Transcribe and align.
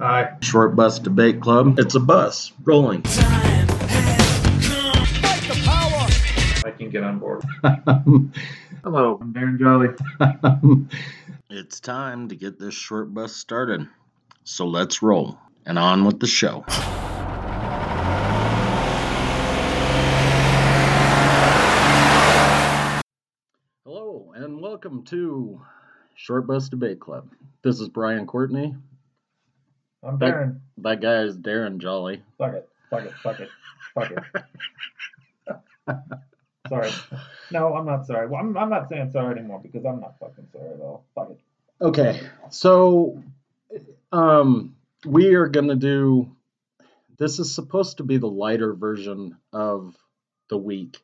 Aye. 0.00 0.36
Short 0.42 0.76
Bus 0.76 1.00
Debate 1.00 1.40
Club. 1.40 1.80
It's 1.80 1.96
a 1.96 2.00
bus 2.00 2.52
rolling. 2.62 3.02
I 6.64 6.72
can 6.78 6.88
get 6.90 7.02
on 7.02 7.18
board. 7.18 7.42
Hello, 8.84 9.18
I'm 9.20 9.34
Darren 9.34 9.58
Jolly. 9.58 9.88
it's 11.50 11.80
time 11.80 12.28
to 12.28 12.36
get 12.36 12.60
this 12.60 12.74
short 12.74 13.12
bus 13.12 13.34
started. 13.34 13.88
So 14.44 14.68
let's 14.68 15.02
roll 15.02 15.36
and 15.66 15.80
on 15.80 16.04
with 16.04 16.20
the 16.20 16.28
show. 16.28 16.64
Hello 23.84 24.32
and 24.36 24.62
welcome 24.62 25.02
to 25.06 25.60
Short 26.14 26.46
Bus 26.46 26.68
Debate 26.68 27.00
Club. 27.00 27.28
This 27.62 27.80
is 27.80 27.88
Brian 27.88 28.28
Courtney. 28.28 28.76
I'm 30.08 30.18
That- 30.18 30.34
Darren. 30.34 30.60
That 30.78 31.00
guy 31.00 31.22
is 31.22 31.36
Darren 31.36 31.78
Jolly. 31.78 32.22
Fuck 32.38 32.54
it. 32.54 32.68
Fuck 32.90 33.04
it. 33.04 33.12
Fuck 33.22 33.40
it. 33.40 33.48
Fuck 33.94 34.12
it. 34.12 35.58
sorry. 36.68 36.90
No, 37.50 37.74
I'm 37.74 37.86
not 37.86 38.06
sorry. 38.06 38.26
Well, 38.28 38.40
I'm, 38.40 38.56
I'm 38.56 38.70
not 38.70 38.88
saying 38.88 39.10
sorry 39.10 39.38
anymore 39.38 39.60
because 39.62 39.84
I'm 39.84 40.00
not 40.00 40.18
fucking 40.18 40.48
sorry 40.52 40.74
at 40.74 40.80
all. 40.80 41.04
Fuck 41.14 41.30
it. 41.30 41.40
Okay, 41.80 42.20
so 42.50 43.22
um, 44.10 44.74
we 45.04 45.34
are 45.34 45.46
gonna 45.46 45.76
do. 45.76 46.34
This 47.18 47.38
is 47.38 47.54
supposed 47.54 47.98
to 47.98 48.04
be 48.04 48.16
the 48.16 48.28
lighter 48.28 48.74
version 48.74 49.36
of 49.52 49.96
the 50.48 50.56
week. 50.56 50.98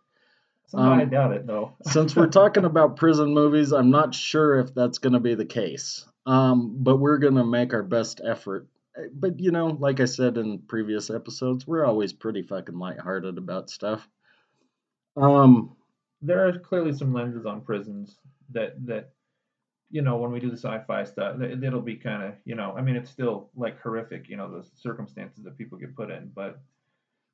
Um, 0.73 1.09
doubt 1.09 1.33
it 1.33 1.47
though. 1.47 1.75
Since 1.85 2.17
we're 2.17 2.27
talking 2.27 2.65
about 2.65 2.97
prison 2.97 3.33
movies, 3.35 3.73
I'm 3.73 3.91
not 3.91 4.15
sure 4.15 4.59
if 4.59 4.75
that's 4.75 4.99
gonna 4.99 5.21
be 5.21 5.35
the 5.35 5.45
case. 5.45 6.05
Um, 6.27 6.77
but 6.83 6.97
we're 6.97 7.19
gonna 7.19 7.45
make 7.45 7.73
our 7.73 7.83
best 7.83 8.21
effort. 8.25 8.67
But 9.13 9.41
you 9.41 9.51
know, 9.51 9.67
like 9.67 10.01
I 10.01 10.05
said 10.05 10.39
in 10.39 10.61
previous 10.61 11.11
episodes, 11.11 11.67
we're 11.67 11.85
always 11.85 12.13
pretty 12.13 12.43
fucking 12.43 12.79
lighthearted 12.79 13.39
about 13.39 13.71
stuff. 13.71 14.09
Um, 15.17 15.77
there 16.23 16.47
are 16.47 16.59
clearly 16.59 16.93
some 16.93 17.13
lenses 17.13 17.47
on 17.47 17.61
prisons 17.61 18.19
that 18.51 18.75
that 18.87 19.11
you 19.91 20.03
know 20.03 20.17
when 20.17 20.33
we 20.33 20.41
do 20.41 20.51
the 20.51 20.57
sci-fi 20.57 21.05
stuff 21.05 21.41
it, 21.41 21.63
it'll 21.63 21.81
be 21.81 21.97
kind 21.97 22.23
of 22.23 22.35
you 22.45 22.55
know 22.55 22.75
i 22.77 22.83
mean 22.83 22.97
it's 22.97 23.11
still 23.11 23.51
like 23.55 23.81
horrific 23.81 24.29
you 24.29 24.37
know 24.37 24.51
the 24.51 24.67
circumstances 24.77 25.45
that 25.45 25.57
people 25.57 25.79
get 25.79 25.95
put 25.95 26.11
in 26.11 26.31
but 26.35 26.61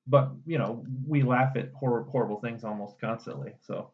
but 0.07 0.31
you 0.47 0.59
know 0.59 0.85
we 1.07 1.23
laugh 1.23 1.57
at 1.57 1.73
horror, 1.73 2.07
horrible 2.11 2.41
things 2.41 2.63
almost 2.63 3.01
constantly 3.01 3.53
so 3.61 3.91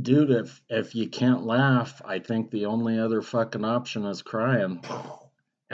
dude, 0.00 0.30
if 0.30 0.62
if 0.68 0.94
you 0.94 1.08
can't 1.08 1.44
laugh, 1.44 2.00
I 2.04 2.18
think 2.18 2.50
the 2.50 2.66
only 2.66 2.98
other 2.98 3.22
fucking 3.22 3.64
option 3.64 4.04
is 4.06 4.22
crying. 4.22 4.82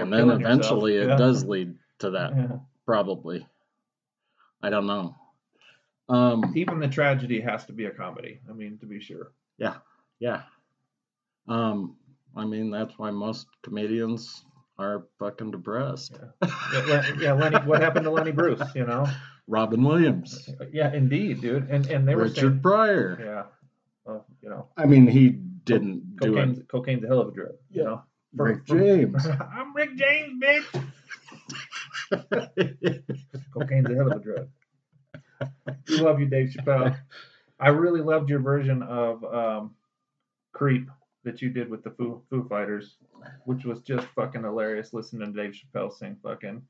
And 0.00 0.12
then 0.12 0.20
killing 0.26 0.40
yourself, 0.40 0.58
eventually 0.60 0.96
it 0.96 1.08
yeah. 1.08 1.16
does 1.16 1.44
lead 1.44 1.74
to 2.00 2.10
that, 2.10 2.32
yeah. 2.36 2.56
probably. 2.86 3.46
I 4.62 4.70
don't 4.70 4.86
know. 4.86 5.14
Um, 6.08 6.52
even 6.56 6.78
the 6.78 6.88
tragedy 6.88 7.40
has 7.40 7.66
to 7.66 7.72
be 7.74 7.84
a 7.84 7.90
comedy 7.90 8.40
i 8.48 8.52
mean 8.54 8.78
to 8.78 8.86
be 8.86 8.98
sure 8.98 9.32
yeah. 9.58 9.74
Yeah 10.20 10.42
um, 11.48 11.96
I 12.36 12.44
mean, 12.44 12.70
that's 12.70 12.98
why 12.98 13.10
most 13.10 13.46
comedians 13.62 14.44
are 14.78 15.06
fucking 15.18 15.50
depressed. 15.50 16.18
yeah, 16.42 16.80
Len- 16.86 17.18
yeah 17.20 17.32
lenny 17.32 17.56
what 17.66 17.82
happened 17.82 18.04
to 18.04 18.10
lenny 18.10 18.30
bruce 18.32 18.62
you 18.74 18.86
know 18.86 19.06
Robin 19.46 19.82
Williams, 19.82 20.48
yeah 20.72 20.92
indeed 20.94 21.40
dude 21.42 21.68
and 21.68 21.86
and 21.86 22.06
they 22.08 22.14
were 22.14 22.24
Richard 22.24 22.62
Pryor. 22.62 23.18
yeah 23.22 23.42
well, 24.06 24.24
you 24.42 24.48
know 24.48 24.68
I 24.78 24.86
mean, 24.86 25.06
he 25.06 25.28
didn't 25.30 26.16
do 26.20 26.32
cocaine's, 26.32 26.58
it. 26.60 26.68
cocaine's 26.68 27.04
a 27.04 27.08
hell 27.08 27.20
of 27.20 27.28
a 27.28 27.32
drug 27.32 27.52
you 27.70 27.82
Yeah. 27.82 27.88
know 27.88 28.02
Rick 28.34 28.60
For- 28.66 28.78
for- 28.78 28.80
James. 28.82 29.26
I'm 29.52 29.67
Rick 29.88 29.96
James, 29.96 30.42
bitch. 30.42 30.64
Cocaine's 33.52 33.90
a 33.90 33.94
hell 33.94 34.12
of 34.12 34.18
a 34.18 34.20
drug. 34.20 34.48
We 35.88 36.00
love 36.00 36.20
you, 36.20 36.26
Dave 36.26 36.50
Chappelle. 36.50 36.96
I 37.60 37.68
really 37.68 38.00
loved 38.00 38.30
your 38.30 38.40
version 38.40 38.82
of 38.82 39.24
um, 39.24 39.74
Creep 40.52 40.90
that 41.24 41.42
you 41.42 41.50
did 41.50 41.68
with 41.68 41.82
the 41.84 41.90
Foo, 41.90 42.22
Foo 42.30 42.46
Fighters, 42.48 42.96
which 43.44 43.64
was 43.64 43.80
just 43.80 44.06
fucking 44.14 44.42
hilarious 44.42 44.92
listening 44.92 45.32
to 45.32 45.42
Dave 45.42 45.54
Chappelle 45.54 45.92
sing 45.92 46.16
fucking 46.22 46.62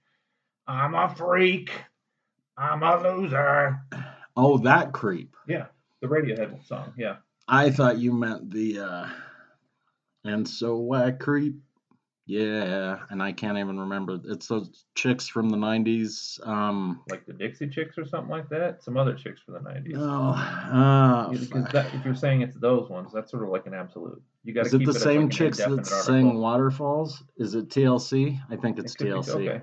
I'm 0.66 0.94
a 0.94 1.14
freak. 1.14 1.70
I'm 2.56 2.82
a 2.82 3.00
loser. 3.02 3.80
oh, 4.36 4.58
that 4.58 4.92
creep. 4.92 5.36
Yeah, 5.46 5.66
the 6.00 6.08
Radiohead 6.08 6.66
song. 6.66 6.92
Yeah. 6.96 7.16
I 7.46 7.70
thought 7.70 7.98
you 7.98 8.12
meant 8.12 8.50
the 8.50 8.80
uh 8.80 9.08
and 10.24 10.46
so 10.46 10.92
I 10.92 11.12
creep. 11.12 11.56
Yeah, 12.30 12.98
and 13.08 13.22
I 13.22 13.32
can't 13.32 13.56
even 13.56 13.80
remember. 13.80 14.20
It's 14.26 14.48
those 14.48 14.84
chicks 14.94 15.26
from 15.26 15.48
the 15.48 15.56
90s. 15.56 16.46
Um 16.46 17.00
Like 17.08 17.24
the 17.24 17.32
Dixie 17.32 17.68
Chicks 17.70 17.96
or 17.96 18.04
something 18.04 18.28
like 18.30 18.50
that. 18.50 18.82
Some 18.84 18.98
other 18.98 19.14
chicks 19.14 19.40
from 19.40 19.54
the 19.54 19.60
90s. 19.60 19.92
no. 19.94 20.32
Uh, 20.34 21.30
Yeah, 21.32 21.38
because 21.40 21.64
that, 21.72 21.94
if 21.94 22.04
you're 22.04 22.14
saying 22.14 22.42
it's 22.42 22.54
those 22.56 22.90
ones, 22.90 23.12
that's 23.14 23.30
sort 23.30 23.44
of 23.44 23.48
like 23.48 23.66
an 23.66 23.72
absolute. 23.72 24.20
You 24.44 24.52
got 24.52 24.62
to 24.62 24.66
is 24.66 24.74
it 24.74 24.84
the 24.84 24.92
same 24.92 25.22
like 25.22 25.30
chicks 25.32 25.56
that 25.56 25.86
sing. 25.86 26.38
Waterfalls? 26.38 27.24
Is 27.38 27.54
it 27.54 27.70
TLC? 27.70 28.38
I 28.50 28.56
think 28.56 28.78
it's 28.78 28.94
It 28.94 28.98
could 28.98 29.04
be- 29.06 29.10
TLC. 29.12 29.48
okay. 29.48 29.60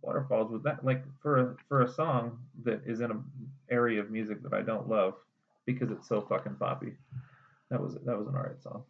Waterfalls 0.00 0.50
was 0.50 0.62
that 0.64 0.84
like 0.84 1.04
for 1.22 1.38
a 1.38 1.56
for 1.68 1.82
a 1.82 1.88
song 1.88 2.36
that 2.64 2.82
is 2.84 3.00
in 3.00 3.12
an 3.12 3.22
area 3.70 4.00
of 4.00 4.10
music 4.10 4.42
that 4.42 4.52
I 4.52 4.60
don't 4.62 4.88
love 4.88 5.14
because 5.66 5.92
it's 5.92 6.08
so 6.08 6.20
fucking 6.20 6.56
poppy. 6.56 6.94
That 7.70 7.80
was 7.80 7.94
that 8.04 8.18
was 8.18 8.26
an 8.26 8.34
alright 8.34 8.60
song. 8.60 8.82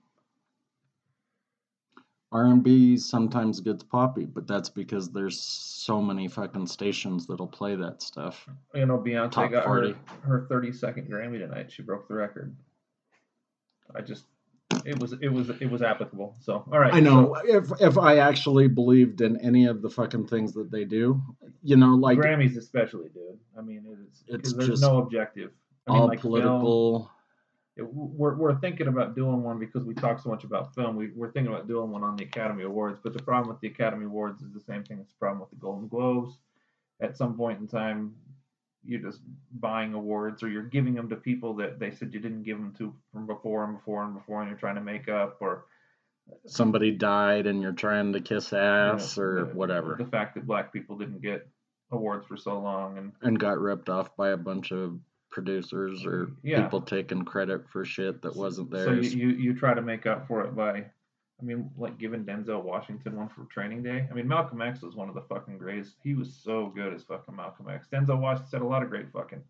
R&B 2.32 2.96
sometimes 2.96 3.60
gets 3.60 3.82
poppy, 3.82 4.24
but 4.24 4.46
that's 4.46 4.70
because 4.70 5.10
there's 5.10 5.38
so 5.38 6.00
many 6.00 6.28
fucking 6.28 6.66
stations 6.66 7.26
that'll 7.26 7.46
play 7.46 7.76
that 7.76 8.00
stuff. 8.00 8.48
You 8.74 8.86
know, 8.86 8.98
Beyonce 8.98 9.32
Top 9.32 9.50
got 9.50 9.64
40. 9.66 9.94
her 10.22 10.38
her 10.40 10.46
30 10.48 10.72
second 10.72 11.10
Grammy 11.10 11.38
tonight. 11.38 11.70
She 11.70 11.82
broke 11.82 12.08
the 12.08 12.14
record. 12.14 12.56
I 13.94 14.00
just 14.00 14.24
it 14.86 14.98
was 14.98 15.12
it 15.20 15.28
was 15.28 15.50
it 15.50 15.70
was 15.70 15.82
applicable. 15.82 16.36
So 16.40 16.64
all 16.72 16.78
right. 16.78 16.94
I 16.94 17.00
know 17.00 17.34
if 17.44 17.70
if 17.80 17.98
I 17.98 18.18
actually 18.18 18.68
believed 18.68 19.20
in 19.20 19.36
any 19.40 19.66
of 19.66 19.82
the 19.82 19.90
fucking 19.90 20.26
things 20.28 20.52
that 20.54 20.70
they 20.70 20.84
do, 20.84 21.20
you 21.62 21.76
know, 21.76 21.94
like 21.94 22.18
Grammys 22.18 22.56
especially, 22.56 23.08
dude. 23.10 23.38
I 23.56 23.60
mean, 23.60 23.84
it 23.86 23.98
is 24.08 24.24
It's 24.28 24.52
there's 24.54 24.68
just 24.68 24.82
no 24.82 24.98
objective. 24.98 25.50
I 25.86 25.92
mean, 25.92 26.00
all 26.00 26.08
like 26.08 26.20
political. 26.20 26.96
it- 27.04 27.11
we're, 27.78 28.34
we're 28.34 28.58
thinking 28.60 28.88
about 28.88 29.14
doing 29.16 29.42
one 29.42 29.58
because 29.58 29.84
we 29.84 29.94
talk 29.94 30.20
so 30.22 30.28
much 30.28 30.44
about 30.44 30.74
film. 30.74 30.96
We, 30.96 31.08
we're 31.08 31.32
thinking 31.32 31.52
about 31.52 31.68
doing 31.68 31.90
one 31.90 32.04
on 32.04 32.16
the 32.16 32.24
Academy 32.24 32.64
Awards, 32.64 32.98
but 33.02 33.12
the 33.14 33.22
problem 33.22 33.48
with 33.48 33.60
the 33.60 33.68
Academy 33.68 34.04
Awards 34.04 34.42
is 34.42 34.52
the 34.52 34.60
same 34.60 34.84
thing 34.84 35.00
as 35.00 35.08
the 35.08 35.14
problem 35.18 35.40
with 35.40 35.50
the 35.50 35.56
Golden 35.56 35.88
Globes. 35.88 36.36
At 37.00 37.16
some 37.16 37.36
point 37.36 37.60
in 37.60 37.66
time, 37.66 38.14
you're 38.84 39.00
just 39.00 39.20
buying 39.52 39.94
awards 39.94 40.42
or 40.42 40.48
you're 40.48 40.62
giving 40.64 40.94
them 40.94 41.08
to 41.08 41.16
people 41.16 41.54
that 41.54 41.78
they 41.78 41.90
said 41.92 42.12
you 42.12 42.20
didn't 42.20 42.42
give 42.42 42.58
them 42.58 42.74
to 42.78 42.94
from 43.12 43.26
before 43.26 43.64
and 43.64 43.76
before 43.78 44.04
and 44.04 44.14
before, 44.14 44.40
and 44.40 44.50
you're 44.50 44.58
trying 44.58 44.74
to 44.74 44.80
make 44.80 45.08
up 45.08 45.38
or 45.40 45.64
Somebody 46.46 46.92
died 46.92 47.46
and 47.46 47.60
you're 47.62 47.72
trying 47.72 48.12
to 48.12 48.20
kiss 48.20 48.52
ass 48.52 49.16
you 49.16 49.22
know, 49.22 49.28
or 49.28 49.44
the- 49.44 49.54
whatever, 49.56 49.96
The 49.98 50.06
fact 50.06 50.34
that 50.34 50.46
black 50.46 50.72
people 50.72 50.96
didn't 50.96 51.20
get 51.20 51.48
awards 51.90 52.26
for 52.26 52.36
so 52.36 52.60
long, 52.60 52.96
and 52.98 53.12
and 53.22 53.38
got 53.38 53.58
ripped 53.58 53.88
off 53.88 54.16
by 54.16 54.30
a 54.30 54.36
bunch 54.36 54.72
of 54.72 54.98
producers 55.32 56.06
or 56.06 56.30
Yeah. 56.42 56.62
people 56.62 56.80
taking 56.82 57.24
credit 57.24 57.68
for 57.70 57.84
shit 57.84 58.22
that 58.22 58.36
wasn't 58.36 58.70
there. 58.70 58.84
so 58.84 58.92
you, 58.92 59.10
you 59.10 59.28
you 59.30 59.54
try 59.54 59.74
to 59.74 59.82
make 59.82 60.06
up 60.06 60.28
for 60.28 60.44
it 60.44 60.54
by. 60.54 60.84
I 61.40 61.44
mean, 61.44 61.70
like 61.76 61.98
giving 61.98 62.24
Denzel 62.24 62.62
Washington 62.62 63.16
one 63.16 63.28
for 63.28 63.44
Training 63.46 63.82
Day. 63.82 64.06
I 64.08 64.14
mean, 64.14 64.28
Malcolm 64.28 64.62
X 64.62 64.80
was 64.80 64.94
one 64.94 65.08
of 65.08 65.16
the 65.16 65.22
fucking 65.22 65.58
greatest. 65.58 65.96
He 66.04 66.14
was 66.14 66.32
so 66.32 66.68
good 66.72 66.94
as 66.94 67.02
fucking 67.02 67.34
Malcolm 67.34 67.68
X. 67.68 67.88
Denzel 67.92 68.20
Washington 68.20 68.60
had 68.60 68.62
a 68.62 68.68
lot 68.68 68.84
of 68.84 68.90
great 68.90 69.10
fucking 69.12 69.42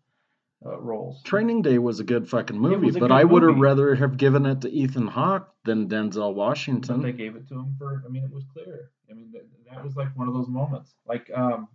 uh, 0.65 0.79
roles. 0.79 1.21
Training 1.21 1.61
Day 1.61 1.77
was 1.77 1.99
a 1.99 2.03
good 2.03 2.27
fucking 2.27 2.57
movie, 2.57 2.89
but 2.99 3.11
I 3.11 3.23
would 3.23 3.43
have 3.43 3.59
rather 3.59 3.93
have 3.93 4.17
given 4.17 4.47
it 4.47 4.61
to 4.61 4.71
Ethan 4.71 5.05
Hawke 5.05 5.53
than 5.65 5.87
Denzel 5.87 6.29
But 6.31 6.35
Washington. 6.35 7.01
they 7.03 7.11
gave 7.11 7.35
it 7.35 7.47
to 7.49 7.55
him 7.59 7.75
for. 7.77 8.01
I 8.03 8.09
mean, 8.09 8.23
it 8.23 8.31
was 8.33 8.45
clear. 8.51 8.89
I 9.11 9.13
mean, 9.13 9.29
that, 9.33 9.45
that 9.69 9.83
was 9.83 9.95
like 9.95 10.07
one 10.17 10.27
of 10.27 10.33
those 10.33 10.47
moments. 10.47 10.95
Like, 11.05 11.29
um, 11.35 11.67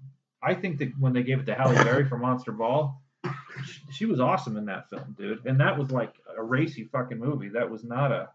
I 0.42 0.52
think 0.54 0.78
that 0.78 0.98
when 0.98 1.12
they 1.12 1.22
gave 1.22 1.38
it 1.38 1.46
to 1.46 1.54
Halle 1.54 1.74
Berry 1.84 2.08
for 2.08 2.18
Monster 2.18 2.50
Ball, 2.50 3.00
she, 3.90 4.06
was 4.06 4.20
awesome 4.20 4.56
in 4.56 4.64
that 4.66 4.88
film, 4.90 5.14
dude. 5.18 5.44
And 5.46 5.60
that 5.60 5.78
was 5.78 5.90
like 5.90 6.14
a 6.36 6.42
racy 6.42 6.84
fucking 6.84 7.18
movie. 7.18 7.48
That 7.48 7.70
was 7.70 7.84
not 7.84 8.12
a, 8.12 8.28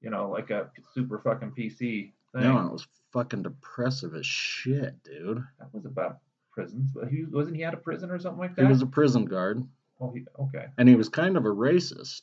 you 0.00 0.10
know, 0.10 0.30
like 0.30 0.50
a 0.50 0.70
super 0.94 1.18
fucking 1.18 1.52
PC 1.52 2.12
thing. 2.32 2.42
No, 2.42 2.66
it 2.66 2.72
was 2.72 2.86
fucking 3.12 3.42
depressive 3.42 4.14
as 4.14 4.26
shit, 4.26 5.02
dude. 5.04 5.44
That 5.58 5.72
was 5.72 5.84
about 5.84 6.18
prisons, 6.52 6.90
but 6.92 7.08
he 7.08 7.24
wasn't 7.24 7.56
he 7.56 7.64
out 7.64 7.74
of 7.74 7.82
prison 7.82 8.10
or 8.10 8.18
something 8.18 8.40
like 8.40 8.56
that. 8.56 8.62
He 8.62 8.68
was 8.68 8.82
a 8.82 8.86
prison 8.86 9.24
guard, 9.24 9.66
oh, 10.00 10.12
he, 10.12 10.24
okay. 10.38 10.66
and 10.78 10.88
he 10.88 10.94
was 10.94 11.08
kind 11.08 11.36
of 11.36 11.44
a 11.44 11.50
racist, 11.50 12.22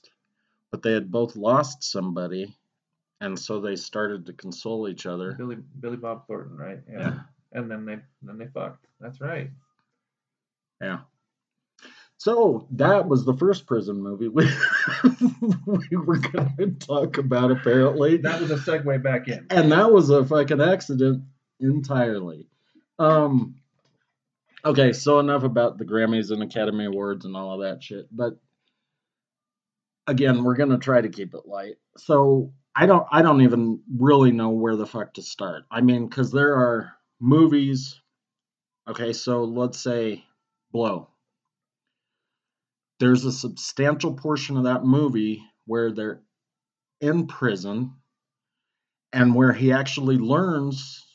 but 0.72 0.82
they 0.82 0.94
had 0.94 1.12
both 1.12 1.36
lost 1.36 1.84
somebody, 1.84 2.56
and 3.22 3.38
so 3.38 3.60
they 3.60 3.76
started 3.76 4.26
to 4.26 4.34
console 4.34 4.88
each 4.88 5.06
other. 5.06 5.34
Billy 5.34 5.58
Billy 5.80 5.98
Bob 5.98 6.28
Thornton, 6.28 6.58
right? 6.58 6.80
Yeah. 6.90 7.20
And 7.52 7.70
then 7.70 7.86
they 7.86 7.98
then 8.22 8.38
they 8.38 8.48
fucked. 8.48 8.86
That's 9.00 9.20
right. 9.20 9.50
Yeah. 10.82 11.00
So 12.20 12.68
that 12.72 13.08
was 13.08 13.24
the 13.24 13.34
first 13.34 13.66
prison 13.66 14.04
movie 14.04 14.28
we, 14.28 14.46
we 15.66 15.96
were 15.96 16.18
going 16.18 16.54
to 16.58 16.72
talk 16.72 17.18
about, 17.18 17.50
apparently. 17.50 18.18
That 18.18 18.42
was 18.42 18.52
a 18.52 18.58
segue 18.58 19.02
back 19.02 19.30
in. 19.30 19.48
And 19.50 19.72
that 19.72 19.90
was 19.90 20.10
a 20.10 20.26
fucking 20.26 20.60
accident 20.60 21.24
entirely. 21.62 22.50
Um, 23.00 23.56
okay, 24.66 24.92
so 24.92 25.20
enough 25.20 25.44
about 25.44 25.78
the 25.78 25.86
Grammys 25.86 26.32
and 26.32 26.44
Academy 26.44 26.86
Awards 26.86 27.24
and 27.24 27.38
all 27.38 27.54
of 27.54 27.62
that 27.62 27.82
shit. 27.82 28.08
But 28.12 28.38
again, 30.06 30.44
we're 30.44 30.58
gonna 30.58 30.78
try 30.78 31.00
to 31.00 31.08
keep 31.08 31.34
it 31.34 31.48
light. 31.48 31.78
So 31.96 32.52
I 32.76 32.86
don't, 32.86 33.08
I 33.10 33.22
don't 33.22 33.44
even 33.44 33.80
really 33.98 34.34
know 34.34 34.50
where 34.50 34.76
the 34.76 34.86
fuck 34.86 35.14
to 35.14 35.22
start. 35.22 35.64
I 35.72 35.80
mean, 35.80 36.10
because 36.10 36.34
there 36.34 36.56
are 36.56 36.92
movies. 37.22 38.02
Okay, 38.90 39.14
so 39.14 39.46
let's 39.46 39.80
say 39.80 40.26
Blow. 40.72 41.08
There's 43.00 43.26
a 43.26 43.32
substantial 43.32 44.14
portion 44.14 44.58
of 44.58 44.64
that 44.66 44.84
movie 44.84 45.44
where 45.66 45.92
they're 45.92 46.22
in 47.02 47.28
prison 47.28 47.94
and 49.14 49.34
where 49.34 49.54
he 49.54 49.72
actually 49.72 50.18
learns 50.18 51.06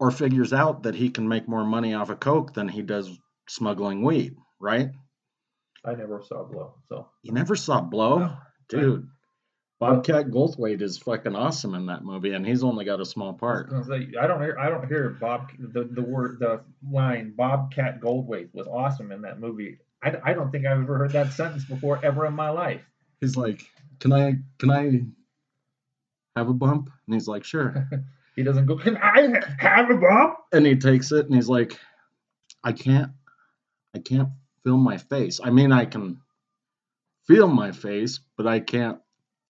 or 0.00 0.10
figures 0.10 0.52
out 0.52 0.82
that 0.82 0.96
he 0.96 1.10
can 1.10 1.28
make 1.28 1.48
more 1.48 1.64
money 1.64 1.94
off 1.94 2.10
of 2.10 2.18
coke 2.18 2.54
than 2.54 2.68
he 2.68 2.82
does 2.82 3.08
smuggling 3.48 4.02
weed, 4.02 4.36
right? 4.60 4.90
I 5.84 5.94
never 5.94 6.22
saw 6.26 6.44
Blow, 6.44 6.74
so 6.88 7.08
You 7.22 7.32
never 7.32 7.54
saw 7.56 7.80
Blow? 7.80 8.18
No. 8.18 8.36
Dude. 8.68 9.08
Bobcat 9.78 10.26
Goldthwait 10.28 10.80
is 10.80 10.98
fucking 10.98 11.34
awesome 11.34 11.74
in 11.74 11.86
that 11.86 12.04
movie, 12.04 12.34
and 12.34 12.46
he's 12.46 12.62
only 12.62 12.84
got 12.84 13.00
a 13.00 13.04
small 13.04 13.32
part. 13.32 13.68
I 13.72 14.26
don't 14.28 14.40
hear 14.40 14.56
I 14.56 14.68
don't 14.68 14.86
hear 14.86 15.10
Bob 15.20 15.50
the, 15.58 15.88
the 15.90 16.02
word 16.02 16.38
the 16.38 16.60
line 16.88 17.34
Bobcat 17.36 18.00
Goldthwait 18.00 18.50
was 18.52 18.68
awesome 18.68 19.10
in 19.10 19.22
that 19.22 19.40
movie. 19.40 19.78
I, 20.02 20.16
I 20.24 20.32
don't 20.32 20.50
think 20.50 20.66
I've 20.66 20.80
ever 20.80 20.98
heard 20.98 21.12
that 21.12 21.32
sentence 21.32 21.64
before 21.64 22.04
ever 22.04 22.26
in 22.26 22.34
my 22.34 22.50
life. 22.50 22.82
He's 23.20 23.36
like, 23.36 23.64
"Can 24.00 24.12
I, 24.12 24.34
can 24.58 24.70
I 24.70 25.00
have 26.36 26.48
a 26.48 26.54
bump?" 26.54 26.90
And 27.06 27.14
he's 27.14 27.28
like, 27.28 27.44
"Sure." 27.44 27.88
He 28.34 28.42
doesn't 28.42 28.64
go, 28.64 28.78
Can 28.78 28.96
I 28.96 29.42
have 29.58 29.90
a 29.90 29.96
bump? 29.98 30.38
and 30.54 30.64
he 30.64 30.74
takes 30.74 31.12
it, 31.12 31.26
and 31.26 31.34
he's 31.34 31.50
like, 31.50 31.78
"I 32.64 32.72
can't, 32.72 33.12
I 33.94 33.98
can't 33.98 34.30
feel 34.64 34.78
my 34.78 34.96
face. 34.96 35.38
I 35.44 35.50
mean, 35.50 35.70
I 35.70 35.84
can 35.84 36.18
feel 37.26 37.46
my 37.48 37.72
face, 37.72 38.20
but 38.38 38.46
I 38.46 38.60
can't 38.60 39.00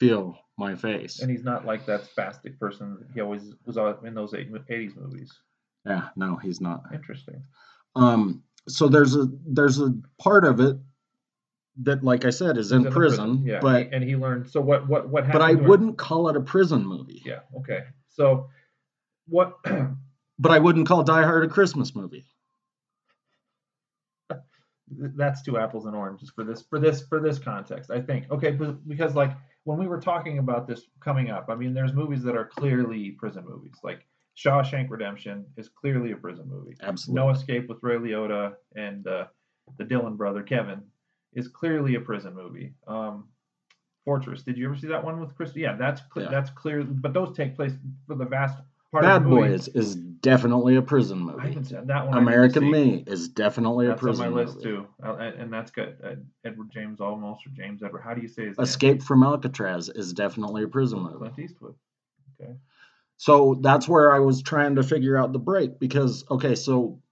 feel 0.00 0.36
my 0.58 0.74
face." 0.74 1.20
And 1.20 1.30
he's 1.30 1.44
not 1.44 1.64
like 1.64 1.86
that 1.86 2.08
spastic 2.12 2.58
person 2.58 3.06
he 3.14 3.20
always 3.20 3.54
was 3.64 3.76
in 4.04 4.14
those 4.14 4.32
80s 4.32 4.96
movies. 4.96 5.32
Yeah, 5.86 6.08
no, 6.16 6.34
he's 6.34 6.60
not. 6.60 6.82
Interesting. 6.92 7.44
Um, 7.94 8.42
so 8.68 8.88
there's 8.88 9.16
a 9.16 9.28
there's 9.46 9.80
a 9.80 9.94
part 10.18 10.44
of 10.44 10.60
it 10.60 10.76
that, 11.82 12.04
like 12.04 12.24
I 12.24 12.30
said, 12.30 12.58
is 12.58 12.66
He's 12.66 12.72
in 12.72 12.82
the 12.82 12.90
prison, 12.90 13.44
Yeah, 13.46 13.60
but 13.60 13.88
and 13.92 14.04
he 14.04 14.14
learned. 14.16 14.48
So 14.50 14.60
what 14.60 14.88
what 14.88 15.08
what 15.08 15.24
happened? 15.24 15.40
but 15.40 15.42
I 15.42 15.54
wouldn't 15.68 15.98
call 15.98 16.28
it 16.28 16.36
a 16.36 16.40
prison 16.40 16.86
movie. 16.86 17.22
Yeah. 17.24 17.40
Okay. 17.58 17.80
So 18.08 18.48
what? 19.26 19.58
But 20.38 20.50
I 20.50 20.58
wouldn't 20.58 20.88
call 20.88 21.04
Die 21.04 21.22
Hard 21.22 21.44
a 21.44 21.48
Christmas 21.48 21.94
movie. 21.94 22.24
that's 25.16 25.42
two 25.42 25.56
apples 25.58 25.86
and 25.86 25.96
oranges 25.96 26.30
for 26.30 26.44
this 26.44 26.62
for 26.62 26.78
this 26.78 27.02
for 27.06 27.18
this 27.20 27.38
context 27.38 27.90
i 27.90 28.00
think 28.00 28.30
okay 28.30 28.50
but- 28.50 28.86
because 28.86 29.14
like 29.14 29.32
when 29.64 29.78
we 29.78 29.86
were 29.86 30.00
talking 30.00 30.38
about 30.38 30.66
this 30.66 30.82
coming 31.00 31.30
up 31.30 31.46
i 31.48 31.54
mean 31.54 31.72
there's 31.72 31.92
movies 31.94 32.22
that 32.22 32.36
are 32.36 32.44
clearly 32.44 33.12
prison 33.12 33.44
movies 33.48 33.74
like 33.82 34.04
shawshank 34.36 34.88
redemption 34.90 35.44
is 35.56 35.68
clearly 35.68 36.12
a 36.12 36.16
prison 36.16 36.48
movie 36.48 36.74
Absolutely. 36.82 37.22
no 37.22 37.30
escape 37.30 37.68
with 37.68 37.78
ray 37.82 37.96
liotta 37.96 38.54
and 38.76 39.06
uh, 39.06 39.26
the 39.78 39.84
dillon 39.84 40.16
brother 40.16 40.42
kevin 40.42 40.80
is 41.34 41.48
clearly 41.48 41.94
a 41.96 42.00
prison 42.00 42.34
movie 42.34 42.72
um, 42.86 43.28
fortress 44.04 44.42
did 44.42 44.56
you 44.56 44.66
ever 44.66 44.76
see 44.76 44.86
that 44.88 45.02
one 45.04 45.20
with 45.20 45.34
chris 45.36 45.52
yeah 45.54 45.74
that's 45.76 46.00
cle- 46.10 46.22
Yeah. 46.22 46.30
that's 46.30 46.50
clear 46.50 46.82
but 46.82 47.12
those 47.12 47.36
take 47.36 47.54
place 47.54 47.72
for 48.06 48.14
the 48.14 48.24
vast 48.24 48.58
part 48.90 49.04
Bad 49.04 49.16
of 49.18 49.22
the 49.24 49.28
movie. 49.30 49.48
Boys 49.48 49.68
is 49.68 49.96
definitely 49.96 50.76
a 50.76 50.82
prison 50.82 51.18
movie. 51.18 51.54
that 51.54 51.72
one 51.72 51.88
I 51.88 51.88
need 51.88 52.06
to 52.12 52.16
American. 52.18 52.70
Me 52.70 53.02
is 53.06 53.28
definitely 53.28 53.86
a 53.86 53.88
That's 53.90 54.02
on 54.02 54.06
prison 54.06 54.30
my 54.32 54.40
list 54.42 54.56
movie. 54.56 54.64
too, 54.68 54.86
uh, 55.02 55.14
and 55.16 55.50
that's 55.50 55.70
good. 55.70 55.96
Uh, 56.04 56.14
Edward 56.44 56.70
James 56.70 56.98
Olmos 57.00 57.38
or 57.46 57.50
James 57.56 57.82
Edward. 57.82 58.02
How 58.02 58.12
do 58.12 58.20
you 58.20 58.28
say 58.28 58.48
his 58.48 58.58
Escape 58.58 59.02
from 59.02 59.22
Alcatraz 59.24 59.88
is 59.88 60.12
definitely 60.12 60.64
a 60.64 60.68
prison 60.68 60.98
name? 60.98 61.06
movie. 61.14 61.18
Clint 61.30 61.38
Eastwood. 61.38 61.74
Okay. 62.40 62.52
So 63.16 63.58
that's 63.60 63.88
where 63.88 64.12
I 64.12 64.18
was 64.18 64.42
trying 64.42 64.76
to 64.76 64.82
figure 64.82 65.16
out 65.16 65.32
the 65.32 65.38
break 65.38 65.78
because 65.78 66.24
okay, 66.30 66.54
so 66.54 67.02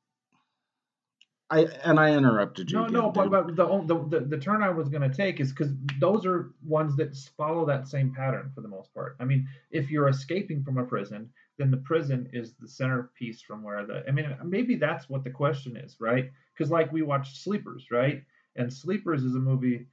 I 1.51 1.67
and 1.85 1.99
I 1.99 2.13
interrupted 2.13 2.71
you. 2.71 2.79
No, 2.79 2.85
again, 2.85 2.93
no, 2.95 3.11
but, 3.11 3.31
but 3.31 3.57
the, 3.57 3.67
the 3.87 4.19
the 4.19 4.27
the 4.27 4.39
turn 4.39 4.63
I 4.63 4.71
was 4.71 4.89
going 4.89 5.09
to 5.09 5.15
take 5.15 5.41
is 5.41 5.51
because 5.51 5.73
those 5.99 6.25
are 6.25 6.53
ones 6.65 6.97
that 6.97 7.17
follow 7.37 7.67
that 7.67 7.89
same 7.89 8.15
pattern 8.15 8.53
for 8.55 8.61
the 8.61 8.69
most 8.69 8.95
part. 8.95 9.17
I 9.19 9.25
mean, 9.25 9.49
if 9.73 9.91
you're 9.91 10.09
escaping 10.09 10.63
from 10.63 10.79
a 10.79 10.85
prison, 10.85 11.29
then 11.59 11.73
the 11.73 11.79
prison 11.79 12.29
is 12.33 12.55
the 12.55 12.69
centerpiece 12.69 13.43
from 13.43 13.65
where 13.65 13.85
the. 13.85 14.05
I 14.07 14.13
mean, 14.13 14.37
maybe 14.45 14.77
that's 14.77 15.09
what 15.09 15.25
the 15.25 15.31
question 15.31 15.77
is, 15.77 15.97
right? 16.01 16.31
Because 16.55 16.71
like 16.71 16.93
we 16.93 17.03
watched 17.03 17.43
Sleepers, 17.43 17.89
right? 17.91 18.23
And 18.55 18.73
Sleepers 18.73 19.25
is 19.25 19.35
a 19.35 19.41
movie 19.41 19.87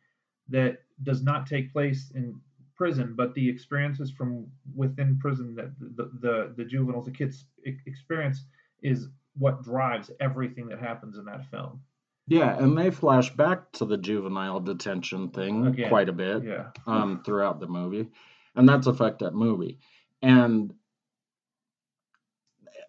that 0.50 0.78
does 1.04 1.24
not 1.24 1.48
take 1.48 1.74
place 1.74 2.12
in 2.14 2.40
prison, 2.78 3.14
but 3.16 3.34
the 3.34 3.50
experiences 3.50 4.12
from 4.12 4.48
within 4.76 5.18
prison 5.20 5.56
that 5.56 5.72
the 5.80 6.12
the, 6.22 6.54
the 6.56 6.64
juveniles, 6.66 7.06
the 7.06 7.12
kids 7.12 7.46
experience 7.86 8.46
is 8.82 9.08
what 9.38 9.64
drives 9.64 10.12
everything 10.20 10.68
that 10.70 10.80
happens 10.80 11.18
in 11.18 11.26
that 11.26 11.50
film. 11.52 11.82
yeah, 12.28 12.58
and 12.58 12.78
they 12.78 12.92
flash 12.92 13.30
back 13.36 13.72
to 13.74 13.86
the 13.86 13.98
juvenile 13.98 14.60
detention 14.60 15.30
thing 15.30 15.68
Again, 15.68 15.90
quite 15.90 16.10
a 16.10 16.14
bit. 16.14 16.44
Yeah. 16.44 16.68
um, 16.86 17.22
throughout 17.26 17.60
the 17.60 17.68
movie, 17.68 18.10
and 18.56 18.68
that's 18.68 18.88
a 18.88 18.94
fucked 18.94 19.24
up 19.24 19.34
movie, 19.34 19.80
and 20.22 20.74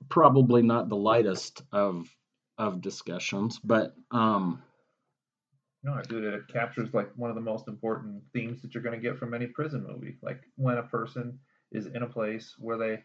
probably 0.09 0.63
not 0.63 0.89
the 0.89 0.97
lightest 0.97 1.63
of 1.73 2.09
of 2.57 2.81
discussions, 2.81 3.61
but 3.63 3.95
um, 4.11 4.63
No, 5.89 6.03
dude, 6.03 6.35
it 6.35 6.49
captures 6.49 6.93
like 6.93 7.11
one 7.17 7.31
of 7.31 7.37
the 7.37 7.41
most 7.43 7.67
important 7.67 8.23
themes 8.35 8.61
that 8.61 8.75
you're 8.75 8.83
going 8.83 8.95
to 8.95 9.03
get 9.03 9.19
from 9.19 9.33
any 9.33 9.47
prison 9.47 9.87
movie. 9.89 10.17
Like 10.21 10.43
when 10.57 10.77
a 10.77 10.83
person 10.83 11.39
is 11.73 11.87
in 11.87 12.03
a 12.03 12.07
place 12.07 12.55
where 12.59 12.77
they 12.77 13.03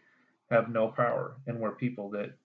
have 0.50 0.68
no 0.68 0.88
power 0.88 1.38
and 1.46 1.58
where 1.58 1.72
people 1.72 2.10
that 2.10 2.36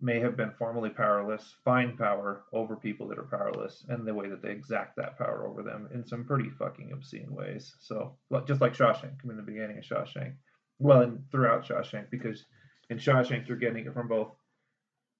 may 0.00 0.18
have 0.18 0.36
been 0.36 0.50
formerly 0.58 0.90
powerless 0.90 1.54
find 1.64 1.96
power 1.96 2.42
over 2.52 2.74
people 2.74 3.06
that 3.08 3.18
are 3.18 3.22
powerless 3.30 3.84
and 3.88 4.04
the 4.04 4.14
way 4.14 4.28
that 4.28 4.42
they 4.42 4.50
exact 4.50 4.96
that 4.96 5.16
power 5.16 5.46
over 5.46 5.62
them 5.62 5.88
in 5.94 6.04
some 6.04 6.24
pretty 6.24 6.50
fucking 6.50 6.90
obscene 6.92 7.32
ways. 7.32 7.76
So, 7.78 8.16
just 8.46 8.60
like 8.60 8.74
Shawshank, 8.74 9.18
I 9.22 9.26
mean, 9.26 9.36
the 9.36 9.42
beginning 9.42 9.78
of 9.78 9.84
Shawshank. 9.84 10.32
Well, 10.80 11.02
and 11.02 11.22
throughout 11.30 11.64
Shawshank, 11.64 12.10
because 12.10 12.44
in 12.88 12.98
Shawshank, 12.98 13.46
you're 13.46 13.56
getting 13.56 13.86
it 13.86 13.94
from 13.94 14.08
both 14.08 14.34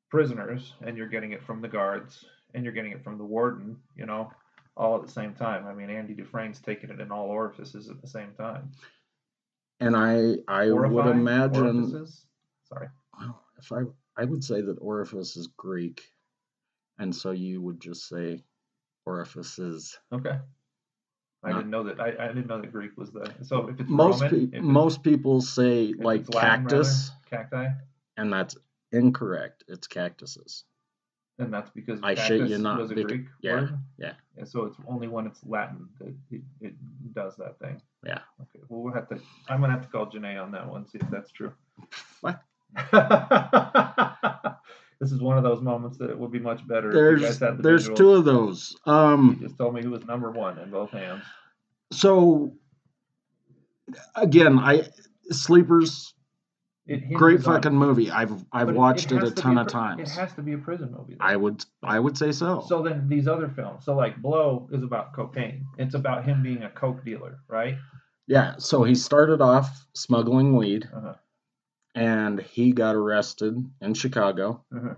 prisoners 0.09 0.73
and 0.85 0.97
you're 0.97 1.07
getting 1.07 1.31
it 1.31 1.45
from 1.45 1.61
the 1.61 1.69
guards 1.69 2.25
and 2.55 2.65
you're 2.65 2.73
getting 2.73 2.93
it 2.93 3.05
from 3.05 3.17
the 3.17 3.25
warden, 3.25 3.77
you 3.95 4.07
know, 4.07 4.33
all 4.81 4.97
at 4.97 5.07
the 5.07 5.13
same 5.13 5.35
time. 5.35 5.67
I 5.67 5.75
mean, 5.75 5.91
Andy 5.91 6.15
Dufresne's 6.15 6.61
taking 6.61 6.89
it 6.91 7.01
in 7.01 7.13
all 7.13 7.27
orifices 7.27 7.91
at 7.91 8.01
the 8.01 8.09
same 8.09 8.33
time. 8.33 8.73
and 9.79 9.95
I 9.95 10.37
I 10.49 10.71
would 10.71 11.07
imagine 11.07 11.85
orifices? 11.91 12.27
Sorry. 12.69 12.89
well, 13.19 13.43
if 13.59 13.71
I 13.71 13.83
I 14.17 14.25
would 14.25 14.43
say 14.43 14.63
that 14.63 14.79
orifice 14.79 15.37
is 15.37 15.49
Greek, 15.49 16.03
and 16.99 17.15
so 17.15 17.31
you 17.33 17.61
would 17.61 17.79
just 17.81 18.09
say 18.09 18.43
orifices. 19.05 19.99
Okay. 20.13 20.39
I 21.43 21.53
didn't 21.53 21.71
know 21.71 21.83
that. 21.85 22.01
I, 22.01 22.13
I 22.19 22.29
didn't 22.29 22.49
know 22.49 22.61
that 22.61 22.71
Greek 22.71 22.97
was 22.99 23.13
the. 23.13 23.33
So 23.43 23.69
if 23.69 23.81
it's 23.81 23.89
Most 23.89 24.21
Roman, 24.23 24.51
pe- 24.51 24.61
most 24.61 25.03
people 25.03 25.41
say 25.41 25.95
like 25.99 26.21
it's 26.23 26.35
Latin, 26.35 26.65
cactus, 26.65 27.11
cacti, 27.31 27.69
and 28.19 28.31
that's 28.31 28.57
incorrect. 28.93 29.65
It's 29.69 29.87
cactuses. 29.87 30.65
And 31.41 31.53
that's 31.53 31.71
because 31.71 32.01
I 32.03 32.15
shit 32.15 32.49
you 32.49 32.59
not, 32.59 32.79
was 32.81 32.91
a 32.91 32.95
Greek 32.95 33.27
yeah, 33.41 33.53
word. 33.55 33.79
yeah. 33.99 34.13
And 34.37 34.47
so 34.49 34.65
it's 34.65 34.77
only 34.87 35.09
when 35.09 35.27
it's 35.27 35.41
Latin 35.47 35.89
that 35.99 36.15
it, 36.31 36.43
it 36.61 36.75
does 37.15 37.37
that 37.37 37.59
thing. 37.59 37.81
Yeah. 38.05 38.19
Okay. 38.43 38.65
Well, 38.69 38.83
we'll 38.83 38.95
have 38.95 39.09
to. 39.09 39.21
I'm 39.49 39.61
gonna 39.61 39.73
have 39.73 39.83
to 39.83 39.89
call 39.89 40.07
Janae 40.07 40.43
on 40.43 40.53
that 40.53 40.69
one. 40.69 40.87
See 40.87 40.99
if 41.01 41.11
that's 41.11 41.31
true. 41.33 41.53
What? 42.21 42.43
this 45.01 45.11
is 45.13 45.21
one 45.21 45.37
of 45.39 45.43
those 45.45 45.61
moments 45.63 45.97
that 45.99 46.11
it 46.11 46.19
would 46.19 46.31
be 46.31 46.39
much 46.39 46.67
better 46.69 46.89
you 46.89 46.93
There's 46.93 47.39
the 47.39 47.57
there's 47.61 47.89
visuals. 47.89 47.97
two 47.97 48.11
of 48.13 48.25
those. 48.25 48.77
You 48.87 48.93
Um, 48.93 49.39
just 49.41 49.57
told 49.59 49.75
me 49.75 49.83
who 49.83 49.91
was 49.91 50.05
number 50.05 50.31
one 50.31 50.59
in 50.59 50.71
both 50.71 50.91
hands. 50.91 51.23
so 51.93 52.53
again, 54.15 54.59
I 54.59 54.85
sleepers 55.31 56.15
It 56.91 57.13
great 57.13 57.39
on- 57.39 57.43
fucking 57.55 57.75
movie. 57.75 58.11
I've 58.11 58.33
I've 58.53 58.73
watched 58.75 59.13
it, 59.13 59.21
has 59.21 59.31
a 59.31 59.35
to 59.35 59.41
ton 59.43 59.55
be 59.55 59.61
of 59.61 59.67
times. 59.69 60.11
It 60.11 60.19
has 60.21 60.33
to 60.35 60.43
be 60.43 60.55
a 60.55 60.59
prison 60.59 60.91
movie. 60.97 61.15
though. 61.19 61.25
I 61.25 61.37
would 61.37 61.65
I 61.83 61.99
would 62.01 62.19
say 62.19 62.33
so. 62.33 62.65
So 62.67 62.83
then 62.83 63.09
these 63.09 63.29
other 63.29 63.49
films, 63.49 63.85
so 63.85 63.95
like 63.95 64.21
Blow 64.21 64.69
is 64.73 64.83
about 64.83 65.13
cocaine. 65.15 65.67
It's 65.79 65.95
about 65.95 66.25
him 66.25 66.43
being 66.43 66.63
a 66.65 66.71
coke 66.71 67.05
dealer, 67.05 67.39
right? 67.49 67.77
yeah, 68.27 68.55
so 68.59 68.85
he 68.85 68.95
started 68.95 69.41
off 69.41 69.87
smuggling 69.95 70.55
weed 70.57 70.89
Uh-huh. 70.95 71.15
and 71.97 72.41
he 72.41 72.71
got 72.73 72.95
arrested 72.95 73.55
in 73.81 73.95
Chicago 73.95 74.65
Uh-huh. 74.75 74.95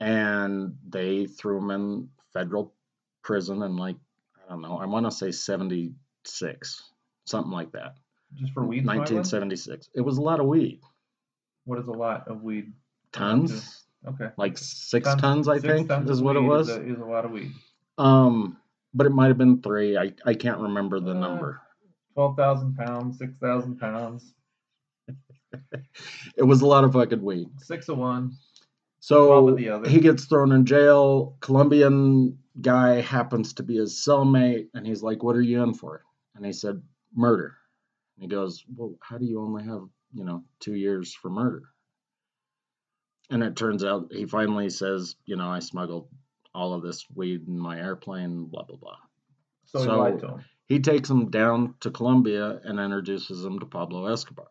and 0.00 0.76
they 0.86 1.26
threw 1.26 1.58
him 1.58 1.70
in 1.70 2.08
federal 2.32 2.74
prison 3.22 3.62
in 3.62 3.76
like 3.76 3.96
I 4.46 4.50
don't 4.50 4.60
know, 4.62 4.78
I 4.78 4.86
want 4.86 5.06
to 5.06 5.10
say 5.10 5.30
76, 5.32 6.82
something 7.24 7.50
like 7.52 7.72
that. 7.72 7.96
Just 8.34 8.52
for 8.52 8.62
weed 8.64 8.84
1976. 8.86 9.88
It 9.94 10.00
was 10.02 10.18
a 10.18 10.22
lot 10.22 10.40
of 10.40 10.46
weed. 10.46 10.80
What 11.64 11.78
is 11.78 11.86
a 11.88 11.92
lot 11.92 12.28
of 12.28 12.42
weed? 12.42 12.72
Tons, 13.12 13.84
Okay. 14.06 14.28
like 14.36 14.58
six 14.58 15.12
tons, 15.16 15.48
I 15.48 15.54
six 15.58 15.66
think, 15.66 15.88
tons 15.88 16.10
is 16.10 16.20
what 16.22 16.36
it 16.36 16.40
was. 16.40 16.68
Is 16.68 16.76
a, 16.76 16.82
is 16.94 17.00
a 17.00 17.04
lot 17.04 17.24
of 17.24 17.30
weed. 17.30 17.52
Um, 17.98 18.58
but 18.94 19.06
it 19.06 19.10
might 19.10 19.28
have 19.28 19.38
been 19.38 19.62
three. 19.62 19.96
I 19.96 20.12
I 20.24 20.34
can't 20.34 20.60
remember 20.60 21.00
the 21.00 21.12
Uh, 21.12 21.20
number. 21.20 21.60
Twelve 22.14 22.36
thousand 22.36 22.76
pounds, 22.76 23.18
six 23.18 23.32
thousand 23.40 23.78
pounds, 23.78 24.34
It 26.36 26.42
was 26.42 26.60
a 26.62 26.66
lot 26.66 26.84
of 26.84 26.92
fucking 26.92 27.22
weed. 27.22 27.48
six 27.58 27.88
of 27.88 27.98
one. 27.98 28.32
So 29.00 29.56
he 29.86 30.00
gets 30.00 30.24
thrown 30.24 30.52
in 30.52 30.66
jail. 30.66 31.36
Colombian 31.40 32.38
guy 32.60 33.00
happens 33.00 33.52
to 33.54 33.62
be 33.62 33.76
his 33.76 33.94
cellmate, 33.94 34.68
and 34.74 34.86
he's 34.86 35.02
like, 35.02 35.22
"What 35.22 35.36
are 35.36 35.42
you 35.42 35.62
in 35.62 35.74
for?" 35.74 36.02
And 36.34 36.44
he 36.44 36.52
said, 36.52 36.82
"Murder." 37.14 37.54
And 38.16 38.22
he 38.22 38.28
goes, 38.28 38.64
"Well, 38.74 38.96
how 39.00 39.18
do 39.18 39.26
you 39.26 39.40
only 39.40 39.64
have 39.64 39.88
you 40.12 40.24
know 40.24 40.44
two 40.60 40.74
years 40.74 41.14
for 41.14 41.30
murder?" 41.30 41.62
And 43.30 43.42
it 43.42 43.56
turns 43.56 43.84
out 43.84 44.12
he 44.12 44.26
finally 44.26 44.70
says, 44.70 45.16
"You 45.24 45.36
know, 45.36 45.48
I 45.48 45.58
smuggled 45.58 46.08
all 46.54 46.72
of 46.74 46.82
this 46.82 47.04
weed 47.14 47.46
in 47.46 47.58
my 47.58 47.78
airplane." 47.78 48.46
Blah 48.46 48.64
blah 48.64 48.76
blah. 48.76 48.98
So, 49.66 49.80
he 49.80 49.84
So- 49.84 49.98
lied 49.98 50.20
to 50.20 50.28
him. 50.28 50.44
He 50.68 50.80
takes 50.80 51.08
him 51.08 51.30
down 51.30 51.74
to 51.80 51.92
Colombia 51.92 52.60
and 52.64 52.80
introduces 52.80 53.44
him 53.44 53.60
to 53.60 53.66
Pablo 53.66 54.06
Escobar. 54.06 54.48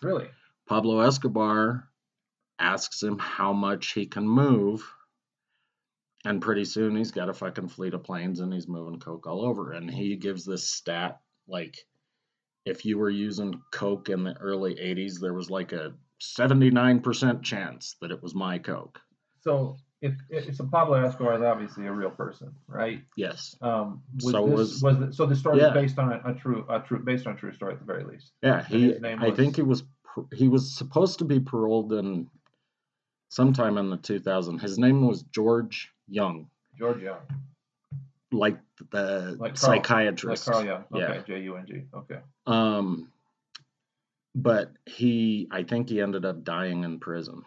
Really? 0.00 0.30
Pablo 0.66 1.00
Escobar 1.00 1.90
asks 2.58 3.02
him 3.02 3.18
how 3.18 3.52
much 3.52 3.92
he 3.92 4.06
can 4.06 4.26
move. 4.26 4.90
And 6.24 6.40
pretty 6.40 6.64
soon 6.64 6.96
he's 6.96 7.10
got 7.10 7.28
a 7.28 7.34
fucking 7.34 7.68
fleet 7.68 7.92
of 7.94 8.04
planes 8.04 8.40
and 8.40 8.52
he's 8.52 8.68
moving 8.68 9.00
coke 9.00 9.26
all 9.26 9.42
over. 9.44 9.72
And 9.72 9.90
he 9.90 10.16
gives 10.16 10.44
this 10.44 10.68
stat 10.68 11.20
like 11.48 11.76
if 12.64 12.84
you 12.84 12.98
were 12.98 13.10
using 13.10 13.60
coke 13.72 14.08
in 14.10 14.24
the 14.24 14.34
early 14.38 14.74
80s, 14.74 15.20
there 15.20 15.32
was 15.34 15.50
like 15.50 15.72
a 15.72 15.92
79% 16.22 17.42
chance 17.42 17.96
that 18.00 18.10
it 18.10 18.22
was 18.22 18.34
my 18.34 18.58
coke. 18.58 19.00
So 19.40 19.76
if, 20.02 20.12
if 20.28 20.54
so, 20.56 20.66
Pablo 20.70 21.02
Escobar 21.02 21.36
is 21.36 21.42
obviously 21.42 21.86
a 21.86 21.92
real 21.92 22.10
person, 22.10 22.54
right? 22.66 23.00
Yes. 23.16 23.56
Um, 23.62 24.02
was 24.22 24.32
So 24.32 24.46
this, 24.46 24.56
was- 24.58 24.82
was 24.82 24.98
the, 24.98 25.12
so 25.12 25.26
the 25.26 25.36
story 25.36 25.58
Yeah. 25.60 25.68
is 25.68 25.74
based 25.74 25.98
on 25.98 26.12
a, 26.12 26.30
a 26.30 26.34
true 26.34 26.66
a 26.68 26.80
true 26.80 26.98
based 27.00 27.26
on 27.26 27.34
a 27.34 27.36
true 27.36 27.52
story 27.52 27.72
at 27.72 27.78
the 27.78 27.84
very 27.86 28.04
least. 28.04 28.32
Yeah, 28.42 28.62
he 28.64 28.92
his 28.92 29.00
name 29.00 29.22
I 29.22 29.30
think 29.30 29.56
he 29.56 29.62
was 29.62 29.84
he 30.32 30.48
was 30.48 30.76
supposed 30.76 31.20
to 31.20 31.24
be 31.24 31.40
paroled 31.40 31.92
in 31.92 32.28
sometime 33.30 33.78
in 33.78 33.90
the 33.90 33.96
2000. 33.96 34.58
His 34.58 34.78
name 34.78 35.06
was 35.06 35.22
George 35.22 35.90
Jung, 36.08 36.48
George 36.76 37.02
Jung, 37.02 37.18
like 38.32 38.58
the 38.90 39.36
Like 39.38 39.56
Carl- 39.56 39.72
like 39.72 39.86
psychiatrist. 39.86 40.44
Carl 40.46 40.64
Jung. 40.64 40.84
Yeah. 40.94 41.04
Okay, 41.12 41.22
J 41.26 41.40
U 41.42 41.56
N 41.56 41.66
G. 41.66 41.82
Okay. 41.94 42.18
Um, 42.46 43.10
but 44.34 44.72
he, 44.86 45.48
I 45.50 45.62
think 45.62 45.88
he 45.88 46.00
ended 46.00 46.24
up 46.24 46.44
dying 46.44 46.84
in 46.84 47.00
prison. 47.00 47.42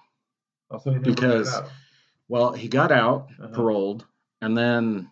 Oh, 0.69 0.79
so 0.79 0.93
Because-. 0.99 1.61
Well, 2.27 2.53
he 2.53 2.67
got 2.69 2.91
out, 2.91 3.27
Uh-huh. 3.41 3.53
paroled, 3.53 4.05
and 4.41 4.57
then 4.57 5.09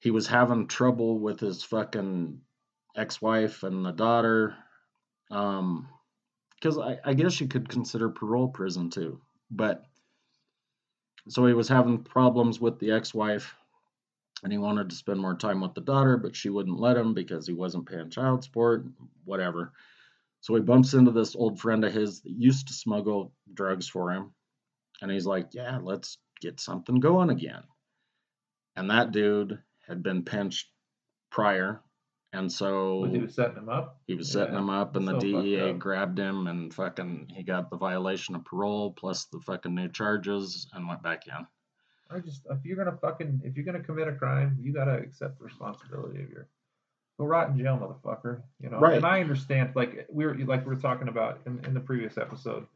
he 0.00 0.10
was 0.10 0.26
having 0.26 0.66
trouble 0.66 1.18
with 1.18 1.40
his 1.40 1.62
fucking 1.62 2.40
ex-wife 2.96 3.62
and 3.64 3.84
the 3.84 3.92
daughter. 3.92 4.56
Um, 5.30 5.88
because 6.54 6.78
I, 6.78 6.98
I 7.04 7.14
guess 7.14 7.40
you 7.40 7.46
could 7.48 7.68
consider 7.68 8.08
parole 8.08 8.48
prison 8.48 8.88
too. 8.90 9.20
But 9.50 9.84
so 11.28 11.44
he 11.46 11.52
was 11.52 11.68
having 11.68 12.02
problems 12.02 12.60
with 12.60 12.78
the 12.78 12.90
ex-wife, 12.92 13.54
and 14.42 14.52
he 14.52 14.58
wanted 14.58 14.90
to 14.90 14.96
spend 14.96 15.20
more 15.20 15.34
time 15.34 15.60
with 15.60 15.74
the 15.74 15.80
daughter, 15.80 16.16
but 16.16 16.36
she 16.36 16.48
wouldn't 16.50 16.78
let 16.80 16.96
him 16.96 17.14
because 17.14 17.46
he 17.46 17.52
wasn't 17.52 17.88
paying 17.88 18.10
child 18.10 18.44
support, 18.44 18.86
whatever. 19.24 19.72
So 20.40 20.54
he 20.54 20.60
bumps 20.60 20.94
into 20.94 21.10
this 21.10 21.34
old 21.34 21.58
friend 21.60 21.84
of 21.84 21.92
his 21.92 22.20
that 22.22 22.30
used 22.30 22.68
to 22.68 22.72
smuggle 22.74 23.32
drugs 23.54 23.88
for 23.88 24.12
him. 24.12 24.32
And 25.02 25.10
he's 25.10 25.26
like, 25.26 25.48
Yeah, 25.52 25.78
let's 25.82 26.18
get 26.40 26.60
something 26.60 27.00
going 27.00 27.30
again. 27.30 27.62
And 28.76 28.90
that 28.90 29.10
dude 29.10 29.58
had 29.86 30.02
been 30.02 30.22
pinched 30.24 30.68
prior. 31.30 31.82
And 32.32 32.52
so 32.52 32.98
Was 33.00 33.12
he 33.12 33.18
was 33.18 33.34
setting 33.34 33.56
him 33.56 33.68
up? 33.68 34.00
he 34.06 34.14
was 34.14 34.30
setting 34.30 34.52
Yeah, 34.54 34.60
him 34.60 34.70
up, 34.70 34.96
and 34.96 35.08
the 35.08 35.12
so 35.12 35.32
fucked 35.32 35.44
DEA 35.44 35.72
grabbed 35.72 36.18
him, 36.18 36.46
and 36.46 36.72
fucking 36.72 37.32
he 37.34 37.42
got 37.42 37.70
the 37.70 37.78
violation 37.78 38.34
of 38.34 38.44
parole 38.44 38.92
plus 38.92 39.24
the 39.26 39.40
fucking 39.40 39.74
new 39.74 39.88
charges, 39.88 40.68
and 40.74 40.86
went 40.86 41.02
back 41.02 41.26
in. 41.26 41.46
I 42.10 42.18
just 42.20 42.46
if 42.50 42.64
you're 42.64 42.76
gonna 42.76 42.96
fucking 42.96 43.42
if 43.44 43.56
you're 43.56 43.66
gonna 43.66 43.82
commit 43.82 44.08
a 44.08 44.12
crime, 44.12 44.58
you 44.60 44.72
gotta 44.72 44.94
accept 44.94 45.38
the 45.38 45.44
responsibility 45.44 46.22
of 46.22 46.30
your 46.30 46.48
go 47.18 47.26
rot 47.26 47.50
in 47.50 47.58
jail, 47.58 47.78
motherfucker. 47.78 48.42
You 48.60 48.70
know. 48.70 48.78
Right. 48.78 48.96
And 48.96 49.04
I 49.04 49.20
understand, 49.20 49.74
like 49.74 50.06
we 50.10 50.26
were 50.26 50.34
like 50.36 50.66
we 50.66 50.74
were 50.74 50.80
talking 50.80 51.08
about 51.08 51.40
in, 51.46 51.64
in 51.64 51.74
the 51.74 51.80
previous 51.80 52.16
episode, 52.16 52.66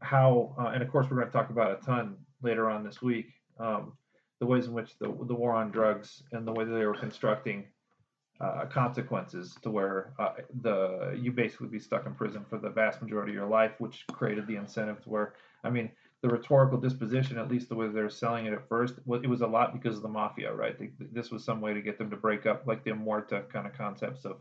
how 0.00 0.54
uh, 0.58 0.68
and 0.68 0.82
of 0.82 0.90
course 0.90 1.06
we're 1.10 1.18
gonna 1.18 1.30
talk 1.30 1.50
about 1.50 1.80
a 1.80 1.84
ton 1.84 2.16
later 2.42 2.68
on 2.68 2.84
this 2.84 3.00
week. 3.00 3.32
Um, 3.58 3.92
the 4.40 4.46
ways 4.46 4.66
in 4.66 4.72
which 4.72 4.98
the 4.98 5.06
the 5.06 5.34
war 5.34 5.54
on 5.54 5.70
drugs 5.70 6.22
and 6.32 6.46
the 6.46 6.52
way 6.52 6.64
that 6.64 6.72
they 6.72 6.84
were 6.84 6.98
constructing 6.98 7.64
uh, 8.40 8.66
consequences 8.66 9.56
to 9.62 9.70
where 9.70 10.12
uh, 10.18 10.32
the 10.60 11.18
you 11.18 11.32
basically 11.32 11.68
be 11.68 11.78
stuck 11.78 12.04
in 12.04 12.14
prison 12.14 12.44
for 12.50 12.58
the 12.58 12.68
vast 12.68 13.00
majority 13.00 13.32
of 13.32 13.36
your 13.36 13.48
life, 13.48 13.72
which 13.78 14.04
created 14.12 14.46
the 14.46 14.56
incentive 14.56 15.02
to 15.02 15.08
where 15.08 15.34
I 15.64 15.70
mean 15.70 15.90
the 16.22 16.28
rhetorical 16.28 16.78
disposition, 16.78 17.38
at 17.38 17.48
least 17.50 17.68
the 17.68 17.74
way 17.74 17.88
they're 17.88 18.08
selling 18.10 18.46
it 18.46 18.52
at 18.52 18.68
first, 18.68 18.94
it 18.98 19.28
was 19.28 19.42
a 19.42 19.46
lot 19.46 19.72
because 19.72 19.96
of 19.96 20.02
the 20.02 20.08
mafia, 20.08 20.52
right? 20.52 20.78
They, 20.78 20.90
this 21.12 21.30
was 21.30 21.44
some 21.44 21.60
way 21.60 21.74
to 21.74 21.82
get 21.82 21.98
them 21.98 22.10
to 22.10 22.16
break 22.16 22.46
up, 22.46 22.66
like 22.66 22.84
the 22.84 22.92
Muerta 22.92 23.48
kind 23.50 23.66
of 23.66 23.72
concepts 23.74 24.24
of 24.24 24.40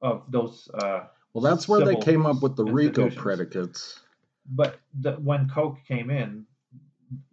of 0.00 0.22
those. 0.30 0.68
Uh, 0.74 1.00
Well, 1.34 1.42
that's 1.42 1.68
where 1.68 1.84
they 1.84 1.96
came 1.96 2.24
up 2.26 2.42
with 2.42 2.54
the 2.56 2.64
RICO 2.64 3.10
predicates. 3.10 4.00
but 4.46 4.78
the, 5.00 5.12
when 5.14 5.48
Coke 5.48 5.78
came 5.86 6.10
in, 6.10 6.46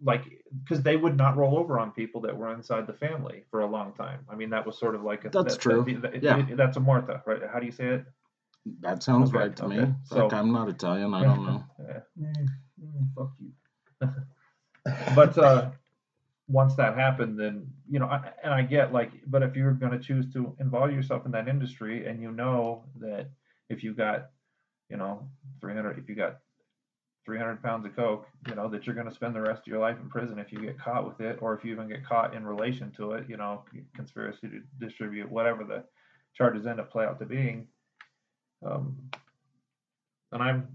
like 0.02 0.24
because 0.64 0.82
they 0.82 0.96
would 0.96 1.16
not 1.16 1.36
roll 1.36 1.56
over 1.58 1.78
on 1.78 1.92
people 1.92 2.20
that 2.22 2.36
were 2.36 2.52
inside 2.52 2.86
the 2.86 2.92
family 2.94 3.44
for 3.50 3.60
a 3.60 3.66
long 3.66 3.92
time. 3.94 4.20
I 4.28 4.34
mean, 4.34 4.50
that 4.50 4.66
was 4.66 4.76
sort 4.78 4.94
of 4.96 5.02
like 5.02 5.24
a, 5.24 5.28
That's 5.30 5.54
that- 5.54 5.60
true. 5.60 5.84
that- 5.84 6.02
that- 6.02 6.22
Yeah. 6.22 6.38
it- 6.38 6.56
that's 6.56 6.76
a 6.76 6.80
Muerta, 6.80 7.24
right? 7.26 7.40
How 7.52 7.60
do 7.60 7.66
you 7.66 7.72
say 7.72 7.86
it? 7.96 8.04
That 8.80 9.02
sounds 9.04 9.28
Okay, 9.30 9.38
right 9.38 9.56
to 9.56 9.64
okay. 9.66 9.80
me. 9.86 9.94
Fuck, 10.08 10.30
So- 10.32 10.36
I'm 10.36 10.50
not 10.52 10.68
Italian. 10.68 11.14
I 11.14 11.22
don't 11.28 11.46
know. 11.46 11.64
Yeah. 11.88 12.00
Mm, 12.86 13.14
fuck 13.14 13.32
you. 13.40 14.08
but 15.14 15.38
uh, 15.38 15.70
once 16.48 16.74
that 16.76 16.96
happened, 16.96 17.38
then 17.38 17.66
you 17.88 17.98
know, 17.98 18.06
I, 18.06 18.30
and 18.42 18.52
I 18.52 18.62
get 18.62 18.92
like, 18.92 19.10
but 19.26 19.42
if 19.42 19.56
you're 19.56 19.72
going 19.72 19.92
to 19.92 19.98
choose 19.98 20.32
to 20.34 20.54
involve 20.60 20.92
yourself 20.92 21.26
in 21.26 21.32
that 21.32 21.48
industry, 21.48 22.06
and 22.06 22.20
you 22.20 22.32
know 22.32 22.84
that 23.00 23.30
if 23.68 23.82
you 23.82 23.94
got, 23.94 24.30
you 24.88 24.96
know, 24.96 25.28
300, 25.60 25.98
if 25.98 26.08
you 26.08 26.14
got 26.14 26.38
300 27.24 27.62
pounds 27.62 27.84
of 27.86 27.96
coke, 27.96 28.26
you 28.48 28.54
know 28.54 28.68
that 28.68 28.86
you're 28.86 28.94
going 28.94 29.08
to 29.08 29.14
spend 29.14 29.34
the 29.34 29.40
rest 29.40 29.62
of 29.62 29.66
your 29.66 29.80
life 29.80 29.96
in 30.00 30.08
prison 30.08 30.38
if 30.38 30.52
you 30.52 30.60
get 30.60 30.78
caught 30.78 31.06
with 31.06 31.20
it, 31.20 31.38
or 31.40 31.54
if 31.54 31.64
you 31.64 31.72
even 31.72 31.88
get 31.88 32.06
caught 32.06 32.34
in 32.34 32.46
relation 32.46 32.92
to 32.96 33.12
it, 33.12 33.24
you 33.28 33.36
know, 33.36 33.64
conspiracy 33.94 34.48
to 34.48 34.60
distribute, 34.78 35.30
whatever 35.30 35.64
the 35.64 35.82
charges 36.34 36.66
end 36.66 36.80
up 36.80 36.90
play 36.92 37.04
out 37.04 37.18
to 37.18 37.26
being. 37.26 37.66
Um, 38.64 38.96
and 40.32 40.42
I'm 40.42 40.68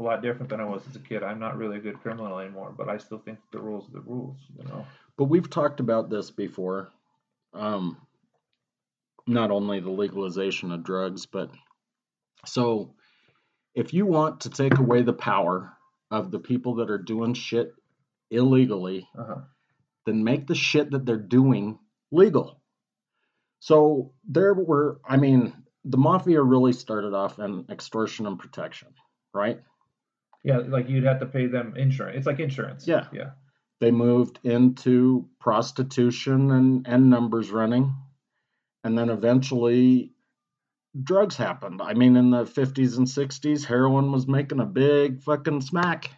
a 0.00 0.02
lot 0.02 0.22
different 0.22 0.48
than 0.48 0.60
I 0.60 0.64
was 0.64 0.82
as 0.88 0.96
a 0.96 1.00
kid. 1.00 1.22
I'm 1.22 1.38
not 1.38 1.56
really 1.56 1.76
a 1.76 1.80
good 1.80 2.00
criminal 2.00 2.38
anymore, 2.38 2.74
but 2.76 2.88
I 2.88 2.96
still 2.96 3.18
think 3.18 3.38
the 3.52 3.60
rules 3.60 3.88
are 3.88 3.92
the 3.92 4.00
rules, 4.00 4.38
you 4.56 4.64
know. 4.64 4.86
But 5.16 5.24
we've 5.24 5.48
talked 5.48 5.78
about 5.80 6.08
this 6.10 6.30
before. 6.30 6.88
Um, 7.52 7.98
not 9.26 9.50
only 9.50 9.80
the 9.80 9.90
legalization 9.90 10.72
of 10.72 10.82
drugs, 10.82 11.26
but 11.26 11.50
so 12.46 12.94
if 13.74 13.92
you 13.92 14.06
want 14.06 14.40
to 14.40 14.50
take 14.50 14.78
away 14.78 15.02
the 15.02 15.12
power 15.12 15.72
of 16.10 16.30
the 16.30 16.38
people 16.40 16.76
that 16.76 16.90
are 16.90 16.98
doing 16.98 17.34
shit 17.34 17.72
illegally, 18.30 19.06
Uh-huh. 19.16 19.42
then 20.06 20.24
make 20.24 20.46
the 20.46 20.54
shit 20.54 20.90
that 20.92 21.04
they're 21.04 21.16
doing 21.16 21.78
legal. 22.10 22.60
So 23.60 24.12
there 24.24 24.54
were, 24.54 25.00
I 25.06 25.18
mean, 25.18 25.52
the 25.84 25.98
mafia 25.98 26.42
really 26.42 26.72
started 26.72 27.12
off 27.14 27.38
in 27.38 27.66
extortion 27.68 28.26
and 28.26 28.38
protection, 28.38 28.88
right? 29.34 29.60
Yeah, 30.42 30.58
like 30.58 30.88
you'd 30.88 31.04
have 31.04 31.20
to 31.20 31.26
pay 31.26 31.46
them 31.46 31.74
insurance. 31.76 32.16
It's 32.16 32.26
like 32.26 32.40
insurance. 32.40 32.86
Yeah. 32.86 33.06
Yeah. 33.12 33.30
They 33.80 33.90
moved 33.90 34.38
into 34.44 35.26
prostitution 35.38 36.50
and, 36.50 36.86
and 36.86 37.10
numbers 37.10 37.50
running. 37.50 37.94
And 38.84 38.96
then 38.96 39.10
eventually 39.10 40.12
drugs 41.02 41.36
happened. 41.36 41.80
I 41.82 41.94
mean, 41.94 42.16
in 42.16 42.30
the 42.30 42.44
50s 42.44 42.96
and 42.98 43.06
60s, 43.06 43.64
heroin 43.64 44.12
was 44.12 44.26
making 44.26 44.60
a 44.60 44.66
big 44.66 45.22
fucking 45.22 45.60
smack, 45.62 46.10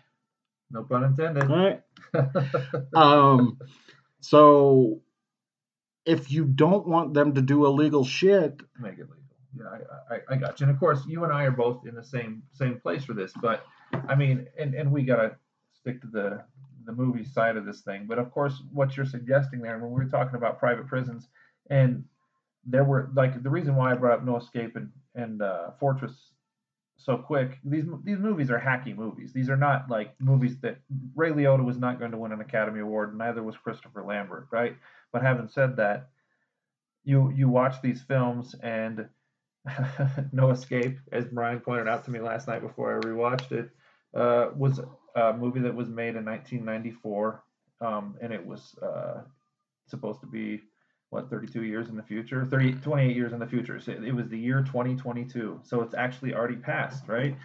No 0.71 0.83
pun 0.85 1.05
intended. 1.05 1.49
right? 1.49 1.83
um, 2.95 3.59
so 4.21 5.01
if 6.07 6.31
you 6.31 6.45
don't 6.45 6.87
want 6.87 7.15
them 7.15 7.35
to 7.35 7.43
do 7.43 7.67
illegal 7.67 8.05
shit, 8.05 8.61
Make 8.81 8.95
it 8.95 9.09
legal. 9.11 9.17
Yeah, 9.57 9.65
I, 10.11 10.15
I, 10.15 10.19
I 10.31 10.37
got 10.37 10.59
you. 10.61 10.67
And 10.67 10.75
of 10.75 10.81
course, 10.81 11.05
you 11.07 11.25
and 11.25 11.33
I 11.33 11.45
are 11.45 11.51
both 11.51 11.87
in 11.87 11.95
the 11.95 12.03
same 12.05 12.43
same 12.53 12.81
place 12.81 13.05
for 13.05 13.13
this. 13.13 13.33
But 13.41 13.65
I 14.09 14.15
mean, 14.15 14.47
and, 14.59 14.75
and 14.75 14.91
we 14.91 15.03
gotta 15.03 15.37
stick 15.73 16.01
to 16.03 16.07
the 16.07 16.45
the 16.85 16.93
movie 16.93 17.25
side 17.25 17.57
of 17.57 17.65
this 17.65 17.81
thing. 17.83 18.07
But 18.09 18.19
of 18.19 18.31
course, 18.33 18.63
what 18.73 18.97
you're 18.97 19.07
suggesting 19.07 19.61
there, 19.61 19.79
when 19.79 19.91
we 19.91 20.05
were 20.05 20.11
talking 20.11 20.37
about 20.37 20.59
private 20.59 20.87
prisons, 20.87 21.29
and 21.71 22.05
there 22.65 22.85
were 22.85 23.11
like 23.15 23.43
the 23.43 23.51
reason 23.51 23.77
why 23.77 23.93
I 23.93 23.95
brought 23.95 24.19
up 24.19 24.25
No 24.25 24.37
Escape 24.37 24.77
and 24.77 24.91
and 25.15 25.43
uh, 25.43 25.71
Fortress 25.79 26.31
so 26.97 27.17
quick. 27.17 27.59
These 27.65 27.85
these 28.05 28.19
movies 28.19 28.51
are 28.51 28.59
hacky 28.59 28.97
movies. 28.97 29.33
These 29.33 29.49
are 29.49 29.57
not 29.57 29.91
like 29.91 30.15
movies 30.21 30.57
that 30.63 30.79
Ray 31.15 31.31
Liotta 31.31 31.65
was 31.65 31.79
not 31.79 31.99
going 31.99 32.13
to 32.13 32.19
win 32.19 32.33
an 32.33 32.41
Academy 32.41 32.81
Award, 32.81 33.17
neither 33.17 33.43
was 33.43 33.57
Christopher 33.57 34.03
Lambert, 34.03 34.47
right? 34.51 34.77
But 35.13 35.23
having 35.23 35.49
said 35.49 35.77
that, 35.77 36.11
you 37.05 37.31
you 37.31 37.49
watch 37.49 37.83
these 37.83 38.03
films 38.03 38.55
and 38.63 39.09
No 40.33 40.51
Escape, 40.51 40.99
as 41.11 41.25
Brian 41.27 41.61
pointed 41.61 41.89
out 41.89 42.05
to 42.05 42.11
me 42.11 42.21
last 42.21 42.49
night 42.49 42.63
before 42.63 42.97
I 42.97 43.01
rewatched 43.01 43.53
it, 43.53 43.71
uh, 44.15 44.51
was 44.57 44.81
a 45.15 45.33
movie 45.33 45.61
that 45.61 45.75
was 45.75 45.89
made 45.89 46.17
in 46.17 46.25
1994, 46.25 47.43
um, 47.81 48.17
and 48.21 48.33
it 48.33 48.45
was 48.45 48.75
uh, 48.83 49.23
supposed 49.87 50.21
to 50.21 50.27
be 50.27 50.61
what 51.11 51.29
32 51.29 51.65
years 51.65 51.89
in 51.89 51.97
the 51.97 52.03
future? 52.03 52.47
30 52.47 52.73
28 52.75 53.15
years 53.15 53.33
in 53.33 53.39
the 53.39 53.47
future. 53.47 53.79
So 53.79 53.93
it 53.93 54.15
was 54.15 54.29
the 54.29 54.39
year 54.39 54.63
2022 54.63 55.61
so 55.63 55.83
it's 55.83 55.95
actually 55.95 56.35
already 56.35 56.57
passed 56.57 57.07
right? 57.07 57.37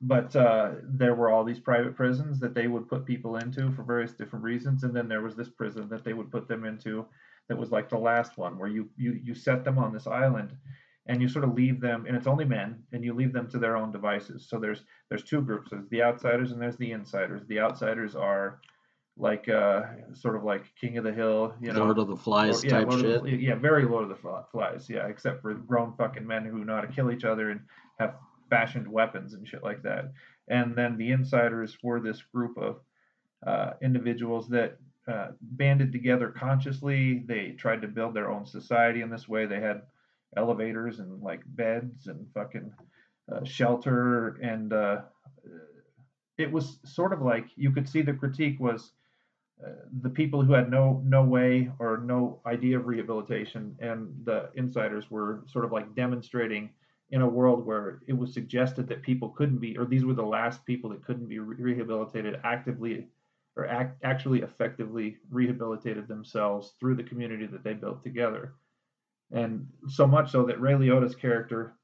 But 0.00 0.36
uh, 0.36 0.72
there 0.84 1.14
were 1.14 1.30
all 1.30 1.42
these 1.42 1.58
private 1.58 1.96
prisons 1.96 2.38
that 2.40 2.54
they 2.54 2.68
would 2.68 2.88
put 2.88 3.06
people 3.06 3.36
into 3.36 3.72
for 3.72 3.82
various 3.82 4.12
different 4.12 4.44
reasons. 4.44 4.84
And 4.84 4.94
then 4.94 5.08
there 5.08 5.22
was 5.22 5.34
this 5.34 5.48
prison 5.48 5.88
that 5.88 6.04
they 6.04 6.12
would 6.12 6.30
put 6.30 6.48
them 6.48 6.66
into 6.66 7.06
that 7.48 7.56
was 7.56 7.70
like 7.70 7.88
the 7.88 7.98
last 7.98 8.36
one 8.36 8.58
where 8.58 8.68
you 8.68 8.88
you 8.96 9.18
you 9.22 9.34
set 9.34 9.64
them 9.64 9.78
on 9.78 9.92
this 9.92 10.06
island 10.06 10.50
and 11.06 11.22
you 11.22 11.28
sort 11.28 11.44
of 11.44 11.54
leave 11.54 11.80
them 11.80 12.04
and 12.06 12.16
it's 12.16 12.26
only 12.26 12.44
men 12.44 12.82
and 12.92 13.04
you 13.04 13.14
leave 13.14 13.32
them 13.32 13.48
to 13.50 13.58
their 13.58 13.76
own 13.76 13.92
devices. 13.92 14.46
So 14.48 14.58
there's 14.58 14.82
there's 15.08 15.22
two 15.22 15.40
groups. 15.40 15.70
There's 15.70 15.88
the 15.90 16.02
outsiders 16.02 16.52
and 16.52 16.60
there's 16.60 16.76
the 16.76 16.92
insiders. 16.92 17.42
The 17.48 17.60
outsiders 17.60 18.14
are 18.14 18.60
like 19.18 19.48
uh 19.48 19.82
sort 20.12 20.36
of 20.36 20.44
like 20.44 20.64
king 20.78 20.98
of 20.98 21.04
the 21.04 21.12
hill 21.12 21.54
you 21.60 21.72
know? 21.72 21.84
Lord 21.84 21.98
of 21.98 22.08
the 22.08 22.16
Flies 22.16 22.62
yeah, 22.62 22.70
type 22.70 22.92
shit. 22.92 23.22
The, 23.22 23.30
yeah 23.30 23.54
very 23.54 23.86
lord 23.86 24.02
of 24.02 24.10
the 24.10 24.42
flies 24.52 24.90
yeah 24.90 25.06
except 25.06 25.40
for 25.40 25.54
grown 25.54 25.94
fucking 25.96 26.26
men 26.26 26.44
who 26.44 26.66
know 26.66 26.74
how 26.74 26.82
to 26.82 26.86
kill 26.86 27.10
each 27.10 27.24
other 27.24 27.48
and 27.48 27.60
have 27.98 28.16
fashioned 28.50 28.88
weapons 28.88 29.34
and 29.34 29.46
shit 29.46 29.62
like 29.62 29.82
that. 29.82 30.12
And 30.48 30.76
then 30.76 30.96
the 30.96 31.10
insiders 31.10 31.76
were 31.82 32.00
this 32.00 32.22
group 32.22 32.56
of 32.56 32.80
uh, 33.46 33.72
individuals 33.82 34.48
that 34.48 34.78
uh, 35.08 35.28
banded 35.40 35.92
together 35.92 36.28
consciously. 36.28 37.24
They 37.26 37.50
tried 37.52 37.82
to 37.82 37.88
build 37.88 38.14
their 38.14 38.30
own 38.30 38.46
society 38.46 39.02
in 39.02 39.10
this 39.10 39.28
way. 39.28 39.46
They 39.46 39.60
had 39.60 39.82
elevators 40.36 40.98
and 40.98 41.22
like 41.22 41.42
beds 41.46 42.06
and 42.06 42.26
fucking 42.34 42.72
uh, 43.32 43.44
shelter 43.44 44.38
and 44.42 44.72
uh, 44.72 45.00
it 46.38 46.50
was 46.50 46.78
sort 46.84 47.12
of 47.12 47.22
like 47.22 47.46
you 47.56 47.70
could 47.70 47.88
see 47.88 48.02
the 48.02 48.12
critique 48.12 48.60
was 48.60 48.92
uh, 49.64 49.70
the 50.02 50.10
people 50.10 50.42
who 50.42 50.52
had 50.52 50.70
no 50.70 51.02
no 51.04 51.22
way 51.22 51.70
or 51.78 51.98
no 51.98 52.40
idea 52.46 52.78
of 52.78 52.86
rehabilitation 52.86 53.74
and 53.80 54.12
the 54.24 54.50
insiders 54.54 55.10
were 55.10 55.42
sort 55.46 55.64
of 55.64 55.72
like 55.72 55.94
demonstrating 55.94 56.70
in 57.10 57.22
a 57.22 57.28
world 57.28 57.64
where 57.64 58.02
it 58.06 58.12
was 58.12 58.34
suggested 58.34 58.86
that 58.88 59.02
people 59.02 59.30
couldn't 59.30 59.58
be 59.58 59.76
or 59.78 59.86
these 59.86 60.04
were 60.04 60.14
the 60.14 60.22
last 60.22 60.64
people 60.66 60.90
that 60.90 61.04
couldn't 61.04 61.28
be 61.28 61.38
rehabilitated 61.38 62.38
actively 62.44 63.08
or 63.56 63.66
act, 63.66 63.96
actually 64.04 64.42
effectively 64.42 65.16
rehabilitated 65.30 66.06
themselves 66.06 66.74
through 66.78 66.94
the 66.94 67.02
community 67.02 67.46
that 67.46 67.64
they 67.64 67.72
built 67.72 68.02
together 68.02 68.52
and 69.32 69.66
so 69.88 70.06
much 70.06 70.30
so 70.30 70.44
that 70.44 70.60
Ray 70.60 70.72
Liotta's 70.74 71.14
character 71.14 71.74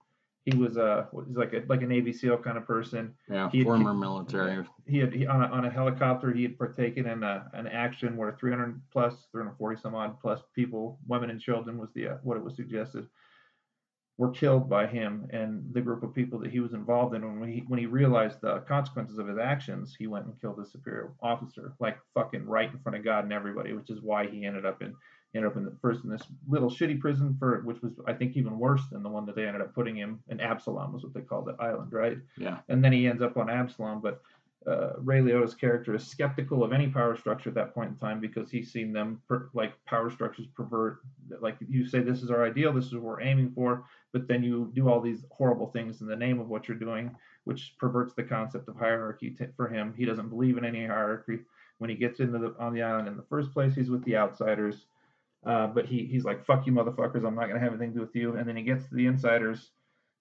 he 0.44 0.56
was 0.56 0.76
a 0.76 1.08
he's 1.28 1.36
like 1.36 1.52
a 1.52 1.62
like 1.68 1.82
a 1.82 1.86
Navy 1.86 2.12
SEAL 2.12 2.38
kind 2.38 2.56
of 2.58 2.66
person. 2.66 3.14
Yeah, 3.30 3.48
He 3.50 3.58
had 3.58 3.66
former 3.66 3.90
kicked- 3.92 4.00
military. 4.00 4.64
he 4.86 4.98
had 4.98 5.12
he, 5.12 5.24
on, 5.26 5.40
a, 5.42 5.46
on 5.46 5.64
a 5.66 5.70
helicopter 5.70 6.32
he 6.32 6.42
had 6.42 6.58
partaken 6.58 7.06
in 7.06 7.22
a, 7.22 7.48
an 7.54 7.68
action 7.68 8.16
where 8.16 8.32
300 8.32 8.80
plus 8.90 9.26
340 9.30 9.80
some 9.80 9.94
odd 9.94 10.20
plus 10.20 10.40
people 10.54 10.98
women 11.06 11.30
and 11.30 11.40
children 11.40 11.78
was 11.78 11.90
the 11.94 12.08
uh, 12.08 12.14
what 12.24 12.36
it 12.36 12.42
was 12.42 12.56
suggested 12.56 13.06
were 14.18 14.30
killed 14.30 14.68
by 14.68 14.86
him 14.86 15.26
and 15.30 15.62
the 15.72 15.80
group 15.80 16.02
of 16.02 16.12
people 16.14 16.38
that 16.40 16.50
he 16.50 16.60
was 16.60 16.74
involved 16.74 17.14
in. 17.14 17.22
And 17.22 17.40
when 17.40 17.50
he 17.52 17.60
when 17.68 17.78
he 17.78 17.86
realized 17.86 18.40
the 18.40 18.58
consequences 18.60 19.18
of 19.18 19.28
his 19.28 19.38
actions 19.38 19.94
he 19.96 20.06
went 20.08 20.26
and 20.26 20.40
killed 20.40 20.56
the 20.58 20.66
superior 20.66 21.12
officer 21.22 21.72
like 21.78 21.98
fucking 22.14 22.46
right 22.46 22.70
in 22.72 22.78
front 22.80 22.98
of 22.98 23.04
god 23.04 23.22
and 23.24 23.32
everybody 23.32 23.72
which 23.74 23.90
is 23.90 24.00
why 24.02 24.26
he 24.26 24.44
ended 24.44 24.66
up 24.66 24.82
in 24.82 24.92
ended 25.34 25.50
up 25.50 25.56
in 25.56 25.64
the 25.64 25.72
first 25.80 26.04
in 26.04 26.10
this 26.10 26.22
little 26.48 26.70
shitty 26.70 27.00
prison 27.00 27.34
for 27.38 27.60
which 27.62 27.80
was 27.82 27.92
i 28.06 28.12
think 28.12 28.36
even 28.36 28.58
worse 28.58 28.82
than 28.90 29.02
the 29.02 29.08
one 29.08 29.24
that 29.26 29.34
they 29.34 29.46
ended 29.46 29.62
up 29.62 29.74
putting 29.74 29.96
him 29.96 30.20
in 30.28 30.38
absolom 30.38 30.92
was 30.92 31.02
what 31.02 31.14
they 31.14 31.20
called 31.20 31.46
the 31.46 31.56
island 31.62 31.92
right 31.92 32.18
Yeah. 32.36 32.58
and 32.68 32.84
then 32.84 32.92
he 32.92 33.06
ends 33.06 33.22
up 33.22 33.36
on 33.36 33.46
Absolom. 33.46 34.02
But 34.02 34.20
uh, 34.64 34.92
Ray 34.98 35.20
Liotta's 35.20 35.54
character 35.54 35.92
is 35.96 36.06
skeptical 36.06 36.62
of 36.62 36.72
any 36.72 36.86
power 36.86 37.16
structure 37.16 37.48
at 37.48 37.54
that 37.56 37.74
point 37.74 37.90
in 37.90 37.96
time 37.96 38.20
because 38.20 38.48
he's 38.48 38.70
seen 38.70 38.92
them 38.92 39.20
per, 39.26 39.48
like 39.54 39.72
power 39.86 40.08
structures 40.08 40.46
pervert. 40.54 40.98
Like 41.40 41.56
you 41.68 41.84
say, 41.84 41.98
this 41.98 42.22
is 42.22 42.30
our 42.30 42.44
ideal, 42.46 42.72
this 42.72 42.84
is 42.86 42.94
what 42.94 43.02
we're 43.02 43.22
aiming 43.22 43.50
for, 43.56 43.84
but 44.12 44.28
then 44.28 44.44
you 44.44 44.70
do 44.74 44.88
all 44.88 45.00
these 45.00 45.24
horrible 45.32 45.66
things 45.72 46.00
in 46.00 46.06
the 46.06 46.14
name 46.14 46.38
of 46.38 46.48
what 46.48 46.68
you're 46.68 46.76
doing, 46.76 47.10
which 47.42 47.74
perverts 47.80 48.14
the 48.14 48.22
concept 48.22 48.68
of 48.68 48.76
hierarchy 48.76 49.36
for 49.56 49.66
him. 49.66 49.94
He 49.96 50.04
doesn't 50.04 50.28
believe 50.28 50.56
in 50.58 50.64
any 50.64 50.86
hierarchy. 50.86 51.40
When 51.78 51.90
he 51.90 51.96
gets 51.96 52.20
into 52.20 52.38
the 52.38 52.54
on 52.60 52.72
the 52.72 52.82
island 52.82 53.08
in 53.08 53.16
the 53.16 53.24
first 53.24 53.52
place, 53.52 53.74
he's 53.74 53.90
with 53.90 54.04
the 54.04 54.16
outsiders. 54.16 54.86
Uh, 55.44 55.66
but 55.66 55.86
he, 55.86 56.06
he's 56.06 56.24
like, 56.24 56.44
fuck 56.46 56.66
you, 56.66 56.72
motherfuckers. 56.72 57.26
I'm 57.26 57.34
not 57.34 57.48
going 57.48 57.54
to 57.54 57.60
have 57.60 57.70
anything 57.72 57.90
to 57.90 57.94
do 57.96 58.00
with 58.00 58.14
you. 58.14 58.36
And 58.36 58.48
then 58.48 58.56
he 58.56 58.62
gets 58.62 58.84
to 58.88 58.94
the 58.94 59.06
insiders, 59.06 59.70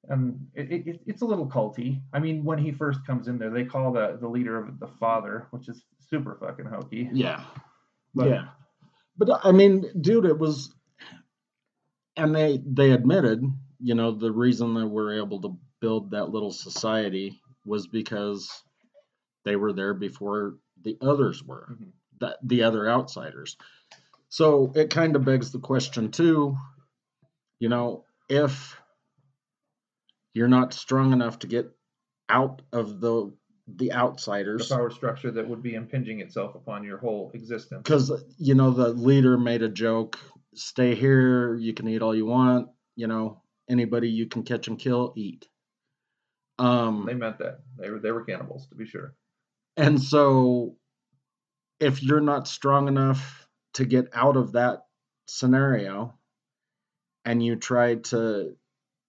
and 0.09 0.47
it, 0.55 0.71
it, 0.87 1.01
it's 1.05 1.21
a 1.21 1.25
little 1.25 1.47
culty. 1.47 2.01
I 2.11 2.19
mean, 2.19 2.43
when 2.43 2.57
he 2.57 2.71
first 2.71 3.05
comes 3.05 3.27
in 3.27 3.37
there, 3.37 3.51
they 3.51 3.65
call 3.65 3.91
the, 3.91 4.17
the 4.19 4.27
leader 4.27 4.57
of 4.57 4.79
the 4.79 4.87
father, 4.87 5.47
which 5.51 5.69
is 5.69 5.83
super 6.09 6.37
fucking 6.39 6.65
hokey. 6.65 7.09
Yeah. 7.13 7.43
But- 8.15 8.29
yeah. 8.29 8.45
But 9.17 9.41
I 9.43 9.51
mean, 9.51 9.85
dude, 10.01 10.25
it 10.25 10.39
was 10.39 10.73
and 12.17 12.33
they 12.35 12.59
they 12.65 12.91
admitted, 12.91 13.43
you 13.79 13.93
know, 13.93 14.11
the 14.11 14.31
reason 14.31 14.73
they 14.73 14.83
we're 14.83 15.19
able 15.21 15.41
to 15.41 15.57
build 15.79 16.11
that 16.11 16.29
little 16.29 16.51
society 16.51 17.39
was 17.65 17.87
because 17.87 18.49
they 19.45 19.55
were 19.57 19.73
there 19.73 19.93
before 19.93 20.55
the 20.81 20.97
others 21.01 21.43
were. 21.43 21.67
Mhm. 21.73 21.91
That 22.21 22.37
the 22.41 22.63
other 22.63 22.89
outsiders. 22.89 23.57
So 24.31 24.71
it 24.75 24.89
kind 24.89 25.17
of 25.17 25.25
begs 25.25 25.51
the 25.51 25.59
question 25.59 26.09
too, 26.09 26.55
you 27.59 27.67
know, 27.67 28.05
if 28.29 28.79
you're 30.33 30.47
not 30.47 30.73
strong 30.73 31.11
enough 31.11 31.39
to 31.39 31.47
get 31.47 31.69
out 32.29 32.61
of 32.71 33.01
the 33.01 33.33
the 33.67 33.91
outsiders 33.91 34.69
The 34.69 34.75
power 34.75 34.89
structure 34.89 35.31
that 35.31 35.47
would 35.47 35.61
be 35.61 35.75
impinging 35.75 36.21
itself 36.21 36.55
upon 36.55 36.83
your 36.85 36.97
whole 36.97 37.31
existence. 37.33 37.81
because 37.83 38.11
you 38.37 38.55
know 38.55 38.71
the 38.71 38.89
leader 38.89 39.37
made 39.37 39.61
a 39.63 39.69
joke 39.69 40.17
stay 40.55 40.95
here 40.95 41.55
you 41.55 41.73
can 41.73 41.87
eat 41.87 42.01
all 42.01 42.15
you 42.15 42.25
want 42.25 42.69
you 42.95 43.07
know 43.07 43.41
anybody 43.69 44.09
you 44.09 44.25
can 44.27 44.43
catch 44.43 44.67
and 44.67 44.79
kill 44.79 45.13
eat 45.15 45.47
um 46.57 47.05
They 47.05 47.13
meant 47.13 47.37
that. 47.39 47.59
They 47.77 47.89
were 47.89 47.99
they 47.99 48.11
were 48.11 48.23
cannibals, 48.23 48.67
to 48.69 48.75
be 48.75 48.85
sure. 48.85 49.13
and 49.77 50.01
so 50.01 50.77
if 51.79 52.01
you're 52.01 52.21
not 52.21 52.47
strong 52.47 52.87
enough 52.87 53.40
to 53.73 53.85
get 53.85 54.09
out 54.13 54.37
of 54.37 54.53
that 54.53 54.85
scenario 55.27 56.13
and 57.25 57.43
you 57.43 57.55
try 57.55 57.95
to 57.95 58.55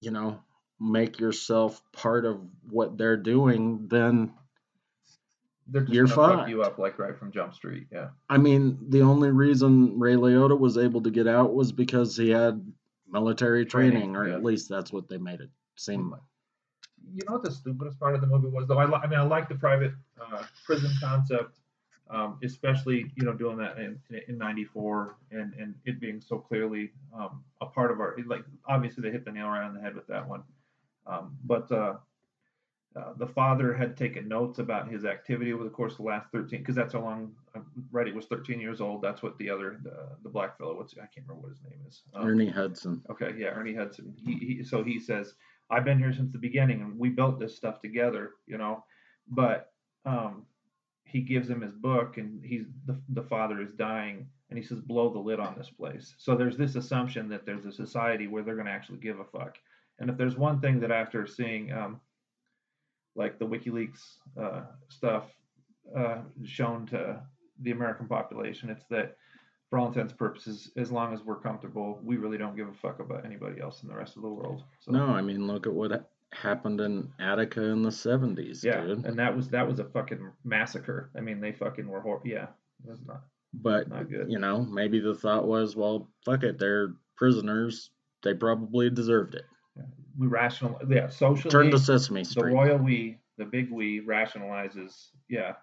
you 0.00 0.10
know 0.10 0.38
make 0.80 1.18
yourself 1.20 1.80
part 1.92 2.24
of 2.24 2.40
what 2.70 2.96
they're 2.98 3.16
doing 3.16 3.86
then 3.88 4.32
They're 5.68 5.82
just 5.82 5.92
You're 5.94 6.06
gonna 6.06 6.38
fuck 6.38 6.48
you 6.48 6.62
up 6.62 6.78
like 6.78 6.98
right 6.98 7.16
from 7.16 7.30
Jump 7.32 7.54
Street. 7.54 7.86
Yeah. 7.92 8.08
I 8.28 8.36
mean, 8.38 8.78
the 8.88 9.02
only 9.02 9.30
reason 9.30 9.98
Ray 9.98 10.14
Liotta 10.16 10.58
was 10.58 10.76
able 10.76 11.00
to 11.02 11.10
get 11.10 11.28
out 11.28 11.54
was 11.54 11.70
because 11.72 12.16
he 12.16 12.30
had 12.30 12.60
military 13.08 13.64
Training, 13.64 13.92
training, 13.92 14.16
or 14.16 14.28
yeah. 14.28 14.34
at 14.34 14.42
least 14.42 14.68
that's 14.68 14.92
what 14.92 15.08
they 15.08 15.18
made 15.18 15.40
it 15.40 15.50
seem 15.76 16.10
like. 16.10 16.20
you 17.14 17.22
know 17.26 17.34
what 17.34 17.42
the 17.42 17.50
stupidest 17.52 17.98
part 18.00 18.14
of 18.14 18.20
the 18.20 18.26
movie 18.26 18.48
was 18.48 18.66
though 18.68 18.78
I, 18.78 18.86
li- 18.86 19.00
I 19.02 19.06
mean 19.06 19.18
i 19.18 19.22
like 19.22 19.48
the 19.48 19.54
private 19.54 19.92
uh, 20.20 20.42
prison 20.66 20.90
concept 21.00 21.58
um, 22.10 22.38
especially 22.42 23.10
you 23.16 23.24
know 23.24 23.32
doing 23.32 23.56
that 23.56 23.78
in, 23.78 23.98
in 24.28 24.38
94 24.38 25.16
and 25.30 25.54
and 25.54 25.74
it 25.84 26.00
being 26.00 26.20
so 26.20 26.38
clearly 26.38 26.92
um, 27.14 27.42
a 27.60 27.66
part 27.66 27.90
of 27.90 28.00
our 28.00 28.16
like 28.26 28.44
obviously 28.66 29.02
they 29.02 29.10
hit 29.10 29.24
the 29.24 29.32
nail 29.32 29.48
right 29.48 29.64
on 29.64 29.74
the 29.74 29.80
head 29.80 29.94
with 29.94 30.06
that 30.06 30.26
one 30.26 30.42
um, 31.06 31.36
but 31.44 31.70
uh, 31.72 31.94
uh, 32.94 33.14
the 33.16 33.26
father 33.26 33.72
had 33.72 33.96
taken 33.96 34.28
notes 34.28 34.58
about 34.58 34.90
his 34.90 35.04
activity 35.04 35.52
over 35.52 35.64
the 35.64 35.70
course 35.70 35.92
of 35.92 35.98
the 35.98 36.04
last 36.04 36.30
13 36.32 36.60
because 36.60 36.74
that's 36.74 36.92
how 36.92 37.00
long 37.00 37.32
I'm 37.54 37.64
right 37.90 38.06
it 38.06 38.14
was 38.14 38.26
13 38.26 38.60
years 38.60 38.80
old 38.80 39.00
that's 39.00 39.22
what 39.22 39.38
the 39.38 39.48
other 39.48 39.78
the, 39.82 40.08
the 40.22 40.28
black 40.28 40.58
fellow 40.58 40.76
what's 40.76 40.94
i 40.94 41.00
can't 41.00 41.26
remember 41.26 41.48
what 41.48 41.50
his 41.50 41.62
name 41.62 41.80
is 41.88 42.02
um, 42.14 42.26
Ernie 42.26 42.48
Hudson. 42.48 43.02
Okay, 43.10 43.32
yeah, 43.38 43.48
Ernie 43.48 43.74
Hudson. 43.74 44.14
He, 44.22 44.34
he 44.34 44.64
so 44.64 44.84
he 44.84 44.98
says, 44.98 45.34
I've 45.70 45.84
been 45.84 45.98
here 45.98 46.12
since 46.12 46.32
the 46.32 46.38
beginning 46.38 46.82
and 46.82 46.98
we 46.98 47.08
built 47.08 47.40
this 47.40 47.56
stuff 47.56 47.80
together, 47.80 48.32
you 48.46 48.58
know. 48.58 48.84
But 49.28 49.72
um 50.04 50.44
he 51.04 51.20
gives 51.20 51.48
him 51.48 51.60
his 51.60 51.74
book 51.74 52.16
and 52.16 52.42
he's 52.44 52.66
the, 52.86 52.98
the 53.10 53.22
father 53.22 53.60
is 53.60 53.72
dying 53.72 54.26
and 54.48 54.58
he 54.58 54.64
says, 54.64 54.80
blow 54.80 55.10
the 55.10 55.18
lid 55.18 55.40
on 55.40 55.54
this 55.56 55.70
place. 55.70 56.14
So 56.18 56.34
there's 56.34 56.56
this 56.56 56.76
assumption 56.76 57.28
that 57.30 57.46
there's 57.46 57.66
a 57.66 57.72
society 57.72 58.26
where 58.26 58.42
they're 58.42 58.56
gonna 58.56 58.70
actually 58.70 58.98
give 58.98 59.20
a 59.20 59.24
fuck. 59.24 59.56
And 59.98 60.10
if 60.10 60.16
there's 60.16 60.36
one 60.36 60.60
thing 60.60 60.80
that 60.80 60.90
after 60.90 61.26
seeing 61.26 61.72
um 61.72 62.00
like 63.14 63.38
the 63.38 63.46
WikiLeaks 63.46 64.00
uh, 64.40 64.62
stuff 64.88 65.24
uh, 65.96 66.18
shown 66.44 66.86
to 66.86 67.20
the 67.60 67.70
American 67.70 68.06
population, 68.06 68.70
it's 68.70 68.86
that 68.90 69.16
for 69.68 69.78
all 69.78 69.88
intents 69.88 70.12
purposes, 70.12 70.70
as 70.76 70.90
long 70.90 71.14
as 71.14 71.22
we're 71.22 71.40
comfortable, 71.40 71.98
we 72.02 72.16
really 72.16 72.38
don't 72.38 72.56
give 72.56 72.68
a 72.68 72.72
fuck 72.72 73.00
about 73.00 73.24
anybody 73.24 73.60
else 73.60 73.82
in 73.82 73.88
the 73.88 73.94
rest 73.94 74.16
of 74.16 74.22
the 74.22 74.28
world. 74.28 74.64
So 74.80 74.92
No, 74.92 75.06
I 75.06 75.22
mean, 75.22 75.46
look 75.46 75.66
at 75.66 75.72
what 75.72 76.11
happened 76.32 76.80
in 76.80 77.10
Attica 77.20 77.62
in 77.64 77.82
the 77.82 77.90
70s, 77.90 78.64
Yeah, 78.64 78.80
dude. 78.84 79.04
and 79.06 79.18
that 79.18 79.34
was 79.34 79.48
that 79.50 79.66
was 79.66 79.78
a 79.78 79.84
fucking 79.84 80.30
massacre. 80.44 81.10
I 81.16 81.20
mean, 81.20 81.40
they 81.40 81.52
fucking 81.52 81.86
were 81.86 82.00
hor- 82.00 82.22
yeah, 82.24 82.46
was 82.84 83.00
not 83.06 83.22
But, 83.54 83.88
not 83.88 84.08
good. 84.08 84.30
you 84.30 84.38
know, 84.38 84.62
maybe 84.62 84.98
the 85.00 85.14
thought 85.14 85.46
was, 85.46 85.76
well, 85.76 86.08
fuck 86.24 86.42
it, 86.42 86.58
they're 86.58 86.94
prisoners. 87.16 87.90
They 88.22 88.34
probably 88.34 88.88
deserved 88.90 89.34
it. 89.34 89.44
We 90.18 90.26
rational 90.26 90.78
yeah, 90.88 91.08
socially 91.08 91.50
Turn 91.50 91.70
to 91.70 91.78
Sesame 91.78 92.24
Street. 92.24 92.50
the 92.50 92.54
royal 92.54 92.78
we, 92.78 93.18
the 93.38 93.44
big 93.46 93.70
we 93.70 94.00
rationalizes 94.00 95.08
yeah, 95.28 95.54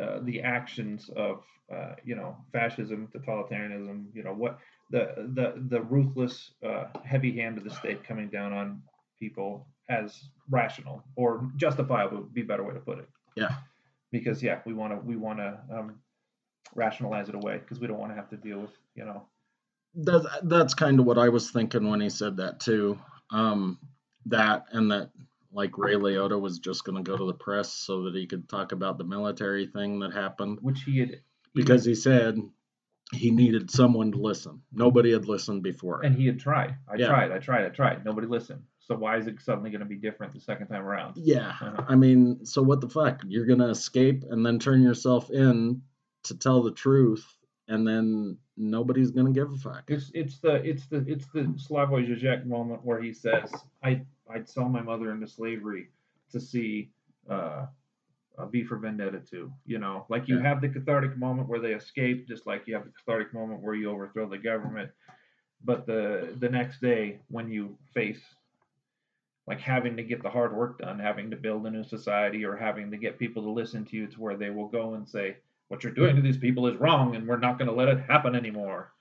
uh, 0.00 0.18
the 0.22 0.42
actions 0.42 1.10
of 1.16 1.44
uh, 1.72 1.94
you 2.04 2.14
know 2.16 2.36
fascism, 2.52 3.08
totalitarianism, 3.14 4.06
you 4.12 4.22
know 4.24 4.34
what 4.34 4.58
the 4.90 5.30
the 5.34 5.54
the 5.68 5.80
ruthless 5.82 6.52
uh, 6.66 6.86
heavy 7.04 7.36
hand 7.38 7.56
of 7.56 7.64
the 7.64 7.70
state 7.70 8.02
coming 8.04 8.28
down 8.28 8.52
on 8.52 8.82
people 9.18 9.66
as 9.88 10.28
rational 10.50 11.02
or 11.16 11.48
justifiable 11.56 12.18
would 12.18 12.34
be 12.34 12.42
a 12.42 12.44
better 12.44 12.64
way 12.64 12.74
to 12.74 12.80
put 12.80 12.98
it. 12.98 13.08
Yeah. 13.36 13.54
Because 14.12 14.42
yeah, 14.42 14.60
we 14.64 14.72
want 14.74 14.92
to 14.92 14.98
we 15.06 15.16
want 15.16 15.38
to 15.40 15.58
um, 15.72 15.96
rationalize 16.74 17.28
it 17.28 17.34
away 17.34 17.58
because 17.58 17.80
we 17.80 17.86
don't 17.86 17.98
want 17.98 18.12
to 18.12 18.16
have 18.16 18.28
to 18.30 18.36
deal 18.36 18.60
with 18.60 18.70
you 18.94 19.04
know 19.04 19.26
That, 19.96 20.40
that's 20.44 20.74
kind 20.74 20.98
of 21.00 21.06
what 21.06 21.18
I 21.18 21.28
was 21.28 21.50
thinking 21.50 21.88
when 21.88 22.00
he 22.00 22.10
said 22.10 22.36
that, 22.38 22.60
too. 22.60 22.98
Um, 23.30 23.78
that 24.26 24.64
and 24.72 24.90
that, 24.90 25.10
like, 25.52 25.76
Ray 25.78 25.94
Liotta 25.94 26.40
was 26.40 26.58
just 26.58 26.84
going 26.84 26.96
to 27.02 27.08
go 27.08 27.16
to 27.16 27.26
the 27.26 27.34
press 27.34 27.72
so 27.72 28.02
that 28.04 28.14
he 28.14 28.26
could 28.26 28.48
talk 28.48 28.72
about 28.72 28.98
the 28.98 29.04
military 29.04 29.66
thing 29.66 30.00
that 30.00 30.12
happened. 30.12 30.58
which 30.62 30.82
he 30.82 30.98
had 31.00 31.20
Because 31.54 31.84
he 31.84 31.94
said 31.94 32.38
he 33.12 33.30
needed 33.30 33.70
someone 33.70 34.10
to 34.12 34.18
listen. 34.18 34.62
Nobody 34.72 35.12
had 35.12 35.28
listened 35.28 35.62
before. 35.62 36.04
and 36.04 36.16
he 36.16 36.26
had 36.26 36.38
tried. 36.40 36.76
I 36.88 36.96
Yeah. 36.96 37.08
tried. 37.08 37.32
I 37.32 37.38
tried. 37.38 37.64
I 37.66 37.68
tried. 37.68 38.04
Nobody 38.04 38.26
listened. 38.26 38.62
So 38.86 38.94
why 38.94 39.16
is 39.16 39.26
it 39.26 39.40
suddenly 39.40 39.70
going 39.70 39.80
to 39.80 39.86
be 39.86 39.96
different 39.96 40.34
the 40.34 40.40
second 40.40 40.66
time 40.66 40.82
around? 40.84 41.14
Yeah, 41.16 41.48
Uh-huh. 41.60 41.84
I 41.88 41.94
mean, 41.96 42.44
so 42.44 42.62
what 42.62 42.82
the 42.82 42.88
fuck? 42.88 43.22
You're 43.26 43.46
gonna 43.46 43.68
escape 43.68 44.24
and 44.30 44.44
then 44.44 44.58
turn 44.58 44.82
yourself 44.82 45.30
in 45.30 45.80
to 46.24 46.36
tell 46.36 46.62
the 46.62 46.72
truth, 46.72 47.24
and 47.68 47.86
then 47.86 48.36
nobody's 48.58 49.10
gonna 49.10 49.32
give 49.32 49.50
a 49.50 49.56
fuck. 49.56 49.84
It's 49.88 50.10
it's 50.14 50.38
the 50.38 50.56
it's 50.56 50.86
the 50.86 50.98
it's 51.08 51.26
the 51.28 51.42
Slavoj 51.66 52.06
Žižek 52.08 52.44
moment 52.44 52.84
where 52.84 53.00
he 53.00 53.12
says, 53.14 53.50
"I 53.82 54.04
I'd 54.28 54.48
sell 54.48 54.68
my 54.68 54.82
mother 54.82 55.10
into 55.12 55.26
slavery 55.26 55.88
to 56.32 56.40
see 56.40 56.90
uh, 57.30 57.66
uh, 58.36 58.46
V 58.46 58.64
for 58.64 58.76
Vendetta 58.76 59.20
2." 59.20 59.50
You 59.64 59.78
know, 59.78 60.04
like 60.10 60.28
you 60.28 60.36
Yeah. 60.36 60.42
have 60.48 60.60
the 60.60 60.68
cathartic 60.68 61.16
moment 61.16 61.48
where 61.48 61.60
they 61.60 61.72
escape, 61.74 62.28
just 62.28 62.46
like 62.46 62.66
you 62.66 62.74
have 62.74 62.84
the 62.84 62.92
cathartic 62.92 63.32
moment 63.32 63.62
where 63.62 63.74
you 63.74 63.90
overthrow 63.90 64.28
the 64.28 64.38
government. 64.38 64.90
But 65.64 65.86
the 65.86 66.36
the 66.38 66.50
next 66.50 66.80
day, 66.82 67.20
when 67.28 67.48
you 67.50 67.78
face 67.94 68.22
like 69.46 69.60
having 69.60 69.96
to 69.96 70.02
get 70.02 70.22
the 70.22 70.30
hard 70.30 70.54
work 70.56 70.78
done, 70.78 70.98
having 70.98 71.30
to 71.30 71.36
build 71.36 71.66
a 71.66 71.70
new 71.70 71.84
society, 71.84 72.44
or 72.44 72.56
having 72.56 72.90
to 72.90 72.96
get 72.96 73.18
people 73.18 73.42
to 73.42 73.50
listen 73.50 73.84
to 73.86 73.96
you 73.96 74.06
to 74.06 74.20
where 74.20 74.36
they 74.36 74.50
will 74.50 74.68
go 74.68 74.94
and 74.94 75.08
say, 75.08 75.36
"What 75.68 75.84
you're 75.84 75.92
doing 75.92 76.16
to 76.16 76.22
these 76.22 76.38
people 76.38 76.66
is 76.66 76.76
wrong, 76.76 77.16
and 77.16 77.26
we're 77.26 77.38
not 77.38 77.58
going 77.58 77.68
to 77.68 77.74
let 77.74 77.88
it 77.88 78.00
happen 78.00 78.34
anymore." 78.34 78.92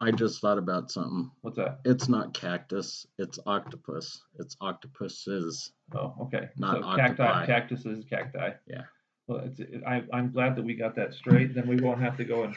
I 0.00 0.10
just 0.10 0.40
thought 0.40 0.58
about 0.58 0.90
something. 0.90 1.30
What's 1.40 1.56
that? 1.56 1.80
It's 1.84 2.08
not 2.08 2.34
cactus, 2.34 3.06
it's 3.18 3.38
octopus. 3.46 4.22
It's 4.38 4.56
octopuses. 4.60 5.72
Oh, 5.94 6.14
okay. 6.22 6.50
Not 6.56 6.82
so 6.82 6.96
cacti, 6.96 7.46
cactuses, 7.46 8.04
cacti. 8.04 8.50
Yeah. 8.66 8.82
Well, 9.26 9.38
it's, 9.38 9.58
it, 9.58 9.82
I, 9.86 10.04
I'm 10.12 10.30
glad 10.30 10.54
that 10.56 10.64
we 10.64 10.74
got 10.74 10.94
that 10.96 11.14
straight. 11.14 11.54
Then 11.54 11.66
we 11.66 11.76
won't 11.76 12.00
have 12.00 12.16
to 12.18 12.24
go 12.24 12.44
and 12.44 12.54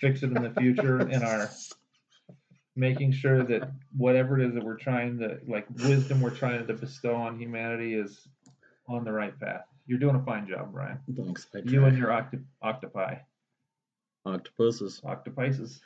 fix 0.00 0.22
it 0.22 0.30
in 0.32 0.42
the 0.42 0.54
future 0.58 1.08
in 1.08 1.22
our 1.22 1.50
making 2.76 3.10
sure 3.12 3.42
that 3.42 3.70
whatever 3.96 4.38
it 4.38 4.46
is 4.46 4.54
that 4.54 4.62
we're 4.62 4.76
trying 4.76 5.18
to, 5.18 5.38
like 5.46 5.66
wisdom 5.84 6.20
we're 6.20 6.30
trying 6.30 6.66
to 6.66 6.74
bestow 6.74 7.14
on 7.14 7.38
humanity 7.38 7.94
is 7.94 8.28
on 8.88 9.04
the 9.04 9.12
right 9.12 9.38
path. 9.40 9.62
You're 9.86 9.98
doing 9.98 10.16
a 10.16 10.22
fine 10.22 10.46
job, 10.48 10.72
Brian. 10.72 10.98
Thanks. 11.16 11.46
I 11.54 11.60
You 11.64 11.84
and 11.84 11.96
your 11.96 12.12
octo- 12.12 12.40
octopi, 12.62 13.16
octopuses. 14.24 15.00
octopuses. 15.04 15.80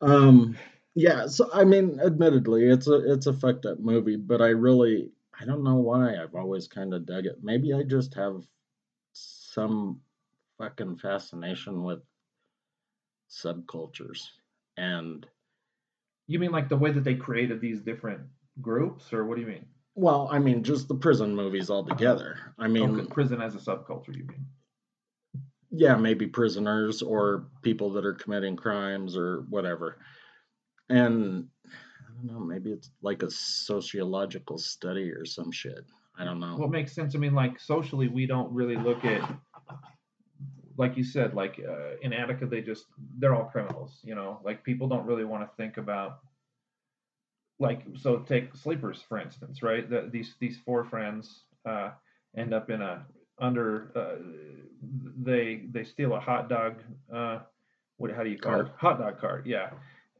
Um, 0.00 0.56
yeah. 0.94 1.26
So 1.26 1.50
I 1.52 1.64
mean, 1.64 2.00
admittedly, 2.00 2.68
it's 2.68 2.86
a 2.86 3.12
it's 3.12 3.26
a 3.26 3.32
fucked 3.32 3.66
up 3.66 3.80
movie, 3.80 4.16
but 4.16 4.40
I 4.40 4.48
really 4.48 5.10
I 5.38 5.44
don't 5.44 5.64
know 5.64 5.76
why 5.76 6.16
I've 6.16 6.34
always 6.34 6.68
kind 6.68 6.94
of 6.94 7.06
dug 7.06 7.26
it. 7.26 7.38
Maybe 7.42 7.72
I 7.74 7.82
just 7.82 8.14
have 8.14 8.42
some 9.12 10.00
fucking 10.58 10.96
fascination 10.96 11.82
with 11.82 12.00
subcultures 13.30 14.20
and 14.76 15.26
You 16.26 16.38
mean 16.38 16.52
like 16.52 16.68
the 16.68 16.76
way 16.76 16.90
that 16.90 17.04
they 17.04 17.14
created 17.14 17.60
these 17.60 17.80
different 17.80 18.20
groups, 18.60 19.12
or 19.12 19.24
what 19.26 19.34
do 19.36 19.42
you 19.42 19.48
mean? 19.48 19.66
well, 19.96 20.28
I 20.30 20.38
mean, 20.40 20.64
just 20.64 20.88
the 20.88 20.94
prison 20.94 21.36
movies 21.36 21.70
altogether. 21.70 22.36
I 22.58 22.66
mean, 22.66 22.98
okay, 22.98 23.08
prison 23.08 23.40
as 23.40 23.54
a 23.54 23.58
subculture, 23.58 24.14
you 24.16 24.24
mean? 24.26 24.46
yeah, 25.70 25.96
maybe 25.96 26.26
prisoners 26.26 27.02
or 27.02 27.46
people 27.62 27.90
that 27.92 28.04
are 28.04 28.14
committing 28.14 28.56
crimes 28.56 29.16
or 29.16 29.44
whatever. 29.48 29.98
And 30.88 31.48
I 31.66 32.12
don't 32.14 32.26
know, 32.26 32.40
maybe 32.40 32.70
it's 32.70 32.90
like 33.02 33.22
a 33.22 33.30
sociological 33.30 34.58
study 34.58 35.10
or 35.10 35.24
some 35.24 35.50
shit. 35.50 35.84
I 36.18 36.24
don't 36.24 36.38
know. 36.38 36.56
What 36.56 36.70
makes 36.70 36.92
sense. 36.92 37.16
I 37.16 37.18
mean, 37.18 37.34
like 37.34 37.58
socially, 37.58 38.08
we 38.08 38.26
don't 38.26 38.52
really 38.52 38.76
look 38.76 39.04
at, 39.04 39.28
like 40.76 40.96
you 40.96 41.04
said, 41.04 41.34
like 41.34 41.60
uh, 41.66 41.96
in 42.02 42.12
Attica, 42.12 42.46
they 42.46 42.60
just 42.60 42.86
they're 43.18 43.34
all 43.34 43.44
criminals. 43.44 43.98
You 44.02 44.14
know, 44.14 44.40
like 44.44 44.64
people 44.64 44.88
don't 44.88 45.06
really 45.06 45.24
want 45.24 45.48
to 45.48 45.56
think 45.56 45.76
about, 45.76 46.20
like, 47.58 47.82
so 47.96 48.18
take 48.18 48.54
sleepers 48.56 49.02
for 49.08 49.18
instance, 49.18 49.62
right? 49.62 49.88
The, 49.88 50.08
these 50.10 50.34
these 50.40 50.58
four 50.64 50.84
friends 50.84 51.42
uh, 51.64 51.90
end 52.36 52.52
up 52.52 52.70
in 52.70 52.80
a 52.82 53.06
under 53.38 53.90
uh, 53.96 54.22
they 55.22 55.62
they 55.70 55.84
steal 55.84 56.14
a 56.14 56.20
hot 56.20 56.48
dog. 56.48 56.82
Uh, 57.12 57.40
what 57.96 58.10
how 58.10 58.24
do 58.24 58.30
you 58.30 58.38
call 58.38 58.60
it? 58.60 58.68
Hot 58.78 58.98
dog 58.98 59.20
cart, 59.20 59.46
yeah, 59.46 59.70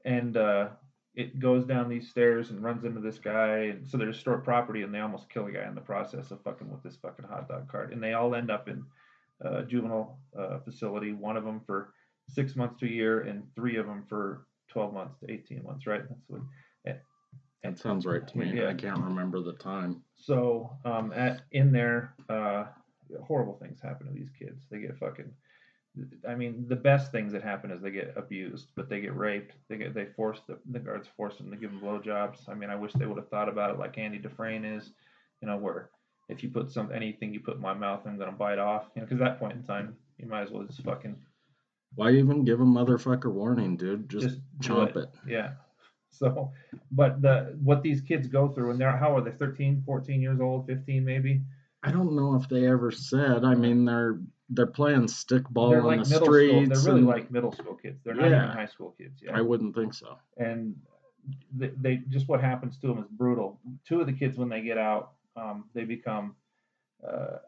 and 0.04 0.36
uh, 0.36 0.68
it 1.14 1.38
goes 1.38 1.64
down 1.64 1.88
these 1.88 2.08
stairs 2.08 2.50
and 2.50 2.62
runs 2.62 2.84
into 2.84 3.00
this 3.00 3.18
guy, 3.18 3.56
and 3.64 3.86
so 3.88 3.96
they 3.96 4.04
destroy 4.04 4.36
property, 4.36 4.82
and 4.82 4.94
they 4.94 5.00
almost 5.00 5.28
kill 5.30 5.46
a 5.46 5.52
guy 5.52 5.66
in 5.66 5.74
the 5.74 5.80
process 5.80 6.30
of 6.30 6.40
fucking 6.42 6.70
with 6.70 6.82
this 6.82 6.96
fucking 6.96 7.24
hot 7.24 7.48
dog 7.48 7.68
cart, 7.68 7.92
and 7.92 8.02
they 8.02 8.12
all 8.12 8.34
end 8.34 8.50
up 8.50 8.68
in 8.68 8.84
uh, 9.44 9.62
juvenile 9.62 10.18
uh, 10.38 10.58
facility. 10.58 11.12
One 11.12 11.36
of 11.36 11.44
them 11.44 11.60
for 11.66 11.92
six 12.28 12.56
months 12.56 12.78
to 12.80 12.86
a 12.86 12.90
year, 12.90 13.20
and 13.22 13.44
three 13.54 13.76
of 13.76 13.86
them 13.86 14.04
for 14.08 14.46
twelve 14.68 14.92
months 14.92 15.18
to 15.20 15.30
eighteen 15.30 15.62
months. 15.64 15.86
Right? 15.86 16.02
That's 16.08 16.24
what. 16.28 16.42
And, 16.84 16.98
that 17.62 17.78
sounds 17.78 18.04
right 18.04 18.26
to 18.26 18.38
me. 18.38 18.52
Yeah. 18.54 18.68
I 18.68 18.74
can't 18.74 18.98
remember 18.98 19.40
the 19.40 19.54
time. 19.54 20.02
So 20.16 20.70
um, 20.84 21.12
at 21.14 21.42
in 21.52 21.72
there, 21.72 22.14
uh, 22.28 22.64
horrible 23.22 23.54
things 23.54 23.80
happen 23.80 24.06
to 24.06 24.12
these 24.12 24.30
kids. 24.38 24.66
They 24.70 24.80
get 24.80 24.98
fucking. 24.98 25.30
I 26.28 26.34
mean, 26.34 26.66
the 26.68 26.76
best 26.76 27.12
things 27.12 27.32
that 27.32 27.42
happen 27.42 27.70
is 27.70 27.80
they 27.80 27.92
get 27.92 28.14
abused, 28.16 28.72
but 28.74 28.88
they 28.88 29.00
get 29.00 29.16
raped. 29.16 29.54
They 29.68 29.76
get 29.78 29.94
they 29.94 30.06
force 30.06 30.40
the, 30.46 30.58
the 30.70 30.80
guards 30.80 31.08
force 31.16 31.36
them 31.36 31.50
to 31.50 31.56
give 31.56 31.70
them 31.70 31.80
blowjobs. 31.80 32.48
I 32.48 32.54
mean, 32.54 32.68
I 32.68 32.76
wish 32.76 32.92
they 32.92 33.06
would 33.06 33.16
have 33.16 33.28
thought 33.28 33.48
about 33.48 33.70
it 33.70 33.78
like 33.78 33.96
Andy 33.96 34.18
Dufresne 34.18 34.64
is, 34.64 34.90
you 35.40 35.48
know, 35.48 35.56
where 35.56 35.90
if 36.28 36.42
you 36.42 36.48
put 36.50 36.70
some 36.70 36.90
anything 36.92 37.32
you 37.32 37.40
put 37.40 37.56
in 37.56 37.60
my 37.60 37.74
mouth, 37.74 38.02
I'm 38.06 38.18
gonna 38.18 38.32
bite 38.32 38.58
off. 38.58 38.84
You 38.94 39.02
know, 39.02 39.06
because 39.06 39.20
that 39.20 39.38
point 39.38 39.52
in 39.54 39.62
time, 39.62 39.96
you 40.18 40.26
might 40.26 40.42
as 40.42 40.50
well 40.50 40.64
just 40.64 40.82
fucking 40.82 41.16
Why 41.94 42.10
even 42.12 42.44
give 42.44 42.60
a 42.60 42.64
motherfucker 42.64 43.32
warning, 43.32 43.76
dude? 43.76 44.08
Just, 44.08 44.26
just 44.26 44.40
chomp 44.60 44.96
it. 44.96 45.10
Yeah. 45.26 45.52
So, 46.10 46.52
but 46.92 47.20
the 47.22 47.58
what 47.60 47.82
these 47.82 48.00
kids 48.00 48.28
go 48.28 48.46
through, 48.48 48.70
and 48.70 48.80
they're 48.80 48.96
how 48.96 49.16
are 49.16 49.20
they? 49.20 49.32
13, 49.32 49.82
14 49.84 50.20
years 50.20 50.40
old, 50.40 50.64
15 50.68 51.04
maybe. 51.04 51.42
I 51.82 51.90
don't 51.90 52.14
know 52.14 52.36
if 52.36 52.48
they 52.48 52.68
ever 52.68 52.92
said. 52.92 53.44
I 53.44 53.56
mean, 53.56 53.84
they're 53.84 54.20
they're 54.48 54.66
playing 54.68 55.06
stickball 55.08 55.70
they're 55.70 55.80
on 55.80 55.86
like 55.86 56.04
the 56.04 56.10
middle 56.10 56.26
school. 56.26 56.34
streets. 56.34 56.68
They're 56.68 56.92
really 56.92 57.00
and 57.00 57.08
like 57.08 57.32
middle 57.32 57.50
school 57.50 57.74
kids. 57.74 58.00
They're 58.04 58.14
not 58.14 58.26
even 58.26 58.38
high 58.38 58.66
school 58.66 58.94
kids 58.96 59.22
Yeah. 59.24 59.36
I 59.36 59.40
wouldn't 59.40 59.74
think 59.74 59.92
so. 59.92 60.16
and 60.36 60.76
they, 61.56 61.72
they 61.80 61.96
just 62.08 62.28
what 62.28 62.40
happens 62.40 62.78
to 62.78 62.86
them 62.86 62.98
is 62.98 63.08
brutal. 63.10 63.58
Two 63.84 64.00
of 64.00 64.06
the 64.06 64.12
kids, 64.12 64.38
when 64.38 64.48
they 64.48 64.60
get 64.60 64.78
out, 64.78 65.14
um, 65.36 65.64
they 65.74 65.84
become 65.84 66.34
uh, 67.06 67.38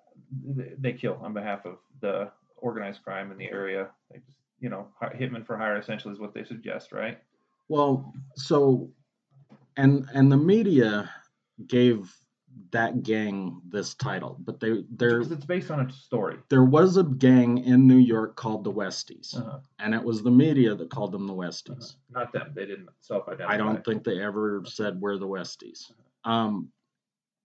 they, 0.79 0.93
kill 0.93 1.19
on 1.23 1.33
behalf 1.33 1.65
of 1.65 1.77
the 2.01 2.31
organized 2.57 3.03
crime 3.03 3.31
in 3.31 3.39
the 3.39 3.51
area. 3.51 3.89
They 4.11 4.19
just 4.19 4.39
you 4.61 4.69
know 4.69 4.89
hi- 5.01 5.15
hitmen 5.15 5.47
for 5.47 5.57
hire 5.57 5.79
essentially 5.79 6.13
is 6.15 6.21
what 6.21 6.35
they 6.35 6.45
suggest, 6.45 6.93
right? 6.93 7.19
Well, 7.69 8.13
so 8.37 8.91
and 9.77 10.07
and 10.15 10.31
the 10.31 10.37
media 10.37 11.11
gave 11.67 12.15
that 12.71 13.03
gang 13.03 13.61
this 13.69 13.95
title, 13.95 14.37
but 14.41 14.59
they 14.61 14.85
there 14.91 15.19
Because 15.19 15.33
it's 15.33 15.45
based 15.45 15.71
on 15.71 15.81
a 15.81 15.93
story. 15.93 16.39
there 16.49 16.65
was 16.65 16.97
a 16.97 17.05
gang 17.05 17.59
in 17.59 17.87
New 17.87 17.99
York 17.99 18.35
called 18.37 18.65
the 18.65 18.73
Westies, 18.73 19.37
Uh-huh. 19.37 19.59
and 19.79 19.95
it 19.95 20.03
was 20.03 20.23
the 20.23 20.31
media 20.31 20.75
that 20.75 20.89
called 20.91 21.13
them 21.13 21.27
the 21.27 21.35
Westies. 21.35 21.97
Not 22.11 22.33
them. 22.33 22.53
They 22.55 22.65
didn't 22.67 22.89
self-identify. 23.01 23.53
I 23.53 23.57
don't 23.59 23.85
think 23.85 24.05
they 24.05 24.23
ever 24.23 24.63
said 24.67 24.99
we're 25.01 25.19
the 25.19 25.29
Westies. 25.29 25.93
Um, 26.25 26.71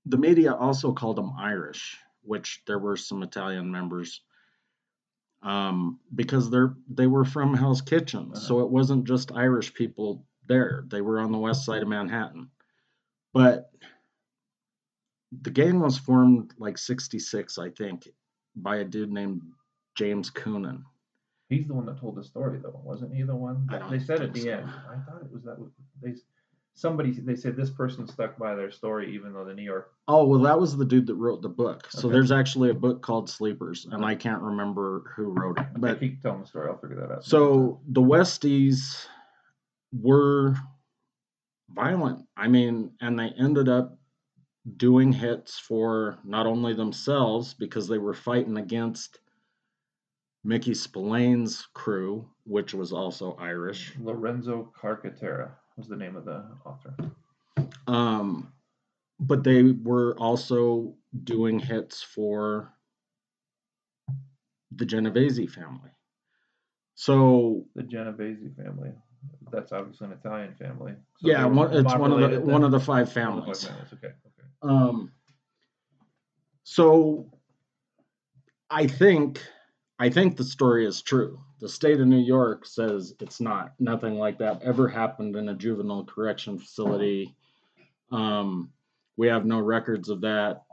the 0.05 0.17
media 0.17 0.53
also 0.53 0.93
called 0.93 1.17
them 1.17 1.33
Irish, 1.37 1.97
which 2.23 2.61
there 2.65 2.79
were 2.79 2.97
some 2.97 3.23
Italian 3.23 3.71
members. 3.71 4.21
Um, 5.43 5.99
because 6.13 6.51
they're 6.51 6.75
they 6.87 7.07
were 7.07 7.25
from 7.25 7.55
Hell's 7.55 7.81
Kitchen, 7.81 8.35
so 8.35 8.59
it 8.59 8.69
wasn't 8.69 9.05
just 9.05 9.31
Irish 9.31 9.73
people 9.73 10.23
there. 10.47 10.83
They 10.87 11.01
were 11.01 11.19
on 11.19 11.31
the 11.31 11.39
west 11.39 11.65
side 11.65 11.81
of 11.81 11.87
Manhattan. 11.87 12.51
But 13.33 13.71
the 15.31 15.49
gang 15.49 15.79
was 15.79 15.97
formed 15.97 16.53
like 16.57 16.77
66, 16.77 17.57
I 17.57 17.69
think, 17.69 18.07
by 18.55 18.77
a 18.77 18.83
dude 18.83 19.11
named 19.11 19.41
James 19.95 20.29
Coonan. 20.29 20.83
He's 21.49 21.67
the 21.67 21.73
one 21.73 21.85
that 21.85 21.99
told 21.99 22.15
the 22.15 22.23
story, 22.23 22.59
though, 22.61 22.79
wasn't 22.83 23.13
he? 23.13 23.23
The 23.23 23.35
one 23.35 23.67
that 23.69 23.89
they 23.89 23.99
said 23.99 24.21
at 24.21 24.33
the 24.33 24.41
so. 24.41 24.49
end. 24.49 24.69
I 24.89 24.95
thought 25.09 25.21
it 25.21 25.31
was 25.31 25.43
that 25.43 25.57
they. 26.01 26.13
Somebody 26.81 27.11
they 27.11 27.35
said 27.35 27.55
this 27.55 27.69
person 27.69 28.07
stuck 28.07 28.39
by 28.39 28.55
their 28.55 28.71
story, 28.71 29.13
even 29.13 29.33
though 29.33 29.45
the 29.45 29.53
New 29.53 29.61
York. 29.61 29.93
Oh, 30.07 30.25
well, 30.25 30.39
that 30.39 30.59
was 30.59 30.75
the 30.75 30.83
dude 30.83 31.05
that 31.05 31.13
wrote 31.13 31.43
the 31.43 31.47
book. 31.49 31.87
So 31.91 32.07
Okay. 32.07 32.13
there's 32.13 32.31
actually 32.31 32.71
a 32.71 32.73
book 32.73 33.03
called 33.03 33.29
Sleepers, 33.29 33.85
and 33.91 34.03
I 34.03 34.15
can't 34.15 34.41
remember 34.41 35.13
who 35.15 35.25
wrote 35.25 35.59
it. 35.59 35.67
But 35.73 35.81
But 35.81 35.99
keep 35.99 36.23
telling 36.23 36.41
the 36.41 36.47
story. 36.47 36.69
I'll 36.69 36.79
figure 36.79 36.95
that 36.95 37.11
out. 37.11 37.23
So 37.23 37.81
the 37.89 38.01
Westies 38.01 39.05
were 39.93 40.55
violent. 41.69 42.25
I 42.35 42.47
mean, 42.47 42.93
and 42.99 43.19
they 43.19 43.29
ended 43.37 43.69
up 43.69 43.99
doing 44.77 45.13
hits 45.13 45.59
for 45.59 46.17
not 46.23 46.47
only 46.47 46.73
themselves 46.73 47.53
because 47.53 47.87
they 47.87 47.99
were 47.99 48.15
fighting 48.15 48.57
against 48.57 49.19
Mickey 50.43 50.73
Spillane's 50.73 51.67
crew, 51.75 52.27
which 52.45 52.73
was 52.73 52.91
also 52.91 53.35
Irish. 53.39 53.93
Lorenzo 53.99 54.73
Carcaterra 54.75 55.51
was 55.77 55.87
the 55.87 55.95
name 55.95 56.15
of 56.15 56.25
the 56.25 56.43
author. 56.65 56.93
Um, 57.87 58.51
but 59.19 59.43
they 59.43 59.63
were 59.71 60.17
also 60.17 60.95
doing 61.23 61.59
hits 61.59 62.01
for 62.01 62.73
the 64.75 64.85
Genovese 64.85 65.53
family. 65.53 65.91
So 66.95 67.65
The 67.75 67.83
Genovese 67.83 68.49
family. 68.55 68.91
That's 69.51 69.71
obviously 69.71 70.07
an 70.07 70.13
Italian 70.13 70.55
family. 70.55 70.93
So 71.19 71.29
yeah, 71.29 71.45
one, 71.45 71.71
it's 71.75 71.93
one 71.95 72.11
of 72.11 72.31
the 72.31 72.39
one 72.41 72.61
then? 72.61 72.63
of 72.63 72.71
the 72.71 72.79
five 72.79 73.15
One 73.15 73.39
of 73.39 73.45
the 73.45 73.53
families. 73.53 73.63
five 73.63 73.69
families. 73.73 73.93
Okay. 73.93 74.07
Okay. 74.07 74.47
Um, 74.63 75.11
so 76.63 77.29
I 78.69 78.87
think 78.87 79.41
I 80.01 80.09
think 80.09 80.35
the 80.35 80.43
story 80.43 80.87
is 80.87 81.03
true. 81.03 81.39
The 81.59 81.69
state 81.69 81.99
of 81.99 82.07
New 82.07 82.17
York 82.17 82.65
says 82.65 83.13
it's 83.19 83.39
not. 83.39 83.73
Nothing 83.79 84.15
like 84.15 84.39
that 84.39 84.59
ever 84.63 84.87
happened 84.87 85.35
in 85.35 85.49
a 85.49 85.53
juvenile 85.53 86.05
correction 86.05 86.57
facility. 86.57 87.35
Um, 88.11 88.71
we 89.15 89.27
have 89.27 89.45
no 89.45 89.59
records 89.59 90.09
of 90.09 90.21
that. 90.21 90.63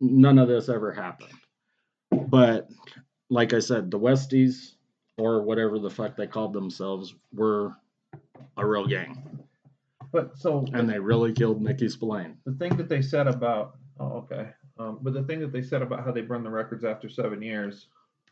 None 0.00 0.40
of 0.40 0.48
this 0.48 0.68
ever 0.68 0.92
happened. 0.92 1.30
But 2.10 2.68
like 3.30 3.52
I 3.52 3.60
said, 3.60 3.92
the 3.92 3.98
Westies 4.00 4.72
or 5.16 5.42
whatever 5.42 5.78
the 5.78 5.88
fuck 5.88 6.16
they 6.16 6.26
called 6.26 6.52
themselves 6.52 7.14
were 7.32 7.76
a 8.56 8.66
real 8.66 8.88
gang, 8.88 9.38
But 10.10 10.36
so 10.36 10.66
and 10.72 10.90
they 10.90 10.98
really 10.98 11.32
killed 11.32 11.62
Mickey 11.62 11.88
Spillane. 11.88 12.38
the 12.44 12.54
thing 12.54 12.76
that 12.76 12.88
they 12.88 13.02
said 13.02 13.28
about 13.28 13.76
oh 14.00 14.18
okay 14.18 14.48
um, 14.78 14.98
but 15.00 15.14
the 15.14 15.22
thing 15.22 15.38
that 15.40 15.52
they 15.52 15.62
said 15.62 15.80
about 15.80 16.04
how 16.04 16.10
they 16.10 16.22
burn 16.22 16.42
the 16.42 16.50
records 16.50 16.84
after 16.84 17.08
seven 17.08 17.40
years 17.40 17.86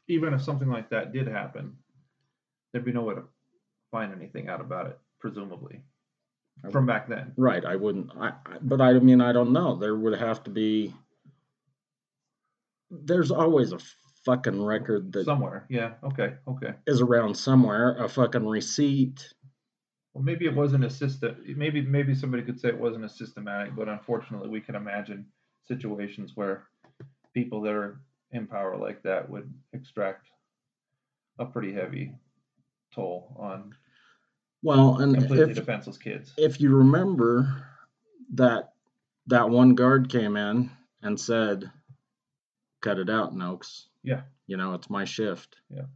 even 0.09 0.35
if 0.35 0.43
something 0.43 0.69
like 0.69 0.91
that 0.91 1.13
did 1.13 1.27
happen 1.29 1.77
there'd 2.73 2.85
be 2.85 2.93
no 2.93 3.03
way 3.03 3.15
to 3.15 3.23
find 3.91 4.13
anything 4.13 4.49
out 4.49 4.61
about 4.61 4.87
it 4.87 4.99
presumably 5.21 5.83
from 6.71 6.87
back 6.87 7.09
then 7.09 7.33
Right, 7.37 7.65
I 7.65 7.75
wouldn't. 7.77 8.11
I, 8.17 8.29
I 8.29 8.59
but 8.63 8.81
I 8.81 8.93
mean, 9.01 9.21
I 9.21 9.33
don't 9.33 9.53
know. 9.53 9.75
There 9.75 9.97
would 9.97 10.17
have 10.17 10.45
to 10.45 10.51
be. 10.51 10.95
There's 12.91 13.33
always 13.33 13.73
a 13.73 13.79
fucking 14.25 14.63
record 14.65 15.13
that 15.13 15.25
somewhere 15.27 15.67
yeah 15.69 15.95
okay 16.03 16.35
okay 16.49 16.75
Is 16.87 17.01
around 17.03 17.35
somewhere. 17.37 17.97
A 18.03 18.09
fucking 18.09 18.47
receipt. 18.47 19.35
well 20.15 20.23
maybe 20.25 20.47
it 20.47 20.55
wasn't 20.55 20.85
a 20.85 20.89
system 20.91 21.37
maybe 21.57 21.83
maybe 21.83 22.15
somebody 22.15 22.43
could 22.43 22.59
say 22.59 22.69
it 22.69 22.79
wasn't 22.79 23.05
a 23.05 23.09
systematic 23.09 23.75
but 23.77 23.89
unfortunately 23.89 24.49
we 24.49 24.61
can 24.61 24.77
imagine 24.77 25.27
situations 25.67 26.33
where 26.37 26.69
people 27.35 27.61
that 27.63 27.73
are 27.75 28.01
power 28.43 28.77
like 28.77 29.03
that 29.03 29.29
would 29.31 29.53
extract 29.73 30.29
a 31.39 31.45
pretty 31.45 31.73
heavy 31.73 32.13
toll 32.95 33.35
on 33.39 33.75
Well, 34.63 34.99
and 35.01 35.15
completely 35.17 35.51
if 35.51 35.57
defenseless 35.57 35.99
kids 35.99 36.33
if 36.37 36.61
you 36.61 36.75
remember 36.75 37.67
that 38.35 38.73
that 39.27 39.49
one 39.49 39.75
guard 39.75 40.11
came 40.11 40.37
in 40.37 40.71
and 41.03 41.19
said, 41.19 41.71
"Cut 42.81 42.99
it 42.99 43.11
out, 43.11 43.35
Nokes." 43.35 43.89
Yeah. 44.03 44.23
You 44.47 44.57
know, 44.57 44.75
it's 44.75 44.91
my 44.91 45.05
shift. 45.05 45.57
Yeah. 45.71 45.87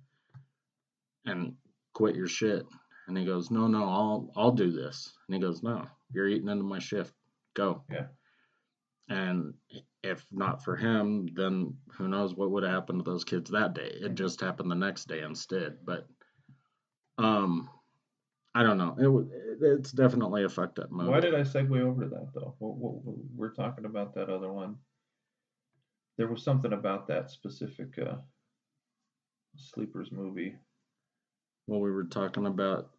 And 1.26 1.56
quit 1.92 2.16
your 2.16 2.28
shit. 2.28 2.66
And 3.06 3.16
he 3.16 3.24
goes, 3.24 3.50
"No, 3.50 3.66
no, 3.66 3.84
I'll 3.84 4.32
I'll 4.36 4.52
do 4.52 4.70
this." 4.70 5.12
And 5.26 5.34
he 5.34 5.40
goes, 5.40 5.62
"No, 5.62 5.86
you're 6.12 6.28
eating 6.28 6.48
into 6.48 6.64
my 6.64 6.78
shift. 6.78 7.14
Go." 7.54 7.82
Yeah. 7.90 8.06
And 9.08 9.54
if 10.02 10.24
not 10.30 10.62
for 10.64 10.76
him, 10.76 11.28
then 11.34 11.74
who 11.92 12.08
knows 12.08 12.34
what 12.34 12.50
would 12.50 12.62
have 12.62 12.72
happened 12.72 13.04
to 13.04 13.10
those 13.10 13.24
kids 13.24 13.50
that 13.50 13.74
day? 13.74 13.90
It 14.00 14.14
just 14.14 14.40
happened 14.40 14.70
the 14.70 14.76
next 14.76 15.08
day 15.08 15.22
instead. 15.22 15.78
But 15.84 16.06
um, 17.18 17.68
I 18.54 18.62
don't 18.62 18.78
know. 18.78 18.94
It, 18.98 19.64
it's 19.80 19.92
definitely 19.92 20.44
a 20.44 20.48
fucked 20.48 20.78
up 20.78 20.90
movie. 20.90 21.10
Why 21.10 21.20
did 21.20 21.34
I 21.34 21.40
segue 21.40 21.80
over 21.80 22.04
to 22.04 22.10
that 22.10 22.28
though? 22.34 22.54
What, 22.58 22.76
what, 22.76 22.94
what- 23.04 23.16
we're 23.34 23.54
talking 23.54 23.84
about 23.84 24.14
that 24.14 24.30
other 24.30 24.52
one. 24.52 24.76
There 26.16 26.28
was 26.28 26.42
something 26.42 26.72
about 26.72 27.06
that 27.08 27.30
specific 27.30 27.96
uh, 27.98 28.16
sleepers 29.56 30.10
movie. 30.10 30.56
Well, 31.68 31.80
we 31.80 31.92
were 31.92 32.04
talking 32.04 32.46
about 32.46 32.90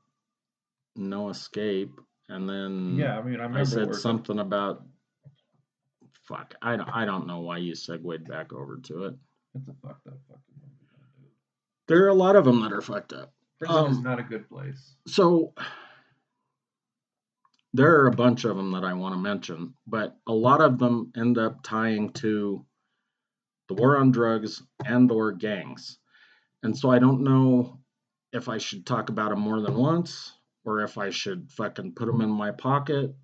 No 0.95 1.29
Escape, 1.29 1.99
and 2.29 2.47
then 2.47 2.95
Yeah, 2.97 3.17
I 3.17 3.21
mean, 3.23 3.41
I 3.41 3.59
I 3.59 3.63
said 3.63 3.93
something 3.95 4.39
about 4.39 4.83
fuck. 6.29 6.53
I 6.61 6.75
don't, 6.77 6.89
I 6.89 7.05
don't 7.05 7.27
know 7.27 7.39
why 7.39 7.57
you 7.57 7.73
segued 7.75 8.27
back 8.27 8.53
over 8.53 8.77
to 8.77 9.05
it. 9.05 9.15
It's 9.55 9.67
a 9.67 9.73
fucked 9.85 10.07
up 10.07 10.13
fucking 10.27 10.55
movie, 10.61 10.75
dude. 11.17 11.31
There 11.87 12.05
are 12.05 12.09
a 12.09 12.13
lot 12.13 12.35
of 12.35 12.45
them 12.45 12.61
that 12.61 12.71
are 12.71 12.81
fucked 12.81 13.13
up. 13.13 13.33
Prison 13.57 13.87
is 13.91 13.97
Um, 13.97 14.03
not 14.03 14.19
a 14.19 14.23
good 14.23 14.47
place. 14.47 14.95
So 15.07 15.53
there 17.73 17.99
are 17.99 18.07
a 18.07 18.15
bunch 18.15 18.45
of 18.45 18.55
them 18.55 18.71
that 18.71 18.83
I 18.83 18.93
want 18.93 19.13
to 19.15 19.19
mention, 19.19 19.73
but 19.87 20.17
a 20.27 20.33
lot 20.33 20.61
of 20.61 20.77
them 20.77 21.11
end 21.17 21.37
up 21.37 21.63
tying 21.63 22.11
to 22.13 22.65
the 23.67 23.73
war 23.73 23.97
on 23.97 24.11
drugs 24.11 24.61
and 24.85 25.11
or 25.11 25.31
gangs. 25.31 25.97
And 26.63 26.77
so 26.77 26.89
I 26.91 26.99
don't 26.99 27.21
know 27.23 27.79
if 28.33 28.49
I 28.49 28.57
should 28.59 28.85
talk 28.85 29.09
about 29.09 29.29
them 29.29 29.39
more 29.39 29.61
than 29.61 29.75
once 29.75 30.33
or 30.65 30.81
if 30.81 30.97
I 30.97 31.09
should 31.09 31.51
fucking 31.51 31.93
put 31.95 32.05
them 32.05 32.21
in 32.21 32.29
my 32.29 32.51
pocket 32.51 33.15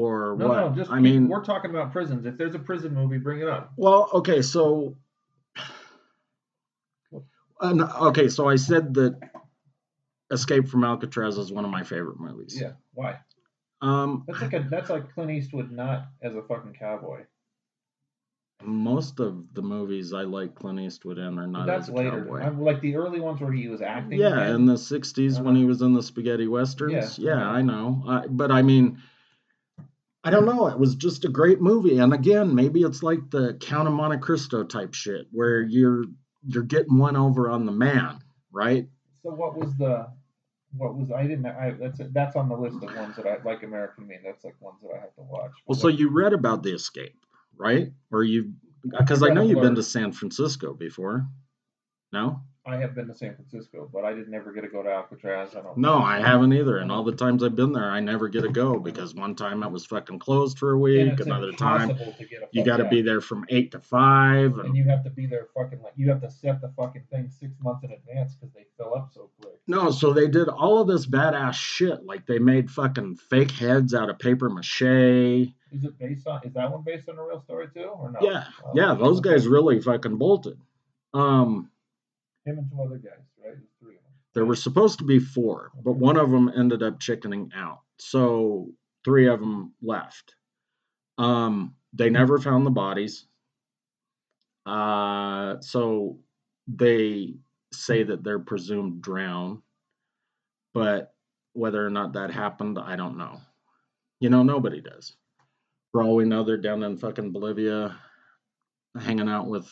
or 0.00 0.36
No, 0.36 0.48
what. 0.48 0.56
no, 0.56 0.70
just 0.74 0.90
I 0.90 0.98
mean, 1.00 1.28
we're 1.28 1.44
talking 1.44 1.70
about 1.70 1.92
prisons. 1.92 2.24
If 2.26 2.36
there's 2.38 2.54
a 2.54 2.58
prison 2.58 2.94
movie, 2.94 3.18
bring 3.18 3.40
it 3.40 3.48
up. 3.48 3.72
well, 3.76 4.08
okay, 4.14 4.42
so 4.42 4.96
uh, 7.60 8.06
okay, 8.08 8.28
so 8.28 8.48
I 8.48 8.56
said 8.56 8.94
that 8.94 9.18
Escape 10.30 10.68
from 10.68 10.84
Alcatraz 10.84 11.36
is 11.38 11.52
one 11.52 11.64
of 11.64 11.70
my 11.70 11.82
favorite 11.82 12.18
movies. 12.20 12.58
Yeah, 12.60 12.72
why? 12.94 13.18
Um, 13.82 14.24
That's 14.26 14.40
like 14.42 14.52
a 14.52 14.66
that's 14.70 14.90
like 14.90 15.12
Clint 15.14 15.30
Eastwood 15.30 15.70
not 15.72 16.08
as 16.22 16.34
a 16.34 16.42
fucking 16.42 16.74
cowboy. 16.78 17.24
most 18.62 19.20
of 19.20 19.54
the 19.54 19.62
movies 19.62 20.12
I 20.12 20.22
like 20.22 20.54
Clint 20.54 20.78
Eastwood 20.80 21.16
in 21.18 21.38
are 21.38 21.46
not 21.46 21.66
that's 21.66 21.88
as 21.88 21.94
a 21.94 21.96
later. 21.96 22.22
cowboy. 22.24 22.40
I'm 22.42 22.60
like 22.60 22.80
the 22.82 22.96
early 22.96 23.20
ones 23.20 23.40
where 23.40 23.52
he 23.52 23.68
was 23.68 23.80
acting. 23.80 24.18
Yeah, 24.18 24.38
again. 24.42 24.54
in 24.56 24.66
the 24.66 24.74
'60s 24.74 25.38
when 25.38 25.48
Uh-huh. 25.48 25.56
he 25.56 25.64
was 25.64 25.80
in 25.82 25.94
the 25.94 26.02
spaghetti 26.02 26.46
westerns. 26.46 27.18
Yeah, 27.18 27.36
Yeah. 27.38 27.48
I 27.50 27.62
know. 27.62 28.02
I, 28.06 28.26
but 28.26 28.50
I 28.52 28.60
mean, 28.62 28.98
I 30.22 30.30
don't 30.30 30.44
know. 30.44 30.66
It 30.66 30.78
was 30.78 30.94
just 30.94 31.24
a 31.24 31.28
great 31.28 31.60
movie. 31.60 31.98
And 31.98 32.12
again, 32.12 32.54
maybe 32.54 32.82
it's 32.82 33.02
like 33.02 33.30
the 33.30 33.54
Count 33.54 33.88
of 33.88 33.94
Monte 33.94 34.18
Cristo 34.18 34.64
type 34.64 34.92
shit, 34.94 35.26
where 35.32 35.62
you're 35.62 36.04
you're 36.46 36.62
getting 36.62 36.98
one 36.98 37.16
over 37.16 37.50
on 37.50 37.66
the 37.66 37.72
man, 37.72 38.20
right? 38.52 38.86
So 39.22 39.30
what 39.30 39.56
was 39.56 39.74
the 39.76 40.08
what 40.76 40.94
was 40.94 41.10
I 41.10 41.22
didn't 41.22 41.46
I 41.46 41.74
that's 41.78 42.00
that's 42.12 42.36
on 42.36 42.48
the 42.48 42.56
list 42.56 42.76
of 42.76 42.94
ones 42.96 43.16
that 43.16 43.26
I 43.26 43.38
like 43.44 43.62
American 43.62 44.06
Me. 44.06 44.16
That's 44.24 44.44
like 44.44 44.60
ones 44.60 44.76
that 44.82 44.94
I 44.96 45.00
have 45.00 45.14
to 45.14 45.22
watch. 45.22 45.52
Well, 45.66 45.78
so 45.78 45.88
you 45.88 46.10
read 46.10 46.32
about 46.32 46.62
the 46.62 46.72
escape, 46.72 47.16
right? 47.56 47.90
Or 48.10 48.22
you, 48.22 48.52
because 48.84 49.22
I 49.22 49.28
know 49.28 49.42
you've 49.42 49.62
been 49.62 49.74
to 49.74 49.82
San 49.82 50.12
Francisco 50.12 50.74
before. 50.74 51.26
No, 52.12 52.42
I 52.70 52.78
have 52.80 52.94
been 52.94 53.06
to 53.08 53.14
San 53.14 53.34
Francisco, 53.34 53.88
but 53.92 54.04
I 54.04 54.12
didn't 54.14 54.32
ever 54.34 54.52
get 54.52 54.62
to 54.62 54.68
go 54.68 54.82
to 54.82 54.90
Alcatraz. 54.90 55.54
I 55.56 55.60
don't. 55.62 55.76
no, 55.76 55.98
I 55.98 56.20
haven't 56.20 56.52
either. 56.52 56.78
And 56.78 56.90
all 56.90 57.04
the 57.04 57.12
times 57.14 57.42
I've 57.42 57.56
been 57.56 57.72
there, 57.72 57.90
I 57.90 58.00
never 58.00 58.28
get 58.28 58.42
to 58.42 58.48
go 58.48 58.78
because 58.78 59.14
one 59.14 59.34
time 59.34 59.62
it 59.62 59.70
was 59.70 59.86
fucking 59.86 60.18
closed 60.18 60.58
for 60.58 60.72
a 60.72 60.78
week. 60.78 61.18
Another 61.20 61.52
time 61.52 61.90
impossible 61.90 62.12
to 62.18 62.24
get 62.24 62.42
a 62.42 62.48
you 62.52 62.64
got 62.64 62.78
to 62.78 62.84
be 62.88 63.02
there 63.02 63.20
from 63.20 63.44
eight 63.48 63.70
to 63.72 63.80
five. 63.80 64.58
and 64.58 64.66
And 64.68 64.76
you 64.76 64.84
have 64.84 65.02
to 65.04 65.10
be 65.10 65.26
there 65.26 65.48
fucking 65.54 65.82
like 65.82 65.92
you 65.96 66.08
have 66.08 66.20
to 66.22 66.30
set 66.30 66.60
the 66.60 66.68
fucking 66.76 67.04
thing 67.10 67.28
six 67.30 67.52
months 67.60 67.84
in 67.84 67.90
advance 67.92 68.34
because 68.34 68.54
they 68.54 68.66
fill 68.76 68.94
up 68.94 69.10
so 69.12 69.30
quick. 69.40 69.58
no, 69.66 69.90
so 69.90 70.12
they 70.12 70.28
did 70.28 70.48
all 70.48 70.78
of 70.80 70.88
this 70.88 71.06
badass 71.06 71.54
shit. 71.54 72.04
Like 72.04 72.26
they 72.26 72.38
made 72.38 72.70
fucking 72.70 73.16
fake 73.16 73.50
heads 73.52 73.94
out 73.94 74.08
of 74.10 74.18
paper 74.18 74.48
mache. 74.50 75.52
Is 75.72 75.84
it 75.84 75.98
based 75.98 76.26
on? 76.26 76.40
Is 76.44 76.52
that 76.54 76.70
one 76.70 76.82
based 76.82 77.08
on 77.08 77.16
a 77.18 77.24
real 77.24 77.40
story 77.40 77.68
too, 77.72 77.82
or 77.84 78.10
no? 78.10 78.18
Yeah, 78.20 78.44
Oh, 78.64 78.72
yeah, 78.74 78.94
those 78.94 79.20
guys 79.20 79.46
really 79.46 79.80
fucking 79.80 80.16
bolted. 80.16 80.58
Um, 81.14 81.70
Him 82.44 82.58
and 82.58 82.70
two 82.70 82.80
other 82.82 82.96
guys, 82.96 83.12
right? 83.38 83.54
There's 83.54 83.68
three 83.80 83.96
of 83.96 84.02
them. 84.02 84.12
There 84.34 84.44
were 84.44 84.56
supposed 84.56 84.98
to 84.98 85.04
be 85.04 85.18
four, 85.18 85.72
but 85.84 85.92
one 85.92 86.16
of 86.16 86.30
them 86.30 86.50
ended 86.56 86.82
up 86.82 87.00
chickening 87.00 87.50
out. 87.54 87.80
So 87.98 88.70
three 89.04 89.28
of 89.28 89.40
them 89.40 89.74
left. 89.82 90.34
Um, 91.18 91.74
they 91.92 92.08
never 92.08 92.38
found 92.38 92.64
the 92.64 92.70
bodies. 92.70 93.26
Uh, 94.64 95.56
so 95.60 96.18
they 96.68 97.34
say 97.72 98.02
that 98.02 98.22
they're 98.22 98.38
presumed 98.38 99.02
drowned, 99.02 99.58
but 100.72 101.14
whether 101.52 101.84
or 101.84 101.90
not 101.90 102.12
that 102.12 102.30
happened, 102.30 102.78
I 102.78 102.96
don't 102.96 103.18
know. 103.18 103.40
You 104.20 104.30
know, 104.30 104.42
nobody 104.42 104.80
does. 104.80 105.14
For 105.92 106.02
all 106.02 106.14
we 106.14 106.24
know, 106.24 106.44
they're 106.44 106.56
down 106.56 106.82
in 106.82 106.96
fucking 106.96 107.32
Bolivia 107.32 107.96
hanging 108.98 109.28
out 109.28 109.46
with 109.46 109.68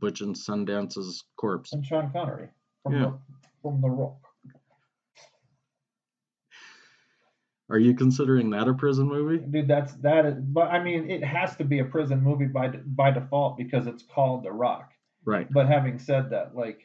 Butch 0.00 0.20
and 0.20 0.36
Sundance's 0.36 1.24
corpse. 1.36 1.72
And 1.72 1.84
Sean 1.84 2.10
Connery 2.12 2.48
from, 2.82 2.94
Yeah. 2.94 3.00
the, 3.00 3.18
from 3.62 3.80
The 3.80 3.88
Rock. 3.88 4.18
Are 7.70 7.78
you 7.78 7.94
considering 7.94 8.50
that 8.50 8.68
a 8.68 8.74
prison 8.74 9.08
movie? 9.08 9.38
Dude, 9.38 9.66
that's 9.66 9.94
that 9.94 10.26
is, 10.26 10.34
but 10.38 10.68
I 10.70 10.82
mean, 10.82 11.10
it 11.10 11.24
has 11.24 11.56
to 11.56 11.64
be 11.64 11.78
a 11.78 11.84
prison 11.84 12.22
movie 12.22 12.44
by 12.44 12.68
by 12.68 13.10
default 13.10 13.56
because 13.56 13.86
it's 13.86 14.02
called 14.02 14.44
The 14.44 14.52
Rock. 14.52 14.92
Right. 15.24 15.50
But 15.50 15.66
having 15.66 15.98
said 15.98 16.28
that, 16.30 16.54
like, 16.54 16.82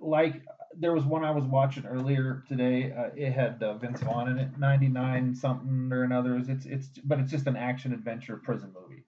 like 0.00 0.42
there 0.78 0.92
was 0.94 1.04
one 1.04 1.24
I 1.24 1.32
was 1.32 1.44
watching 1.44 1.86
earlier 1.86 2.44
today. 2.46 2.92
Uh, 2.92 3.10
it 3.16 3.32
had 3.32 3.60
uh, 3.60 3.74
Vince 3.78 4.00
Vaughn 4.00 4.28
in 4.28 4.38
it, 4.38 4.56
ninety 4.58 4.86
nine 4.86 5.34
something 5.34 5.90
or 5.92 6.04
another. 6.04 6.36
It's 6.36 6.64
it's 6.64 6.88
but 7.04 7.18
it's 7.18 7.30
just 7.30 7.48
an 7.48 7.56
action 7.56 7.92
adventure 7.92 8.36
prison 8.36 8.72
movie. 8.72 9.02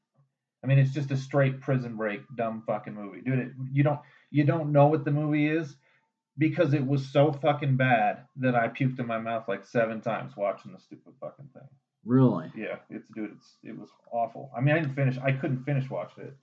I 0.62 0.66
mean, 0.66 0.78
it's 0.78 0.92
just 0.92 1.10
a 1.10 1.16
straight 1.16 1.60
prison 1.60 1.96
break, 1.96 2.20
dumb 2.36 2.62
fucking 2.66 2.94
movie, 2.94 3.20
dude. 3.22 3.38
It, 3.38 3.52
you 3.72 3.82
don't 3.82 4.00
you 4.30 4.44
don't 4.44 4.72
know 4.72 4.86
what 4.86 5.04
the 5.04 5.10
movie 5.10 5.48
is 5.48 5.76
because 6.38 6.74
it 6.74 6.86
was 6.86 7.12
so 7.12 7.32
fucking 7.32 7.76
bad 7.76 8.24
that 8.36 8.54
I 8.54 8.68
puked 8.68 8.98
in 8.98 9.06
my 9.06 9.18
mouth 9.18 9.48
like 9.48 9.64
seven 9.64 10.00
times 10.00 10.36
watching 10.36 10.72
the 10.72 10.78
stupid 10.78 11.14
fucking 11.20 11.48
thing. 11.52 11.68
Really? 12.04 12.50
Yeah, 12.56 12.76
it's 12.88 13.06
dude, 13.14 13.32
it's 13.36 13.56
it 13.62 13.78
was 13.78 13.90
awful. 14.12 14.50
I 14.56 14.60
mean, 14.60 14.74
I 14.74 14.80
didn't 14.80 14.94
finish. 14.94 15.18
I 15.18 15.32
couldn't 15.32 15.64
finish 15.64 15.88
watching 15.90 16.24
it. 16.24 16.36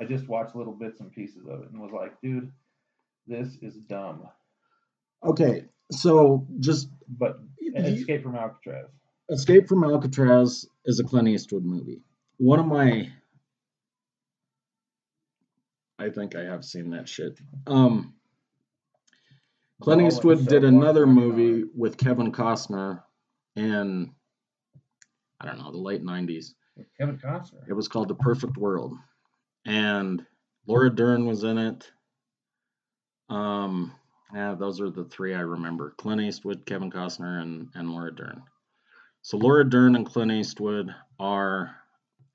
I 0.00 0.04
just 0.04 0.28
watched 0.28 0.56
little 0.56 0.72
bits 0.72 1.00
and 1.00 1.12
pieces 1.12 1.46
of 1.48 1.62
it 1.62 1.70
and 1.70 1.80
was 1.80 1.92
like, 1.92 2.20
dude, 2.20 2.50
this 3.26 3.56
is 3.62 3.76
dumb. 3.88 4.28
Okay. 5.24 5.64
So 5.92 6.46
just 6.60 6.88
But 7.08 7.38
Escape 7.76 8.22
from 8.22 8.36
Alcatraz. 8.36 8.88
Escape 9.30 9.68
from 9.68 9.84
Alcatraz 9.84 10.66
is 10.84 11.00
a 11.00 11.04
Clint 11.04 11.28
Eastwood 11.28 11.64
movie. 11.64 12.02
One 12.38 12.58
of 12.58 12.66
my 12.66 13.10
I 16.04 16.10
think 16.10 16.36
I 16.36 16.44
have 16.44 16.64
seen 16.64 16.90
that 16.90 17.08
shit. 17.08 17.38
Um 17.66 18.14
Clint 19.80 20.02
Eastwood 20.02 20.46
did 20.46 20.64
another 20.64 21.06
movie 21.06 21.62
on 21.62 21.70
with 21.74 21.96
Kevin 21.96 22.30
Costner 22.30 23.02
in 23.56 24.12
I 25.40 25.46
don't 25.46 25.58
know, 25.58 25.72
the 25.72 25.78
late 25.78 26.02
90s. 26.02 26.52
it. 26.76 26.86
Kevin 26.98 27.18
Costner. 27.18 27.68
It 27.68 27.72
was 27.72 27.88
called 27.88 28.08
The 28.08 28.14
Perfect 28.14 28.56
World. 28.56 28.94
And 29.66 30.24
Laura 30.66 30.94
Dern 30.94 31.26
was 31.26 31.44
in 31.44 31.58
it. 31.58 31.90
Um, 33.28 33.92
yeah, 34.34 34.54
those 34.54 34.80
are 34.80 34.90
the 34.90 35.04
three 35.04 35.34
I 35.34 35.40
remember 35.40 35.94
Clint 35.98 36.20
Eastwood, 36.20 36.66
Kevin 36.66 36.90
Costner, 36.90 37.42
and, 37.42 37.68
and 37.74 37.90
Laura 37.90 38.14
Dern. 38.14 38.42
So 39.22 39.36
Laura 39.38 39.68
Dern 39.68 39.96
and 39.96 40.06
Clint 40.06 40.32
Eastwood 40.32 40.94
are 41.18 41.76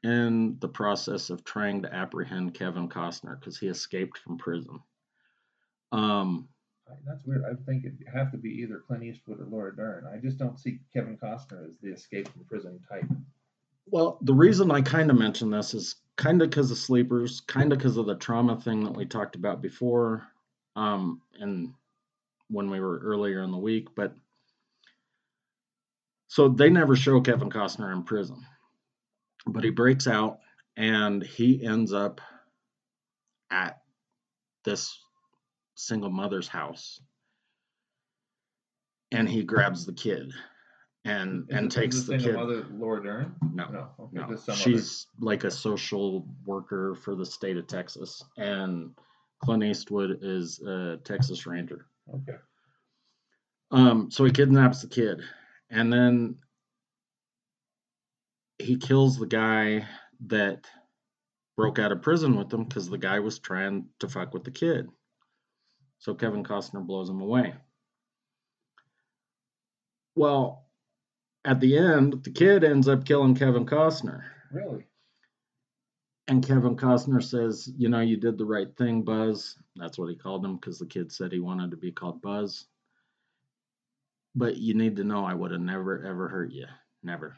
in 0.03 0.57
the 0.59 0.67
process 0.67 1.29
of 1.29 1.43
trying 1.43 1.81
to 1.81 1.93
apprehend 1.93 2.53
Kevin 2.53 2.87
Costner 2.87 3.39
because 3.39 3.57
he 3.57 3.67
escaped 3.67 4.17
from 4.17 4.37
prison. 4.37 4.79
Um, 5.91 6.47
That's 7.05 7.25
weird. 7.25 7.43
I 7.45 7.55
think 7.65 7.85
it'd 7.85 8.05
have 8.13 8.31
to 8.31 8.37
be 8.37 8.49
either 8.49 8.83
Clint 8.85 9.03
Eastwood 9.03 9.41
or 9.41 9.45
Laura 9.45 9.75
Dern. 9.75 10.07
I 10.11 10.17
just 10.17 10.37
don't 10.37 10.59
see 10.59 10.79
Kevin 10.93 11.17
Costner 11.17 11.65
as 11.65 11.77
the 11.81 11.91
escape 11.91 12.29
from 12.29 12.45
prison 12.45 12.79
type. 12.87 13.05
Well, 13.87 14.19
the 14.21 14.33
reason 14.33 14.71
I 14.71 14.81
kind 14.81 15.09
of 15.09 15.17
mention 15.17 15.49
this 15.49 15.73
is 15.73 15.95
kind 16.15 16.41
of 16.41 16.49
because 16.49 16.69
of 16.71 16.77
sleepers, 16.77 17.41
kind 17.41 17.71
of 17.73 17.79
because 17.79 17.97
of 17.97 18.05
the 18.05 18.15
trauma 18.15 18.59
thing 18.59 18.83
that 18.83 18.95
we 18.95 19.05
talked 19.05 19.35
about 19.35 19.61
before, 19.61 20.27
um, 20.75 21.21
and 21.39 21.73
when 22.49 22.69
we 22.69 22.79
were 22.79 22.99
earlier 22.99 23.41
in 23.41 23.51
the 23.51 23.57
week. 23.57 23.87
But 23.95 24.13
so 26.27 26.47
they 26.47 26.69
never 26.69 26.95
show 26.95 27.19
Kevin 27.19 27.49
Costner 27.49 27.91
in 27.91 28.03
prison, 28.03 28.45
but 29.47 29.63
he 29.63 29.69
breaks 29.69 30.07
out 30.07 30.39
and 30.77 31.23
he 31.23 31.63
ends 31.65 31.93
up 31.93 32.21
at 33.51 33.79
this 34.65 34.97
single 35.75 36.09
mother's 36.09 36.47
house, 36.47 37.01
and 39.11 39.27
he 39.27 39.43
grabs 39.43 39.85
the 39.85 39.93
kid 39.93 40.31
and 41.05 41.49
Is 41.49 41.55
and 41.57 41.71
takes 41.71 41.95
is 41.95 42.05
the 42.07 42.17
kid. 42.17 42.23
single 42.23 42.45
mother 42.45 42.67
Laura 42.71 43.01
Dern? 43.01 43.35
No, 43.53 43.67
No. 43.69 43.89
Okay, 43.99 44.17
no, 44.17 44.35
some 44.35 44.53
other- 44.53 44.61
she's 44.61 45.07
like 45.19 45.43
a 45.45 45.51
social 45.51 46.27
worker 46.45 46.93
for 46.95 47.15
the 47.15 47.25
state 47.25 47.57
of 47.57 47.67
Texas, 47.67 48.23
and 48.37 48.93
Clint 49.43 49.63
Eastwood 49.63 50.19
is 50.21 50.59
a 50.61 50.97
Texas 51.05 51.45
Ranger. 51.47 51.85
Okay. 52.13 52.37
Um, 53.71 54.11
so 54.11 54.25
he 54.25 54.31
kidnaps 54.31 54.81
the 54.81 54.87
kid, 54.87 55.21
and 55.69 55.91
then 55.91 56.35
he 58.59 58.77
kills 58.77 59.17
the 59.17 59.25
guy 59.25 59.87
that 60.27 60.67
broke 61.55 61.79
out 61.79 61.91
of 61.91 62.01
prison 62.01 62.37
with 62.37 62.53
him 62.53 62.65
because 62.65 62.89
the 62.89 62.97
guy 62.97 63.19
was 63.19 63.39
trying 63.39 63.85
to 63.99 64.07
fuck 64.07 64.33
with 64.33 64.43
the 64.43 64.51
kid. 64.51 64.89
So 65.99 66.13
Kevin 66.13 66.43
Costner 66.43 66.85
blows 66.85 67.09
him 67.09 67.21
away. 67.21 67.53
Well, 70.15 70.65
at 71.45 71.59
the 71.59 71.77
end, 71.77 72.23
the 72.23 72.31
kid 72.31 72.63
ends 72.63 72.87
up 72.87 73.05
killing 73.05 73.35
Kevin 73.35 73.65
Costner. 73.65 74.23
Really? 74.51 74.85
And 76.27 76.45
Kevin 76.45 76.75
Costner 76.75 77.23
says, 77.23 77.71
You 77.77 77.89
know, 77.89 78.01
you 78.01 78.17
did 78.17 78.37
the 78.37 78.45
right 78.45 78.75
thing, 78.77 79.01
Buzz. 79.01 79.55
That's 79.75 79.97
what 79.97 80.09
he 80.09 80.15
called 80.15 80.45
him 80.45 80.55
because 80.55 80.77
the 80.77 80.85
kid 80.85 81.11
said 81.11 81.31
he 81.31 81.39
wanted 81.39 81.71
to 81.71 81.77
be 81.77 81.91
called 81.91 82.21
Buzz. 82.21 82.65
But 84.35 84.57
you 84.57 84.73
need 84.73 84.97
to 84.97 85.03
know 85.03 85.25
I 85.25 85.33
would 85.33 85.51
have 85.51 85.61
never, 85.61 86.05
ever 86.05 86.27
hurt 86.27 86.51
you. 86.51 86.67
Never. 87.01 87.35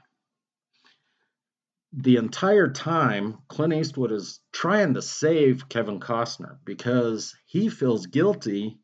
The 1.93 2.15
entire 2.15 2.69
time, 2.69 3.39
Clint 3.49 3.73
Eastwood 3.73 4.13
is 4.13 4.39
trying 4.53 4.93
to 4.93 5.01
save 5.01 5.67
Kevin 5.67 5.99
Costner 5.99 6.57
because 6.63 7.35
he 7.45 7.67
feels 7.67 8.05
guilty 8.05 8.79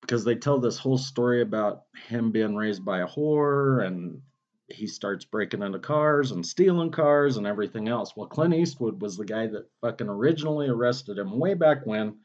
because 0.00 0.24
they 0.24 0.34
tell 0.36 0.58
this 0.60 0.78
whole 0.78 0.98
story 0.98 1.42
about 1.42 1.82
him 2.08 2.30
being 2.30 2.54
raised 2.54 2.84
by 2.84 3.00
a 3.00 3.06
whore 3.06 3.84
and 3.86 4.20
he 4.68 4.86
starts 4.86 5.24
breaking 5.24 5.62
into 5.62 5.78
cars 5.78 6.30
and 6.30 6.46
stealing 6.46 6.90
cars 6.90 7.36
and 7.36 7.46
everything 7.46 7.88
else. 7.88 8.14
Well, 8.16 8.28
Clint 8.28 8.54
Eastwood 8.54 9.00
was 9.00 9.16
the 9.16 9.24
guy 9.24 9.46
that 9.48 9.70
fucking 9.80 10.08
originally 10.08 10.68
arrested 10.68 11.18
him 11.18 11.38
way 11.38 11.54
back 11.54 11.84
when, 11.84 12.18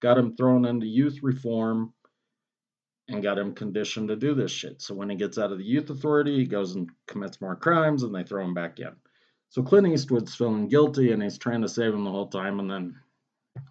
got 0.00 0.18
him 0.18 0.36
thrown 0.36 0.64
into 0.64 0.86
youth 0.86 1.20
reform, 1.22 1.92
and 3.08 3.22
got 3.22 3.38
him 3.38 3.54
conditioned 3.54 4.08
to 4.08 4.16
do 4.16 4.34
this 4.34 4.50
shit. 4.50 4.82
So 4.82 4.94
when 4.94 5.08
he 5.08 5.16
gets 5.16 5.38
out 5.38 5.52
of 5.52 5.58
the 5.58 5.64
youth 5.64 5.90
authority, 5.90 6.36
he 6.38 6.46
goes 6.46 6.74
and 6.74 6.90
commits 7.06 7.40
more 7.40 7.56
crimes 7.56 8.02
and 8.02 8.14
they 8.14 8.24
throw 8.24 8.44
him 8.44 8.54
back 8.54 8.80
in. 8.80 8.92
So 9.48 9.62
Clint 9.62 9.86
Eastwood's 9.86 10.34
feeling 10.34 10.68
guilty 10.68 11.12
and 11.12 11.22
he's 11.22 11.38
trying 11.38 11.62
to 11.62 11.68
save 11.68 11.94
him 11.94 12.04
the 12.04 12.10
whole 12.10 12.26
time 12.26 12.58
and 12.58 12.70
then 12.70 12.96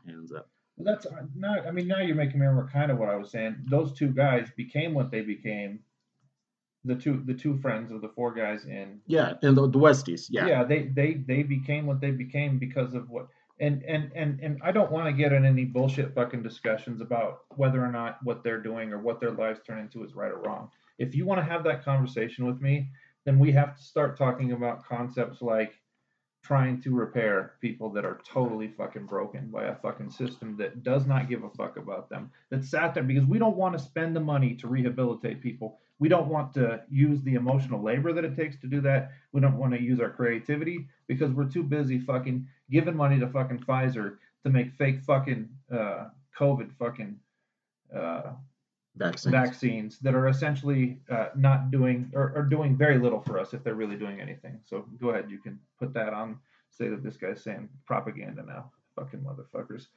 he 0.05 0.13
ends 0.13 0.31
up. 0.31 0.49
Well, 0.77 0.93
that's 0.93 1.05
uh, 1.05 1.23
not. 1.35 1.67
I 1.67 1.71
mean, 1.71 1.87
now 1.87 1.99
you're 1.99 2.15
making 2.15 2.39
me 2.39 2.45
remember 2.45 2.69
kind 2.71 2.91
of 2.91 2.97
what 2.97 3.09
I 3.09 3.15
was 3.15 3.31
saying. 3.31 3.57
Those 3.69 3.93
two 3.93 4.09
guys 4.09 4.49
became 4.55 4.93
what 4.93 5.11
they 5.11 5.21
became. 5.21 5.79
The 6.83 6.95
two, 6.95 7.23
the 7.25 7.33
two 7.33 7.57
friends 7.57 7.91
of 7.91 8.01
the 8.01 8.09
four 8.09 8.33
guys 8.33 8.65
in 8.65 8.99
Yeah, 9.07 9.33
in 9.41 9.55
the, 9.55 9.67
the 9.67 9.79
Westies. 9.79 10.27
Yeah. 10.29 10.47
yeah 10.47 10.63
they 10.63 10.83
they 10.83 11.13
they 11.13 11.43
became 11.43 11.87
what 11.87 11.99
they 11.99 12.11
became 12.11 12.59
because 12.59 12.93
of 12.93 13.09
what 13.09 13.27
and 13.59 13.83
and 13.83 14.11
and 14.15 14.39
and 14.41 14.59
i 14.63 14.71
don't 14.71 14.91
want 14.91 15.05
to 15.05 15.13
get 15.13 15.31
in 15.31 15.45
any 15.45 15.63
bullshit 15.63 16.13
fucking 16.13 16.43
discussions 16.43 17.01
about 17.01 17.45
whether 17.55 17.83
or 17.83 17.91
not 17.91 18.17
what 18.23 18.43
they're 18.43 18.61
doing 18.61 18.91
or 18.91 18.99
what 18.99 19.19
their 19.19 19.31
lives 19.31 19.59
turn 19.65 19.79
into 19.79 20.03
is 20.03 20.13
right 20.13 20.31
or 20.31 20.41
wrong. 20.41 20.69
If 20.97 21.15
you 21.15 21.25
want 21.25 21.39
to 21.39 21.51
have 21.51 21.63
that 21.63 21.83
conversation 21.83 22.45
with 22.45 22.61
me 22.61 22.89
then 23.25 23.39
we 23.39 23.51
have 23.53 23.75
to 23.75 23.81
start 23.81 24.17
talking 24.17 24.51
about 24.51 24.85
concepts 24.85 25.41
like 25.41 25.73
trying 26.43 26.79
to 26.79 26.93
repair 26.93 27.53
people 27.59 27.89
that 27.89 28.05
are 28.05 28.21
totally 28.23 28.67
fucking 28.67 29.05
broken 29.07 29.49
by 29.49 29.63
a 29.63 29.75
fucking 29.75 30.11
system 30.11 30.55
that 30.57 30.83
does 30.83 31.07
not 31.07 31.27
give 31.27 31.43
a 31.43 31.49
fuck 31.49 31.77
about 31.77 32.07
them 32.07 32.29
that 32.51 32.63
sat 32.63 32.93
there 32.93 33.03
because 33.03 33.25
we 33.25 33.39
don't 33.39 33.57
want 33.57 33.75
to 33.75 33.83
spend 33.83 34.15
the 34.15 34.19
money 34.19 34.53
to 34.53 34.67
rehabilitate 34.67 35.41
people 35.41 35.79
we 35.99 36.09
don't 36.09 36.27
want 36.27 36.53
to 36.53 36.81
use 36.89 37.21
the 37.21 37.35
emotional 37.35 37.81
labor 37.81 38.11
that 38.13 38.25
it 38.25 38.35
takes 38.35 38.57
to 38.57 38.67
do 38.67 38.81
that 38.81 39.11
we 39.31 39.41
don't 39.41 39.57
want 39.57 39.73
to 39.73 39.81
use 39.81 39.99
our 39.99 40.09
creativity 40.09 40.87
because 41.07 41.31
we're 41.31 41.49
too 41.49 41.63
busy 41.63 41.99
fucking 41.99 42.47
giving 42.69 42.95
money 42.95 43.19
to 43.19 43.27
fucking 43.27 43.59
Pfizer 43.59 44.17
to 44.43 44.49
make 44.49 44.73
fake 44.73 45.01
fucking 45.01 45.49
uh, 45.71 46.05
COVID 46.37 46.71
fucking 46.77 47.17
uh, 47.95 48.33
Vaccines. 48.97 49.31
vaccines 49.31 49.99
that 49.99 50.15
are 50.15 50.29
essentially 50.29 50.99
uh, 51.11 51.27
not 51.35 51.69
doing 51.69 52.09
or, 52.13 52.31
or 52.33 52.43
doing 52.43 52.77
very 52.77 52.97
little 52.97 53.19
for 53.19 53.37
us 53.37 53.53
if 53.53 53.61
they're 53.61 53.75
really 53.75 53.97
doing 53.97 54.21
anything. 54.21 54.57
So 54.63 54.85
go 55.01 55.09
ahead, 55.09 55.29
you 55.29 55.37
can 55.37 55.59
put 55.77 55.93
that 55.95 56.13
on. 56.13 56.39
Say 56.69 56.87
that 56.87 57.03
this 57.03 57.17
guy's 57.17 57.43
saying 57.43 57.67
propaganda 57.85 58.43
now, 58.43 58.71
fucking 58.95 59.19
motherfuckers. 59.19 59.87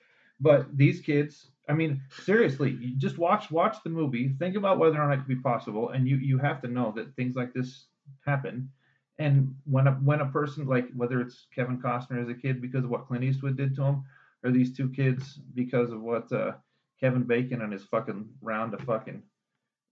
But 0.40 0.76
these 0.76 1.00
kids, 1.00 1.50
I 1.68 1.72
mean, 1.72 2.00
seriously, 2.22 2.70
you 2.80 2.96
just 2.96 3.18
watch 3.18 3.50
watch 3.50 3.76
the 3.82 3.90
movie. 3.90 4.34
Think 4.38 4.56
about 4.56 4.78
whether 4.78 5.00
or 5.00 5.06
not 5.06 5.14
it 5.14 5.18
could 5.18 5.28
be 5.28 5.36
possible, 5.36 5.90
and 5.90 6.06
you 6.08 6.16
you 6.16 6.38
have 6.38 6.60
to 6.62 6.68
know 6.68 6.92
that 6.96 7.14
things 7.16 7.34
like 7.34 7.52
this 7.52 7.86
happen. 8.24 8.70
And 9.18 9.54
when 9.64 9.88
a 9.88 9.92
when 9.92 10.20
a 10.20 10.26
person 10.26 10.66
like 10.66 10.88
whether 10.94 11.20
it's 11.20 11.46
Kevin 11.54 11.80
Costner 11.80 12.22
as 12.22 12.28
a 12.28 12.34
kid 12.34 12.62
because 12.62 12.84
of 12.84 12.90
what 12.90 13.06
Clint 13.08 13.24
Eastwood 13.24 13.56
did 13.56 13.74
to 13.76 13.82
him, 13.82 14.04
or 14.44 14.50
these 14.50 14.76
two 14.76 14.88
kids 14.90 15.40
because 15.54 15.90
of 15.90 16.00
what 16.00 16.30
uh, 16.32 16.52
Kevin 17.00 17.24
Bacon 17.24 17.62
and 17.62 17.72
his 17.72 17.84
fucking 17.84 18.28
round 18.40 18.74
of 18.74 18.80
fucking 18.80 19.22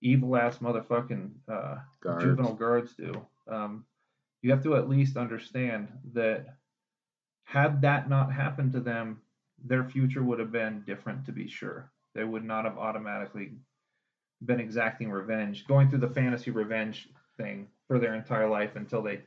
evil 0.02 0.36
ass 0.36 0.58
motherfucking 0.58 1.30
uh, 1.48 1.76
Guards. 2.00 2.24
juvenile 2.24 2.54
guards 2.54 2.94
do. 2.94 3.26
Um, 3.48 3.84
you 4.42 4.50
have 4.50 4.62
to 4.62 4.76
at 4.76 4.88
least 4.88 5.16
understand 5.16 5.88
that 6.12 6.56
had 7.44 7.80
that 7.82 8.08
not 8.08 8.32
happened 8.32 8.72
to 8.72 8.80
them, 8.80 9.20
their 9.64 9.84
future 9.84 10.22
would 10.22 10.38
have 10.38 10.52
been 10.52 10.82
different 10.86 11.24
to 11.26 11.32
be 11.32 11.48
sure. 11.48 11.90
They 12.14 12.24
would 12.24 12.44
not 12.44 12.64
have 12.64 12.78
automatically 12.78 13.52
been 14.44 14.60
exacting 14.60 15.10
revenge, 15.10 15.66
going 15.66 15.88
through 15.88 16.00
the 16.00 16.08
fantasy 16.08 16.50
revenge 16.50 17.08
thing 17.36 17.68
for 17.86 17.98
their 17.98 18.14
entire 18.14 18.48
life 18.48 18.76
until 18.76 19.02
they 19.02 19.20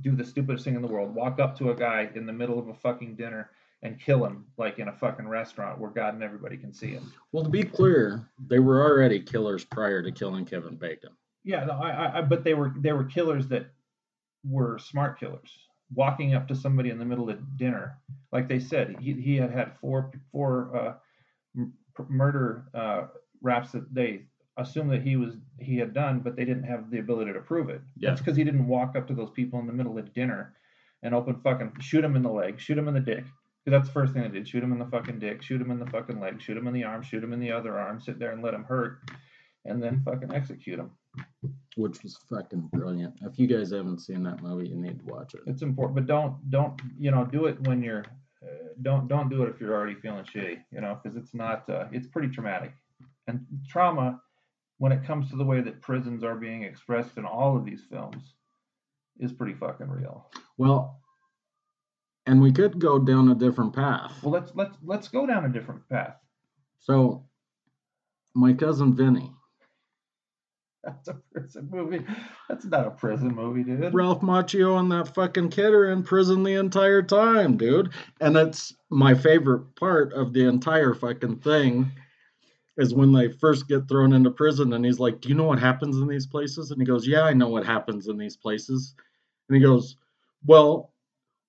do 0.00 0.14
the 0.14 0.24
stupidest 0.24 0.64
thing 0.64 0.74
in 0.74 0.82
the 0.82 0.88
world 0.88 1.14
walk 1.14 1.38
up 1.38 1.58
to 1.58 1.70
a 1.70 1.74
guy 1.74 2.08
in 2.14 2.26
the 2.26 2.32
middle 2.32 2.58
of 2.58 2.68
a 2.68 2.74
fucking 2.74 3.14
dinner 3.14 3.50
and 3.82 4.00
kill 4.00 4.24
him 4.24 4.46
like 4.56 4.78
in 4.78 4.88
a 4.88 4.92
fucking 4.92 5.28
restaurant 5.28 5.78
where 5.78 5.90
God 5.90 6.14
and 6.14 6.22
everybody 6.22 6.56
can 6.56 6.72
see 6.72 6.88
him. 6.88 7.12
Well, 7.32 7.44
to 7.44 7.50
be 7.50 7.62
clear, 7.62 8.26
they 8.48 8.58
were 8.58 8.82
already 8.82 9.20
killers 9.20 9.64
prior 9.64 10.02
to 10.02 10.10
killing 10.10 10.44
Kevin 10.44 10.76
Bacon. 10.76 11.10
Yeah, 11.44 11.64
no, 11.64 11.74
I, 11.74 11.90
I, 11.90 12.18
I, 12.18 12.22
but 12.22 12.42
they 12.42 12.54
were 12.54 12.72
they 12.78 12.92
were 12.92 13.04
killers 13.04 13.46
that 13.48 13.66
were 14.44 14.78
smart 14.78 15.20
killers, 15.20 15.50
walking 15.94 16.34
up 16.34 16.48
to 16.48 16.54
somebody 16.54 16.90
in 16.90 16.98
the 16.98 17.04
middle 17.04 17.30
of 17.30 17.56
dinner, 17.56 17.98
like 18.32 18.48
they 18.48 18.58
said, 18.58 18.96
he, 19.00 19.12
he 19.14 19.36
had 19.36 19.50
had 19.50 19.76
four 19.78 20.10
four 20.32 20.76
uh, 20.76 20.94
m- 21.56 21.74
murder 22.08 22.64
uh, 22.74 23.06
raps 23.42 23.72
that 23.72 23.92
they 23.94 24.22
assumed 24.58 24.90
that 24.90 25.02
he 25.02 25.16
was 25.16 25.34
he 25.60 25.76
had 25.76 25.94
done, 25.94 26.20
but 26.20 26.36
they 26.36 26.44
didn't 26.44 26.64
have 26.64 26.90
the 26.90 26.98
ability 26.98 27.32
to 27.32 27.40
prove 27.40 27.68
it. 27.70 27.80
Yeah. 27.96 28.10
That's 28.10 28.20
because 28.20 28.36
he 28.36 28.44
didn't 28.44 28.66
walk 28.66 28.96
up 28.96 29.06
to 29.08 29.14
those 29.14 29.30
people 29.30 29.60
in 29.60 29.66
the 29.66 29.72
middle 29.72 29.98
of 29.98 30.12
dinner 30.14 30.54
and 31.02 31.14
open 31.14 31.40
fucking 31.42 31.72
shoot 31.80 32.04
him 32.04 32.16
in 32.16 32.22
the 32.22 32.30
leg, 32.30 32.58
shoot 32.60 32.78
him 32.78 32.88
in 32.88 32.94
the 32.94 33.00
dick. 33.00 33.24
'Cause 33.64 33.72
that's 33.72 33.88
the 33.88 33.92
first 33.94 34.12
thing 34.12 34.22
they 34.22 34.28
did: 34.28 34.48
shoot 34.48 34.62
him 34.62 34.72
in 34.72 34.78
the 34.78 34.86
fucking 34.86 35.18
dick, 35.18 35.42
shoot 35.42 35.60
him 35.60 35.70
in 35.72 35.78
the 35.80 35.86
fucking 35.86 36.20
leg, 36.20 36.40
shoot 36.40 36.56
him 36.56 36.66
in 36.68 36.72
the 36.74 36.84
arm, 36.84 37.02
shoot 37.02 37.22
him 37.22 37.32
in 37.32 37.40
the 37.40 37.50
other 37.52 37.78
arm, 37.78 38.00
sit 38.00 38.18
there 38.18 38.30
and 38.32 38.42
let 38.42 38.54
him 38.54 38.64
hurt, 38.64 39.00
and 39.64 39.82
then 39.82 40.02
fucking 40.04 40.32
execute 40.32 40.78
him. 40.78 40.90
Which 41.76 42.02
was 42.02 42.16
fucking 42.28 42.68
brilliant. 42.72 43.14
If 43.22 43.38
you 43.38 43.46
guys 43.46 43.70
haven't 43.70 44.00
seen 44.00 44.22
that 44.24 44.42
movie, 44.42 44.68
you 44.68 44.76
need 44.76 45.00
to 45.00 45.04
watch 45.04 45.34
it. 45.34 45.40
It's 45.46 45.62
important, 45.62 45.94
but 45.94 46.06
don't 46.06 46.50
don't 46.50 46.80
you 46.98 47.10
know 47.10 47.24
do 47.24 47.46
it 47.46 47.60
when 47.66 47.82
you're 47.82 48.04
uh, 48.42 48.68
don't 48.82 49.08
don't 49.08 49.28
do 49.28 49.42
it 49.42 49.48
if 49.48 49.60
you're 49.60 49.74
already 49.74 49.94
feeling 49.94 50.24
shitty, 50.24 50.58
you 50.70 50.80
know, 50.80 50.98
because 51.02 51.16
it's 51.16 51.34
not 51.34 51.68
uh, 51.68 51.86
it's 51.92 52.06
pretty 52.06 52.28
traumatic, 52.28 52.72
and 53.26 53.44
trauma 53.68 54.20
when 54.78 54.92
it 54.92 55.04
comes 55.04 55.30
to 55.30 55.36
the 55.36 55.44
way 55.44 55.60
that 55.60 55.80
prisons 55.80 56.22
are 56.22 56.36
being 56.36 56.62
expressed 56.62 57.16
in 57.16 57.24
all 57.24 57.56
of 57.56 57.64
these 57.64 57.82
films 57.90 58.34
is 59.18 59.32
pretty 59.32 59.54
fucking 59.54 59.88
real. 59.88 60.30
Well, 60.58 61.00
and 62.26 62.42
we 62.42 62.52
could 62.52 62.78
go 62.78 62.98
down 62.98 63.30
a 63.30 63.34
different 63.34 63.74
path. 63.74 64.12
Well, 64.22 64.32
let's 64.32 64.52
let's 64.54 64.76
let's 64.82 65.08
go 65.08 65.26
down 65.26 65.44
a 65.44 65.48
different 65.48 65.88
path. 65.88 66.16
So, 66.80 67.24
my 68.34 68.52
cousin 68.52 68.94
Vinny, 68.94 69.32
That's 70.86 71.08
a 71.08 71.14
prison 71.32 71.68
movie. 71.70 72.06
That's 72.48 72.64
not 72.64 72.86
a 72.86 72.90
prison 72.90 73.34
movie, 73.34 73.64
dude. 73.64 73.92
Ralph 73.92 74.20
Macchio 74.20 74.78
and 74.78 74.90
that 74.92 75.12
fucking 75.14 75.50
kid 75.50 75.74
are 75.74 75.90
in 75.90 76.04
prison 76.04 76.44
the 76.44 76.54
entire 76.54 77.02
time, 77.02 77.56
dude. 77.56 77.90
And 78.20 78.36
it's 78.36 78.72
my 78.88 79.14
favorite 79.14 79.74
part 79.74 80.12
of 80.12 80.32
the 80.32 80.46
entire 80.46 80.94
fucking 80.94 81.40
thing 81.40 81.90
is 82.76 82.94
when 82.94 83.12
they 83.12 83.32
first 83.32 83.66
get 83.66 83.88
thrown 83.88 84.12
into 84.12 84.30
prison 84.30 84.72
and 84.74 84.84
he's 84.84 85.00
like, 85.00 85.20
Do 85.20 85.28
you 85.28 85.34
know 85.34 85.44
what 85.44 85.58
happens 85.58 85.96
in 85.96 86.06
these 86.06 86.26
places? 86.26 86.70
And 86.70 86.80
he 86.80 86.86
goes, 86.86 87.06
Yeah, 87.06 87.22
I 87.22 87.32
know 87.32 87.48
what 87.48 87.66
happens 87.66 88.06
in 88.06 88.16
these 88.16 88.36
places. 88.36 88.94
And 89.48 89.56
he 89.56 89.62
goes, 89.62 89.96
Well, 90.44 90.92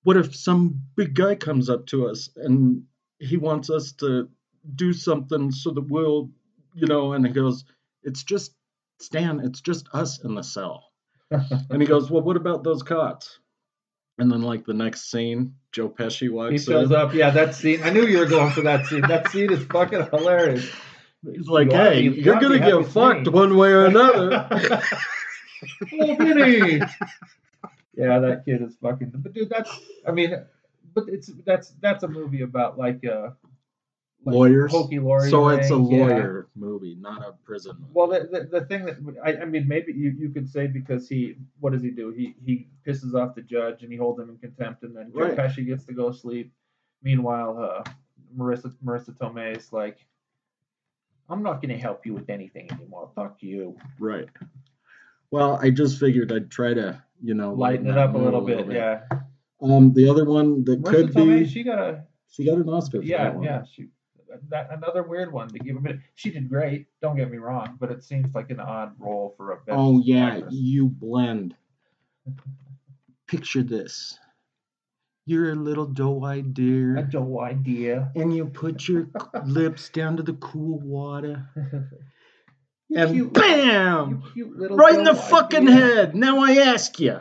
what 0.02 0.18
if 0.18 0.36
some 0.36 0.82
big 0.96 1.14
guy 1.14 1.36
comes 1.36 1.70
up 1.70 1.86
to 1.88 2.08
us 2.08 2.30
and 2.38 2.84
he 3.20 3.38
wants 3.38 3.70
us 3.70 3.92
to 3.94 4.30
do 4.76 4.94
something 4.94 5.52
so 5.52 5.70
that 5.72 5.90
we'll, 5.90 6.32
you 6.74 6.88
know, 6.88 7.14
and 7.14 7.28
he 7.28 7.32
goes, 7.32 7.66
It's 8.02 8.24
just 8.24 8.54
Stan, 9.00 9.40
it's 9.44 9.62
just 9.62 9.88
us 9.94 10.24
in 10.24 10.36
the 10.36 10.44
cell. 10.44 10.86
And 11.30 11.82
he 11.82 11.88
goes, 11.88 12.10
Well, 12.10 12.22
what 12.22 12.38
about 12.38 12.64
those 12.64 12.84
cots? 12.84 13.40
And 14.20 14.32
then, 14.32 14.42
like, 14.42 14.66
the 14.66 14.74
next 14.74 15.12
scene, 15.12 15.54
Joe 15.72 15.90
Pesci 15.90 16.30
walks 16.32 16.52
he 16.52 16.58
shows 16.58 16.92
up. 16.92 17.14
Yeah, 17.14 17.30
that 17.32 17.54
scene. 17.54 17.84
I 17.84 17.92
knew 17.92 18.04
you 18.06 18.18
were 18.18 18.26
going 18.26 18.52
for 18.52 18.62
that 18.62 18.88
scene. 18.88 19.02
That 19.02 19.30
scene 19.30 19.52
is 19.52 19.64
fucking 19.66 20.08
hilarious. 20.12 20.68
He's 21.24 21.48
like, 21.48 21.72
You 21.72 21.78
Hey, 21.78 22.10
be- 22.10 22.22
you're 22.22 22.40
going 22.40 22.54
to 22.54 22.58
be 22.58 22.64
happy 22.64 22.84
get 22.84 22.92
fucked 22.92 23.26
seeing." 23.26 23.36
one 23.36 23.58
way 23.58 23.70
or 23.70 23.86
another. 23.86 24.48
oh, 25.94 26.16
Vinny. 26.16 26.80
Yeah, 27.96 28.20
that 28.20 28.44
kid 28.46 28.62
is 28.64 28.76
fucking. 28.82 29.12
But 29.16 29.34
dude, 29.34 29.50
that's. 29.50 29.70
I 30.08 30.12
mean, 30.12 30.34
but 30.94 31.06
it's 31.10 31.32
that's 31.46 31.74
that's 31.82 32.04
a 32.04 32.08
movie 32.08 32.42
about 32.42 32.78
like 32.78 33.06
uh 33.06 33.32
like 34.26 34.34
Lawyers. 34.36 34.72
hokey 34.72 35.00
lawyer. 35.00 35.30
so 35.30 35.50
it's 35.50 35.68
a 35.68 35.76
thing, 35.76 35.92
yeah. 35.92 36.06
lawyer 36.06 36.48
movie, 36.56 36.98
not 37.00 37.22
a 37.26 37.34
prison 37.46 37.76
movie. 37.80 37.92
Well, 37.94 38.08
the, 38.08 38.28
the, 38.32 38.60
the 38.60 38.66
thing 38.66 38.86
that 38.86 38.98
I, 39.24 39.44
I 39.44 39.46
mean, 39.46 39.68
maybe 39.68 39.94
you, 39.94 40.14
you 40.18 40.30
could 40.30 40.50
say 40.50 40.68
because 40.68 41.08
he, 41.08 41.36
what 41.60 41.72
does 41.72 41.82
he 41.82 41.92
do? 41.92 42.12
He 42.12 42.36
he 42.44 42.68
pisses 42.86 43.14
off 43.14 43.36
the 43.36 43.42
judge 43.42 43.84
and 43.84 43.92
he 43.92 43.98
holds 43.98 44.20
him 44.20 44.30
in 44.30 44.38
contempt, 44.38 44.84
and 44.84 44.96
then 44.96 45.12
Joe 45.16 45.22
Right. 45.28 45.36
Pesci 45.38 45.66
gets 45.66 45.86
to 45.86 45.94
go 45.94 46.12
sleep. 46.12 46.52
Meanwhile, 47.04 47.58
uh, 47.86 47.90
Marisa 48.38 48.74
Marisa 48.84 49.12
Tomei 49.18 49.56
is 49.56 49.72
like, 49.72 49.98
I'm 51.30 51.44
not 51.44 51.62
going 51.62 51.70
to 51.74 51.78
help 51.78 52.06
you 52.06 52.14
with 52.14 52.30
anything 52.30 52.70
anymore. 52.72 53.10
Fuck 53.16 53.38
you. 53.42 53.78
Right. 54.00 54.28
Well, 55.32 55.60
I 55.62 55.70
just 55.70 56.00
figured 56.00 56.32
I'd 56.32 56.50
try 56.50 56.74
to, 56.74 57.02
you 57.22 57.34
know, 57.34 57.54
Lighten 57.54 57.88
it 57.88 57.98
up 57.98 58.10
a 58.10 58.14
mood 58.14 58.24
little 58.26 58.42
bit, 58.42 58.72
yeah. 58.72 59.02
Um, 59.62 59.94
the 59.94 60.10
other 60.10 60.26
one 60.26 60.64
that 60.66 60.82
Marisa 60.84 60.92
could 60.92 61.14
Tomei, 61.14 61.40
be, 61.40 61.48
she 61.48 61.64
got 61.64 61.80
a 61.80 62.04
she 62.30 62.46
got 62.46 62.58
an 62.58 62.68
Oscar 62.70 63.00
for 63.00 63.04
yeah 63.06 63.24
that 63.24 63.36
one. 63.36 63.44
yeah 63.44 63.64
she 63.64 63.88
that 64.50 64.70
another 64.72 65.04
weird 65.04 65.32
one 65.32 65.48
to 65.50 65.60
give 65.60 65.76
a 65.76 65.80
bit. 65.80 65.98
She 66.16 66.32
did 66.32 66.50
great. 66.50 66.88
Don't 67.02 67.16
get 67.16 67.30
me 67.32 67.38
wrong, 67.38 67.78
but 67.80 67.92
it 67.92 68.04
seems 68.04 68.34
like 68.36 68.50
an 68.52 68.60
odd 68.60 68.94
role 69.00 69.34
for 69.38 69.52
a 69.52 69.56
best 69.58 69.70
Oh 69.78 70.00
yeah, 70.04 70.28
actress. 70.28 70.54
you 70.54 70.88
blend. 70.88 71.56
Picture 73.28 73.64
this. 73.64 74.18
You're 75.26 75.52
a 75.52 75.56
little 75.56 75.86
doe-eyed 75.86 76.54
deer, 76.54 76.96
have 76.96 77.14
no 77.14 77.42
idea. 77.42 78.12
and 78.16 78.34
you 78.34 78.46
put 78.46 78.88
your 78.88 79.10
lips 79.46 79.90
down 79.90 80.16
to 80.18 80.24
the 80.24 80.34
cool 80.34 80.80
water, 80.80 81.50
You 82.90 82.98
and 82.98 83.12
cute- 83.14 83.34
bam! 83.34 84.10
you 84.10 84.46
cute 84.46 84.58
little 84.58 84.78
Right 84.78 84.96
in 84.96 85.04
the 85.04 85.14
fucking 85.16 85.66
deer. 85.66 85.76
head. 85.76 86.16
Now 86.16 86.40
I 86.40 86.54
ask 86.60 86.98
you, 87.02 87.20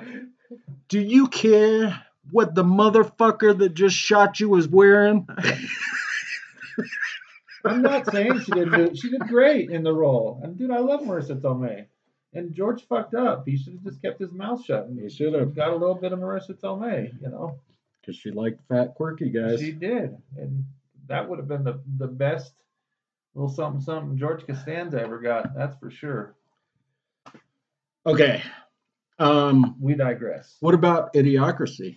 do 0.89 1.01
you 1.01 1.27
care 1.27 2.01
what 2.31 2.55
the 2.55 2.63
motherfucker 2.63 3.59
that 3.59 3.75
just 3.75 3.97
shot 3.97 4.39
you 4.39 4.49
was 4.51 4.69
wearing? 4.69 5.27
I'm 7.69 7.83
not 7.83 8.11
saying 8.11 8.41
she 8.41 8.53
didn't 8.53 8.73
do. 8.73 8.97
She 8.97 9.11
did 9.11 9.23
great 9.29 9.71
in 9.71 9.83
the 9.83 9.93
role. 9.93 10.41
And 10.43 10.57
dude, 10.57 10.71
I 10.71 10.79
love 10.79 11.01
Marisa 11.01 11.41
Tomei. 11.41 11.87
And 12.33 12.53
George 12.55 12.87
fucked 12.87 13.15
up. 13.15 13.45
He 13.47 13.57
should 13.57 13.75
have 13.75 13.83
just 13.85 14.03
kept 14.03 14.21
his 14.21 14.33
mouth 14.33 14.65
shut. 14.65 14.87
And 14.87 14.99
He 14.99 15.09
should 15.09 15.33
have, 15.35 15.55
got 15.55 15.71
a 15.71 15.77
little 15.77 15.95
bit 15.95 16.13
of 16.13 16.19
Marisa 16.19 16.55
Tomei. 16.55 17.11
You 17.21 17.29
know, 17.29 17.59
because 18.01 18.17
she 18.17 18.31
liked 18.31 18.61
fat, 18.69 18.95
quirky 18.95 19.31
guys. 19.31 19.61
she 19.61 19.73
did, 19.73 20.17
and 20.37 20.65
that 21.09 21.29
would 21.29 21.39
have 21.39 21.49
been 21.49 21.65
the 21.65 21.81
the 21.99 22.07
best 22.07 22.53
little 23.35 23.49
something 23.49 23.81
something 23.81 24.19
George 24.19 24.47
Costanza 24.47 25.01
ever 25.01 25.19
got. 25.19 25.55
That's 25.55 25.77
for 25.79 25.91
sure. 25.91 26.35
Okay. 28.05 28.43
Um, 29.19 29.77
We 29.81 29.95
digress. 29.95 30.57
what 30.61 30.75
about 30.75 31.15
Idiocracy? 31.15 31.97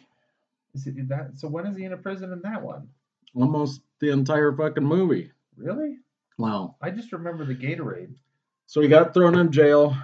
Is 0.74 0.88
it 0.88 1.10
that? 1.10 1.32
So 1.38 1.48
when 1.48 1.66
is 1.66 1.76
he 1.76 1.84
in 1.84 1.94
a 1.94 1.98
prison 1.98 2.32
in 2.32 2.42
that 2.44 2.62
one? 2.62 2.88
Almost 3.36 3.82
the 4.00 4.10
entire 4.12 4.56
fucking 4.56 4.84
movie. 4.84 5.32
Really? 5.60 5.98
Wow. 6.38 6.78
I 6.82 6.90
just 6.90 7.12
remember 7.12 7.44
the 7.46 7.56
Gatorade. 7.56 8.16
So 8.66 8.82
he 8.82 8.88
got 8.88 9.14
thrown 9.14 9.38
in 9.38 9.52
jail 9.52 9.96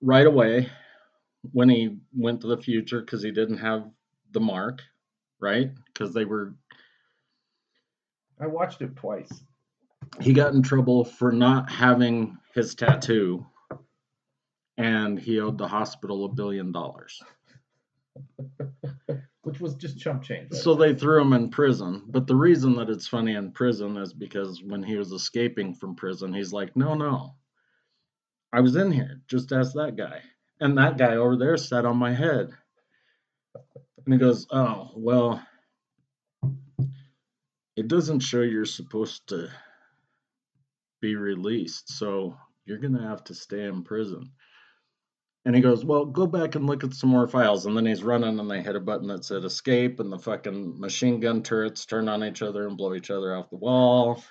right 0.00 0.26
away 0.26 0.70
when 1.50 1.68
he 1.68 1.98
went 2.16 2.40
to 2.42 2.46
the 2.46 2.56
future 2.56 3.00
because 3.00 3.22
he 3.22 3.32
didn't 3.32 3.58
have 3.58 3.90
the 4.30 4.40
mark, 4.40 4.80
right? 5.40 5.70
Because 5.86 6.14
they 6.14 6.24
were. 6.24 6.54
I 8.40 8.46
watched 8.46 8.80
it 8.82 8.94
twice. 8.96 9.42
He 10.20 10.32
got 10.32 10.54
in 10.54 10.62
trouble 10.62 11.04
for 11.04 11.32
not 11.32 11.70
having 11.70 12.38
his 12.54 12.74
tattoo, 12.74 13.46
and 14.76 15.18
he 15.18 15.40
owed 15.40 15.58
the 15.58 15.68
hospital 15.68 16.24
a 16.26 16.28
billion 16.28 16.70
dollars. 16.70 17.20
which 19.42 19.60
was 19.60 19.74
just 19.74 19.98
chump 19.98 20.22
change. 20.22 20.52
right? 20.52 20.60
So 20.60 20.74
they 20.74 20.94
threw 20.94 21.20
him 21.20 21.32
in 21.32 21.50
prison. 21.50 22.04
But 22.08 22.26
the 22.26 22.36
reason 22.36 22.76
that 22.76 22.90
it's 22.90 23.08
funny 23.08 23.34
in 23.34 23.52
prison 23.52 23.96
is 23.96 24.12
because 24.12 24.62
when 24.62 24.82
he 24.82 24.96
was 24.96 25.12
escaping 25.12 25.74
from 25.74 25.96
prison, 25.96 26.32
he's 26.32 26.52
like, 26.52 26.76
no, 26.76 26.94
no. 26.94 27.34
I 28.52 28.60
was 28.60 28.76
in 28.76 28.92
here. 28.92 29.20
Just 29.28 29.52
ask 29.52 29.72
that 29.74 29.96
guy. 29.96 30.20
And 30.60 30.78
that 30.78 30.96
guy 30.96 31.16
over 31.16 31.36
there 31.36 31.56
sat 31.56 31.84
on 31.84 31.96
my 31.96 32.12
head. 32.14 32.50
And 34.04 34.12
he 34.14 34.18
goes, 34.18 34.46
oh, 34.50 34.90
well, 34.94 35.42
it 37.76 37.88
doesn't 37.88 38.20
show 38.20 38.42
you're 38.42 38.64
supposed 38.64 39.28
to 39.28 39.48
be 41.00 41.16
released. 41.16 41.90
So 41.90 42.36
you're 42.64 42.78
going 42.78 42.96
to 42.96 43.02
have 43.02 43.24
to 43.24 43.34
stay 43.34 43.64
in 43.64 43.82
prison. 43.82 44.30
And 45.44 45.56
he 45.56 45.60
goes, 45.60 45.84
Well, 45.84 46.04
go 46.04 46.26
back 46.26 46.54
and 46.54 46.66
look 46.66 46.84
at 46.84 46.94
some 46.94 47.10
more 47.10 47.26
files. 47.26 47.66
And 47.66 47.76
then 47.76 47.86
he's 47.86 48.04
running 48.04 48.38
and 48.38 48.50
they 48.50 48.62
hit 48.62 48.76
a 48.76 48.80
button 48.80 49.08
that 49.08 49.24
said 49.24 49.44
escape, 49.44 49.98
and 49.98 50.12
the 50.12 50.18
fucking 50.18 50.78
machine 50.78 51.20
gun 51.20 51.42
turrets 51.42 51.84
turn 51.84 52.08
on 52.08 52.22
each 52.24 52.42
other 52.42 52.68
and 52.68 52.76
blow 52.76 52.94
each 52.94 53.10
other 53.10 53.34
off 53.34 53.50
the 53.50 53.56
wall. 53.56 54.22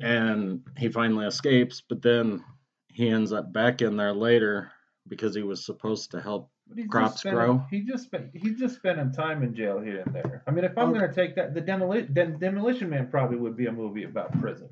And 0.00 0.62
he 0.78 0.88
finally 0.88 1.26
escapes, 1.26 1.82
but 1.86 2.00
then 2.00 2.44
he 2.92 3.08
ends 3.08 3.32
up 3.32 3.52
back 3.52 3.82
in 3.82 3.96
there 3.96 4.14
later 4.14 4.70
because 5.08 5.34
he 5.34 5.42
was 5.42 5.66
supposed 5.66 6.12
to 6.12 6.20
help. 6.20 6.50
Crops 6.88 7.22
grow. 7.22 7.62
He 7.70 7.82
just 7.82 8.04
spent, 8.04 8.30
he's 8.32 8.58
just 8.58 8.76
spending 8.76 9.12
time 9.12 9.42
in 9.42 9.54
jail 9.54 9.78
here 9.80 10.02
and 10.06 10.14
there. 10.14 10.42
I 10.46 10.50
mean, 10.50 10.64
if 10.64 10.78
I'm 10.78 10.88
oh. 10.90 10.94
going 10.94 11.06
to 11.06 11.14
take 11.14 11.34
that, 11.36 11.52
the 11.52 11.60
Demoli- 11.60 12.12
Den- 12.14 12.38
Demolition 12.38 12.88
Man 12.88 13.08
probably 13.08 13.36
would 13.36 13.56
be 13.56 13.66
a 13.66 13.72
movie 13.72 14.04
about 14.04 14.40
prison. 14.40 14.70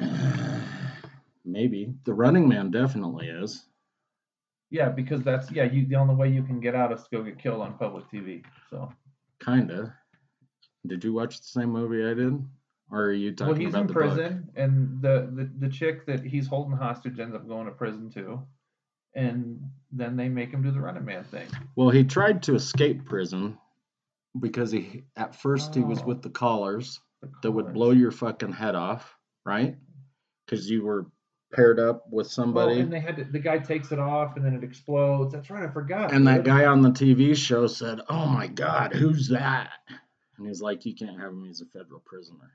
Maybe. 1.44 1.92
The 2.04 2.14
running 2.14 2.48
man 2.48 2.70
definitely 2.70 3.26
is. 3.26 3.66
Yeah, 4.70 4.88
because 4.88 5.22
that's 5.22 5.50
yeah, 5.50 5.64
you 5.64 5.86
the 5.86 5.96
only 5.96 6.14
way 6.14 6.28
you 6.28 6.42
can 6.42 6.60
get 6.60 6.74
out 6.74 6.92
is 6.92 7.02
to 7.02 7.08
go 7.10 7.22
get 7.22 7.38
killed 7.38 7.60
on 7.60 7.76
public 7.76 8.04
TV. 8.10 8.44
So 8.70 8.92
Kinda. 9.44 9.94
Did 10.86 11.02
you 11.04 11.12
watch 11.12 11.38
the 11.38 11.44
same 11.46 11.70
movie 11.70 12.04
I 12.08 12.14
did? 12.14 12.42
Or 12.90 13.04
are 13.04 13.12
you 13.12 13.32
talking 13.32 13.52
well, 13.54 13.60
he's 13.60 13.68
about 13.70 13.80
in 13.82 13.86
the 13.86 13.92
book? 13.92 14.02
prison, 14.02 14.48
and 14.56 15.02
the, 15.02 15.30
the 15.34 15.50
the 15.66 15.68
chick 15.68 16.06
that 16.06 16.24
he's 16.24 16.46
holding 16.48 16.76
hostage 16.76 17.18
ends 17.20 17.34
up 17.34 17.46
going 17.46 17.66
to 17.66 17.72
prison 17.72 18.10
too, 18.10 18.40
and 19.14 19.60
then 19.92 20.16
they 20.16 20.28
make 20.28 20.50
him 20.50 20.62
do 20.62 20.70
the 20.72 20.80
Running 20.80 21.04
Man 21.04 21.24
thing. 21.24 21.46
Well, 21.76 21.90
he 21.90 22.02
tried 22.04 22.42
to 22.44 22.54
escape 22.54 23.04
prison 23.04 23.56
because 24.40 24.70
he 24.72 25.02
at 25.16 25.34
first 25.36 25.74
he 25.74 25.82
was 25.82 26.00
Oh. 26.00 26.06
with 26.06 26.22
the 26.22 26.30
collars 26.30 27.00
The 27.22 27.30
that 27.42 27.50
would 27.52 27.72
blow 27.72 27.90
your 27.90 28.10
fucking 28.10 28.52
head 28.52 28.74
off, 28.74 29.16
right? 29.44 29.76
Because 30.46 30.68
you 30.70 30.84
were 30.84 31.06
paired 31.52 31.78
up 31.80 32.04
with 32.10 32.26
somebody. 32.30 32.80
and 32.80 32.92
they 32.92 33.00
had 33.00 33.16
to, 33.16 33.24
the 33.24 33.38
guy 33.38 33.58
takes 33.58 33.92
it 33.92 33.98
off, 33.98 34.36
and 34.36 34.44
then 34.44 34.54
it 34.54 34.62
explodes. 34.64 35.32
That's 35.32 35.50
right, 35.50 35.68
I 35.68 35.72
forgot. 35.72 36.12
and 36.12 36.26
that 36.26 36.44
guy 36.44 36.64
on 36.66 36.80
the 36.82 36.90
TV 36.90 37.36
show 37.36 37.66
said, 37.66 38.00
"Oh 38.08 38.26
my 38.26 38.46
God, 38.46 38.92
who's 38.94 39.28
that?" 39.28 39.70
And 40.38 40.46
he's 40.46 40.62
like, 40.62 40.84
"You 40.86 40.94
can't 40.94 41.18
have 41.20 41.32
him. 41.32 41.44
He's 41.44 41.60
a 41.60 41.66
federal 41.66 42.00
prisoner." 42.00 42.52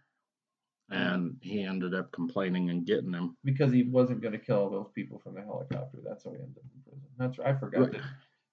And 0.91 1.37
he 1.41 1.63
ended 1.63 1.95
up 1.95 2.11
complaining 2.11 2.69
and 2.69 2.85
getting 2.85 3.11
him. 3.11 3.35
because 3.43 3.71
he 3.71 3.83
wasn't 3.83 4.21
going 4.21 4.33
to 4.33 4.37
kill 4.39 4.69
those 4.69 4.89
people 4.93 5.17
from 5.19 5.33
the 5.33 5.41
helicopter. 5.41 5.97
That's 6.03 6.23
how 6.23 6.29
he 6.31 6.37
ended 6.37 6.57
up 6.57 6.63
in 6.75 6.81
prison. 6.83 7.07
That's 7.17 7.37
right. 7.39 7.47
I 7.55 7.59
forgot 7.59 7.81
Right. 7.81 7.91
that. 7.93 8.01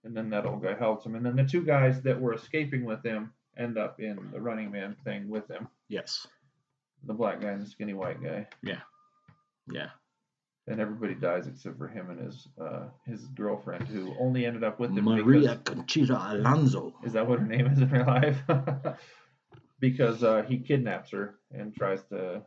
And 0.05 0.17
then 0.17 0.31
that 0.31 0.47
old 0.47 0.63
guy 0.63 0.75
helps 0.75 1.05
him, 1.07 1.15
and 1.15 1.25
then 1.25 1.37
the 1.37 1.45
two 1.45 1.63
guys 1.63 2.01
that 2.03 2.19
were 2.21 2.33
escaping 2.33 2.85
with 2.85 3.05
him 3.05 3.33
end 3.59 3.77
up 3.79 4.01
in 4.01 4.31
the 4.33 4.41
Running 4.41 4.71
Man 4.71 4.97
thing 5.05 5.29
with 5.29 5.47
him. 5.49 5.69
Yes. 5.89 6.27
The 7.05 7.13
black 7.15 7.41
guy 7.41 7.51
and 7.51 7.63
the 7.63 7.67
skinny 7.67 7.93
white 7.95 8.23
guy, 8.23 8.49
Yeah. 8.63 8.81
Yeah. 9.71 9.91
And 10.69 10.81
everybody 10.81 11.15
dies 11.15 11.47
except 11.47 11.77
for 11.77 11.89
him 11.89 12.11
and 12.11 12.21
his 12.21 12.49
uh, 12.61 12.85
his 13.07 13.25
girlfriend, 13.29 13.89
who 13.89 14.15
only 14.21 14.47
ended 14.47 14.65
up 14.65 14.79
with 14.79 14.91
him. 14.91 15.05
Maria 15.05 15.57
because- 15.57 15.59
Conchita 15.65 16.33
Alonso. 16.33 16.95
is 17.05 17.13
that 17.15 17.27
what 17.27 17.41
her 17.41 17.47
name 17.47 17.67
is 17.67 17.81
in 17.81 17.91
real 17.91 18.07
life? 18.07 18.39
because 19.81 20.23
uh, 20.23 20.43
he 20.49 20.59
kidnaps 20.59 21.11
her 21.11 21.37
and 21.51 21.75
tries 21.75 22.03
to. 22.05 22.43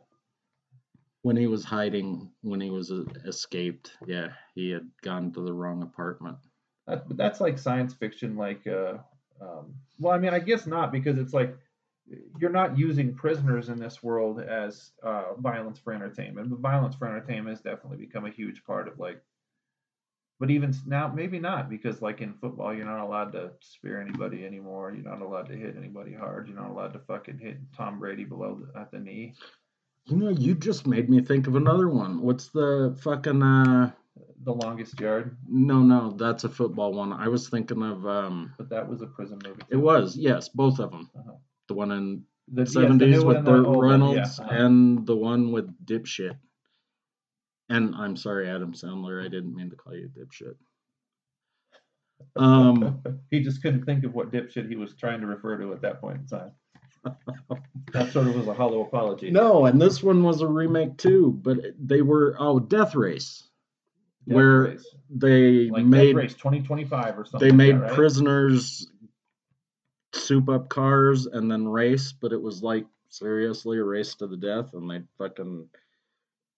When 1.22 1.36
he 1.36 1.48
was 1.48 1.64
hiding, 1.64 2.30
when 2.42 2.60
he 2.60 2.70
was 2.70 2.90
uh, 2.92 3.02
escaped, 3.26 3.92
yeah, 4.06 4.28
he 4.54 4.70
had 4.70 4.88
gone 5.02 5.32
to 5.32 5.44
the 5.44 5.52
wrong 5.52 5.82
apartment. 5.82 6.38
That, 6.86 7.04
that's 7.16 7.40
like 7.40 7.58
science 7.58 7.94
fiction, 7.94 8.36
like, 8.36 8.64
uh, 8.66 8.98
um, 9.40 9.74
well, 9.98 10.14
I 10.14 10.18
mean, 10.18 10.32
I 10.32 10.38
guess 10.38 10.68
not 10.68 10.92
because 10.92 11.18
it's 11.18 11.34
like 11.34 11.56
you're 12.38 12.50
not 12.50 12.78
using 12.78 13.14
prisoners 13.14 13.68
in 13.68 13.78
this 13.78 14.02
world 14.02 14.40
as 14.40 14.92
uh, 15.02 15.34
violence 15.38 15.78
for 15.78 15.92
entertainment. 15.92 16.50
But 16.50 16.60
violence 16.60 16.94
for 16.94 17.08
entertainment 17.08 17.56
has 17.56 17.60
definitely 17.60 18.04
become 18.04 18.26
a 18.26 18.30
huge 18.30 18.64
part 18.64 18.88
of 18.88 18.98
like. 18.98 19.20
But 20.38 20.50
even 20.50 20.74
now, 20.86 21.08
maybe 21.08 21.38
not 21.38 21.70
because 21.70 22.02
like 22.02 22.20
in 22.20 22.34
football, 22.34 22.74
you're 22.74 22.84
not 22.84 23.00
allowed 23.00 23.32
to 23.32 23.52
spear 23.60 24.02
anybody 24.02 24.44
anymore. 24.44 24.92
You're 24.94 25.10
not 25.10 25.22
allowed 25.22 25.48
to 25.48 25.56
hit 25.56 25.76
anybody 25.78 26.12
hard. 26.12 26.46
You're 26.46 26.60
not 26.60 26.70
allowed 26.70 26.92
to 26.92 26.98
fucking 26.98 27.38
hit 27.38 27.56
Tom 27.74 27.98
Brady 27.98 28.24
below 28.24 28.60
the, 28.60 28.78
at 28.78 28.90
the 28.90 28.98
knee. 28.98 29.32
You 30.04 30.16
know, 30.18 30.28
you 30.28 30.54
just 30.54 30.86
made 30.86 31.08
me 31.08 31.22
think 31.22 31.46
of 31.46 31.56
another 31.56 31.88
one. 31.88 32.20
What's 32.20 32.48
the 32.48 32.94
fucking 33.00 33.42
uh 33.42 33.90
The 34.44 34.52
longest 34.52 35.00
yard, 35.00 35.36
no 35.48 35.80
no, 35.80 36.10
that's 36.12 36.44
a 36.44 36.48
football 36.48 36.92
one. 36.92 37.12
I 37.12 37.28
was 37.28 37.48
thinking 37.48 37.82
of 37.82 38.06
um 38.06 38.52
but 38.58 38.68
that 38.68 38.86
was 38.88 39.02
a 39.02 39.06
prison 39.06 39.38
movie. 39.44 39.62
it 39.70 39.76
was, 39.76 40.16
yes, 40.16 40.48
both 40.50 40.78
of 40.78 40.90
them. 40.90 41.10
Uh-huh. 41.18 41.32
The 41.68 41.74
one 41.74 41.90
in 41.90 42.22
The 42.48 42.62
yes, 42.62 42.72
seventies 42.72 43.20
new 43.20 43.26
with 43.26 43.44
Burt 43.44 43.66
Reynolds 43.66 44.38
yeah, 44.38 44.44
uh-huh. 44.44 44.64
and 44.64 45.06
the 45.06 45.16
one 45.16 45.52
with 45.52 45.68
dipshit. 45.84 46.36
And 47.68 47.94
I'm 47.96 48.16
sorry, 48.16 48.48
Adam 48.48 48.72
Sandler, 48.72 49.24
I 49.24 49.28
didn't 49.28 49.54
mean 49.54 49.70
to 49.70 49.76
call 49.76 49.94
you 49.94 50.08
dipshit. 50.08 50.54
Um 52.36 53.02
he 53.30 53.40
just 53.40 53.62
couldn't 53.62 53.84
think 53.84 54.04
of 54.04 54.14
what 54.14 54.30
dipshit 54.30 54.68
he 54.68 54.76
was 54.76 54.94
trying 54.94 55.20
to 55.20 55.26
refer 55.26 55.58
to 55.58 55.72
at 55.72 55.82
that 55.82 56.00
point 56.00 56.20
in 56.20 56.26
time. 56.26 56.52
that 57.92 58.12
sort 58.12 58.26
of 58.26 58.34
was 58.34 58.48
a 58.48 58.54
hollow 58.54 58.82
apology. 58.82 59.30
no, 59.30 59.66
and 59.66 59.80
this 59.80 60.02
one 60.02 60.22
was 60.22 60.40
a 60.40 60.46
remake 60.46 60.96
too, 60.96 61.38
but 61.42 61.58
they 61.78 62.02
were 62.02 62.36
oh 62.38 62.58
Death 62.58 62.94
Race. 62.94 63.44
Death 64.28 64.34
where 64.34 64.60
Race. 64.62 64.94
They 65.08 65.70
like 65.70 65.84
made 65.84 66.14
Death 66.14 66.16
Race 66.16 66.34
2025 66.34 67.18
or 67.18 67.24
something. 67.24 67.40
they 67.40 67.50
like 67.50 67.56
made 67.56 67.74
that, 67.76 67.80
right? 67.82 67.92
prisoners 67.92 68.88
soup 70.16 70.48
up 70.48 70.68
cars 70.68 71.26
and 71.26 71.50
then 71.50 71.66
race, 71.68 72.12
but 72.12 72.32
it 72.32 72.40
was 72.40 72.62
like 72.62 72.86
seriously 73.08 73.78
a 73.78 73.84
race 73.84 74.14
to 74.16 74.26
the 74.26 74.36
death, 74.36 74.74
and 74.74 74.90
they 74.90 75.00
fucking 75.18 75.68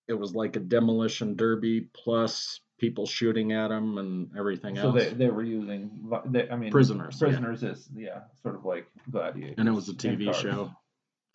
it 0.08 0.14
was 0.14 0.34
like 0.34 0.56
a 0.56 0.60
demolition 0.60 1.36
derby 1.36 1.82
plus 1.92 2.60
people 2.78 3.04
shooting 3.04 3.52
at 3.52 3.68
them 3.68 3.98
and 3.98 4.30
everything 4.38 4.74
So 4.76 4.84
else. 4.84 4.94
they, 4.94 5.10
they 5.10 5.28
were 5.28 5.42
using, 5.42 5.90
they, 6.26 6.48
I 6.48 6.56
mean, 6.56 6.70
Prisoners, 6.70 7.18
yeah. 7.20 7.26
Prisoners 7.28 7.62
is 7.62 7.88
yeah, 7.94 8.20
sort 8.42 8.54
of 8.54 8.64
like 8.64 8.86
gladiators. 9.10 9.56
and 9.58 9.68
it 9.68 9.72
was 9.72 9.88
a 9.90 9.92
TV 9.94 10.32
show. 10.34 10.70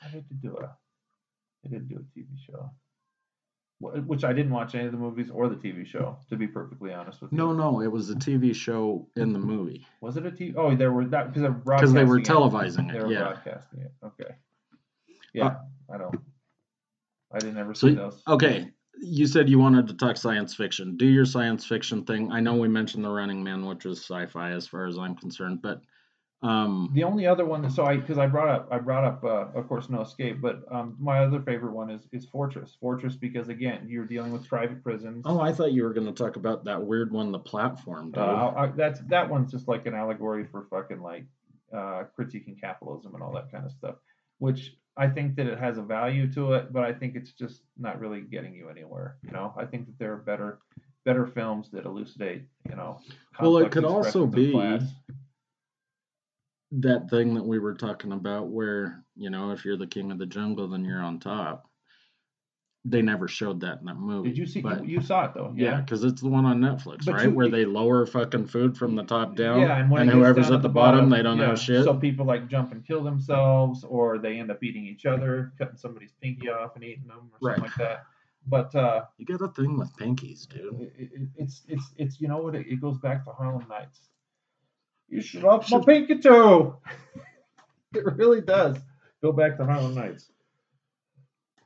I 0.02 0.10
did 0.10 0.26
do 0.42 0.58
a, 0.58 0.76
I 1.66 1.70
did 1.70 1.88
do 1.88 1.98
a 1.98 2.20
TV 2.20 2.26
show, 2.48 2.72
which 4.06 4.24
I 4.24 4.34
didn't 4.34 4.52
watch 4.52 4.76
any 4.76 4.86
of 4.86 4.92
the 4.92 4.98
movies 4.98 5.30
or 5.30 5.50
the 5.50 5.56
TV 5.56 5.86
show. 5.86 6.18
To 6.30 6.36
be 6.36 6.48
perfectly 6.48 6.94
honest 6.94 7.22
with 7.22 7.32
you. 7.32 7.38
No, 7.38 7.54
no, 7.54 7.82
it 7.82 7.92
was 7.92 8.10
a 8.10 8.16
TV 8.16 8.56
show 8.56 9.08
in 9.16 9.34
the 9.34 9.40
movie 9.40 9.86
Was 10.02 10.18
it 10.18 10.26
a 10.26 10.32
TV? 10.32 10.54
Oh, 10.58 10.76
there 10.76 10.92
were 10.92 11.06
that 11.06 11.34
because 11.34 11.94
they 11.94 12.04
were 12.04 12.20
televising 12.20 12.92
They 12.92 13.00
it. 13.00 13.04
were 13.04 13.12
Yeah. 13.12 13.20
broadcasting 13.20 13.82
it. 13.82 13.92
Okay. 14.04 14.36
Yeah, 15.34 15.48
uh, 15.48 15.56
I 15.94 15.98
don't. 15.98 16.16
I 17.32 17.40
didn't 17.40 17.58
ever 17.58 17.74
So 17.74 17.88
see 17.88 17.96
those. 17.96 18.22
okay, 18.28 18.70
you 19.02 19.26
said 19.26 19.50
you 19.50 19.58
wanted 19.60 19.88
to 19.88 19.96
talk 19.96 20.18
science 20.18 20.54
fiction. 20.54 20.96
Do 20.98 21.08
your 21.08 21.26
science 21.26 21.66
fiction 21.66 22.06
thing. 22.06 22.32
I 22.32 22.40
know 22.40 22.56
we 22.56 22.68
mentioned 22.68 23.04
The 23.04 23.10
Running 23.10 23.44
Man, 23.44 23.66
which 23.66 23.86
is 23.86 24.00
sci-fi 24.00 24.52
as 24.52 24.68
far 24.68 24.86
as 24.86 24.98
I'm 24.98 25.16
concerned, 25.16 25.62
but 25.62 25.82
um, 26.44 26.90
The 26.94 27.04
only 27.04 27.26
other 27.26 27.46
one, 27.46 27.70
so 27.70 27.86
I 27.86 27.98
because 27.98 28.18
I 28.18 28.28
brought 28.28 28.50
up 28.50 28.68
I 28.72 28.78
brought 28.80 29.04
up 29.04 29.24
uh, 29.24 29.58
of 29.58 29.68
course 29.68 29.90
No 29.90 30.02
Escape, 30.02 30.42
but 30.42 30.64
um, 30.70 30.96
my 31.00 31.20
other 31.20 31.42
favorite 31.42 31.74
one 31.74 31.90
is 31.90 32.08
is 32.12 32.26
Fortress. 32.26 32.76
Fortress 32.80 33.16
because 33.16 33.50
again 33.50 33.86
you're 33.88 34.06
dealing 34.06 34.32
with 34.32 34.48
private 34.48 34.84
prisons. 34.84 35.24
oh, 35.26 35.40
I 35.40 35.54
thought 35.54 35.72
you 35.72 35.84
were 35.84 35.94
going 35.94 36.08
to 36.08 36.14
talk 36.14 36.36
about 36.36 36.66
that 36.66 36.84
weird 36.84 37.12
one, 37.12 37.32
The 37.32 37.40
Platform. 37.40 38.12
Dude. 38.12 38.22
Uh, 38.22 38.54
I, 38.56 38.68
that's 38.68 39.00
that 39.08 39.30
one's 39.30 39.52
just 39.52 39.68
like 39.68 39.86
an 39.86 39.94
allegory 39.94 40.46
for 40.46 40.68
fucking 40.70 41.02
like 41.02 41.26
uh, 41.74 42.04
critiquing 42.18 42.60
capitalism 42.60 43.16
and 43.16 43.24
all 43.24 43.34
that 43.34 43.52
kind 43.52 43.66
of 43.66 43.72
stuff, 43.72 43.96
which 44.40 44.76
I 44.96 45.08
think 45.08 45.36
that 45.38 45.48
it 45.48 45.58
has 45.58 45.78
a 45.78 45.82
value 45.82 46.32
to 46.34 46.54
it, 46.54 46.72
but 46.72 46.84
I 46.84 46.94
think 46.94 47.16
it's 47.16 47.32
just 47.32 47.62
not 47.80 48.00
really 48.00 48.22
getting 48.22 48.54
you 48.54 48.70
anywhere. 48.70 49.18
You 49.24 49.32
know, 49.32 49.54
I 49.58 49.66
think 49.66 49.88
that 49.88 49.98
there 49.98 50.14
are 50.14 50.18
better 50.18 50.60
better 51.06 51.26
films 51.26 51.70
that 51.72 51.86
elucidate. 51.86 52.44
You 52.70 52.76
know, 52.76 53.00
Well, 53.40 53.58
it 53.58 53.72
could 53.72 53.86
also 53.86 54.26
be 54.26 54.52
class. 54.52 54.84
That 56.80 57.10
thing 57.10 57.34
that 57.36 57.46
we 57.46 57.60
were 57.60 57.76
talking 57.76 58.12
about 58.14 58.48
where 58.48 59.04
you 59.16 59.30
know 59.30 59.52
if 59.52 59.64
you're 59.64 59.78
the 59.78 59.86
king 59.88 60.12
of 60.12 60.18
the 60.18 60.26
jungle 60.26 60.68
then 60.68 60.84
you're 60.84 61.02
on 61.02 61.20
top 61.20 61.70
they 62.86 63.02
never 63.02 63.28
showed 63.28 63.62
that 63.62 63.80
in 63.80 63.86
that 63.86 63.96
movie 63.98 64.30
Did 64.30 64.38
you 64.40 64.46
see? 64.46 64.62
but 64.62 64.84
you, 64.84 64.96
you 64.96 65.02
saw 65.02 65.26
it 65.26 65.34
though, 65.36 65.54
yeah 65.56 65.82
because 65.82 66.04
it's 66.04 66.22
the 66.22 66.30
one 66.30 66.46
on 66.46 66.60
netflix 66.60 67.06
But 67.06 67.14
right 67.16 67.24
you- 67.26 67.32
where 67.32 67.48
they 67.50 67.64
lower 67.66 68.06
fucking 68.06 68.48
food 68.48 68.76
from 68.78 68.96
the 68.96 69.04
top 69.04 69.36
down 69.36 69.62
Yeah, 69.62 69.78
and, 69.78 69.90
gets 69.92 70.12
whoever's 70.12 70.50
at 70.52 70.62
the 70.64 70.70
bottom, 70.70 71.10
they 71.10 71.22
don't 71.22 71.38
yeah, 71.38 71.50
have 71.50 71.60
shit 71.60 71.84
So 71.84 71.94
people 71.96 72.26
like 72.26 72.48
jump 72.50 72.72
and 72.72 72.86
kill 72.86 73.04
themselves, 73.04 73.84
or 73.84 74.18
they 74.18 74.40
end 74.40 74.50
up 74.52 74.64
eating 74.64 74.86
each 74.86 75.06
other, 75.06 75.54
cutting 75.58 75.78
somebody's 75.78 76.14
pinky 76.22 76.50
off 76.50 76.76
and 76.76 76.84
eating 76.84 77.08
them, 77.08 77.30
or 77.32 77.40
something 77.40 77.62
Right. 77.62 77.62
like 77.62 77.76
that. 77.78 78.04
But 78.48 78.76
uh, 78.76 79.06
you 79.18 79.26
got 79.26 79.42
a 79.42 79.48
thing 79.48 79.78
with 79.78 79.96
pinkies 79.96 80.46
dude 80.50 80.82
it, 80.82 80.94
it, 80.98 81.30
it's 81.38 81.62
it's 81.70 81.94
it's 81.98 82.20
you 82.20 82.28
know 82.28 82.40
what? 82.40 82.56
It, 82.56 82.68
it 82.68 82.82
goes 82.82 82.98
back 82.98 83.24
to 83.24 83.32
Harlem 83.32 83.66
Nights. 83.70 84.10
You 85.10 85.22
should 85.22 85.44
off 85.46 85.70
my 85.72 85.80
pinky 85.86 86.20
toe. 86.20 86.80
it 87.96 88.06
really 88.16 88.42
does 88.42 88.78
go 89.22 89.32
back 89.32 89.58
to 89.58 89.66
Harlem 89.66 89.94
Nights, 89.96 90.32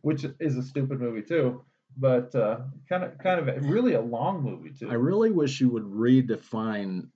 which 0.02 0.26
is 0.40 0.58
a 0.58 0.64
stupid 0.64 1.00
movie 1.00 1.22
too, 1.22 1.64
but 1.98 2.34
uh, 2.36 2.60
kind 2.90 3.04
of 3.04 3.18
kind 3.20 3.40
of 3.48 3.66
really 3.70 3.94
a 3.94 4.02
long 4.02 4.42
movie 4.44 4.72
too. 4.72 4.90
i 4.90 4.94
really 4.94 5.32
wish 5.32 5.60
you 5.62 5.70
would 5.70 5.84
redefine 5.86 7.08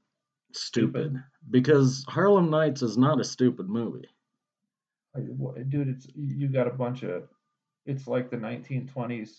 stupid, 0.53 1.11
Stupid. 1.11 1.23
because 1.51 2.03
harlem 2.09 2.49
nights 2.49 2.81
is 2.81 2.97
not 2.97 3.19
a 3.21 3.23
stupid 3.23 3.69
movie 3.69 4.07
I- 5.15 5.21
dude 5.69 5.87
it's 5.89 6.07
you 6.15 6.47
got 6.49 6.67
a 6.67 6.71
bunch 6.71 7.03
of 7.03 7.23
it's 7.85 8.07
like 8.07 8.29
the 8.31 8.37
1920s 8.37 9.29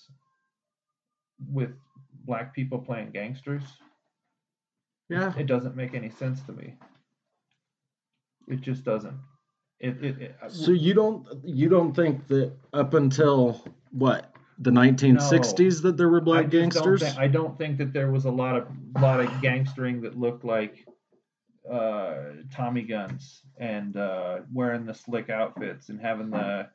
with 1.50 1.70
black 2.24 2.54
people 2.54 2.78
playing 2.78 3.10
gangsters 3.10 3.62
Yeah. 5.12 5.32
It 5.36 5.46
doesn't 5.46 5.76
make 5.76 5.94
any 5.94 6.10
sense 6.10 6.40
to 6.42 6.52
me. 6.52 6.74
It 8.48 8.60
just 8.60 8.84
doesn't. 8.84 9.16
It, 9.80 10.02
it, 10.04 10.20
it 10.20 10.36
So 10.48 10.70
you 10.70 10.94
don't 10.94 11.26
you 11.44 11.68
don't 11.68 11.94
think 11.94 12.26
that 12.28 12.52
up 12.72 12.94
until 12.94 13.64
what 13.90 14.32
the 14.58 14.70
1960s 14.70 15.82
that 15.82 15.96
there 15.96 16.08
were 16.08 16.20
I 16.20 16.24
black 16.24 16.42
don't 16.50 16.50
gangsters? 16.50 17.02
I 17.02 17.26
don't 17.26 17.58
think 17.58 17.78
that 17.78 17.92
there 17.92 18.10
was 18.10 18.24
a 18.24 18.30
lot 18.30 18.56
of 18.56 18.68
lot 19.00 19.20
of 19.20 19.28
gangstering 19.40 20.00
that 20.02 20.18
looked 20.18 20.44
like 20.44 20.86
uh, 21.70 22.14
Tommy 22.52 22.82
guns 22.82 23.42
and 23.58 23.96
uh, 23.96 24.40
wearing 24.52 24.86
the 24.86 24.94
slick 24.94 25.30
outfits 25.30 25.88
and 25.88 26.00
having 26.00 26.30
the 26.30 26.68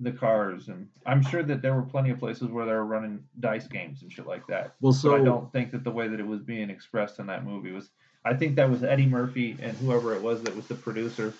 the 0.00 0.10
cars 0.10 0.68
and 0.68 0.88
I'm 1.06 1.22
sure 1.22 1.42
that 1.44 1.62
there 1.62 1.74
were 1.74 1.82
plenty 1.82 2.10
of 2.10 2.18
places 2.18 2.48
where 2.48 2.66
they 2.66 2.72
were 2.72 2.84
running 2.84 3.22
dice 3.38 3.68
games 3.68 4.02
and 4.02 4.12
shit 4.12 4.26
like 4.26 4.46
that. 4.48 4.74
well, 4.80 4.92
So 4.92 5.10
so 5.10 5.16
I 5.16 5.24
don't 5.24 5.52
think 5.52 5.70
that 5.70 5.84
the 5.84 5.90
way 5.90 6.08
that 6.08 6.18
it 6.18 6.26
was 6.26 6.40
being 6.42 6.68
expressed 6.68 7.18
in 7.20 7.26
that 7.26 7.44
movie 7.44 7.70
was. 7.70 7.90
I 8.26 8.32
think 8.34 8.56
that 8.56 8.70
was 8.70 8.82
Eddie 8.82 9.06
Murphy 9.06 9.54
and 9.60 9.76
whoever 9.76 10.14
it 10.14 10.22
was 10.22 10.42
that 10.42 10.56
was 10.56 10.66
the 10.66 10.74
producer 10.74 11.34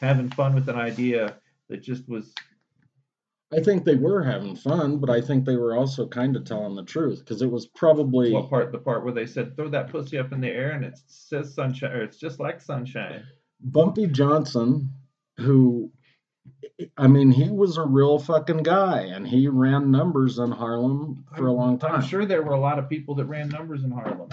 having 0.00 0.30
fun 0.30 0.54
with 0.54 0.68
an 0.68 0.76
idea 0.76 1.36
that 1.68 1.82
just 1.82 2.08
was. 2.08 2.34
I 3.52 3.60
think 3.60 3.84
they 3.84 3.96
were 3.96 4.22
having 4.22 4.56
fun, 4.56 4.98
but 4.98 5.10
I 5.10 5.20
think 5.20 5.44
they 5.44 5.56
were 5.56 5.76
also 5.76 6.06
kind 6.06 6.36
of 6.36 6.44
telling 6.44 6.76
the 6.76 6.84
truth 6.84 7.18
because 7.18 7.42
it 7.42 7.50
was 7.50 7.66
probably 7.66 8.32
What 8.32 8.48
part? 8.48 8.72
The 8.72 8.78
part 8.78 9.04
where 9.04 9.12
they 9.12 9.26
said 9.26 9.56
throw 9.56 9.68
that 9.68 9.90
pussy 9.90 10.18
up 10.18 10.32
in 10.32 10.40
the 10.40 10.48
air 10.48 10.70
and 10.70 10.84
it 10.84 10.98
says 11.06 11.54
sunshine, 11.54 11.92
or 11.92 12.02
it's 12.02 12.16
just 12.16 12.40
like 12.40 12.60
sunshine. 12.60 13.24
Bumpy 13.60 14.06
Johnson, 14.06 14.90
who, 15.36 15.90
I 16.96 17.06
mean, 17.06 17.30
he 17.30 17.48
was 17.48 17.76
a 17.76 17.84
real 17.84 18.18
fucking 18.18 18.62
guy, 18.62 19.02
and 19.02 19.26
he 19.26 19.48
ran 19.48 19.90
numbers 19.90 20.38
in 20.38 20.50
Harlem 20.50 21.24
for 21.36 21.46
a 21.46 21.52
long 21.52 21.78
time. 21.78 21.94
I'm 21.96 22.02
sure 22.02 22.24
there 22.26 22.42
were 22.42 22.52
a 22.54 22.60
lot 22.60 22.78
of 22.78 22.88
people 22.88 23.14
that 23.16 23.26
ran 23.26 23.48
numbers 23.48 23.84
in 23.84 23.90
Harlem. 23.90 24.28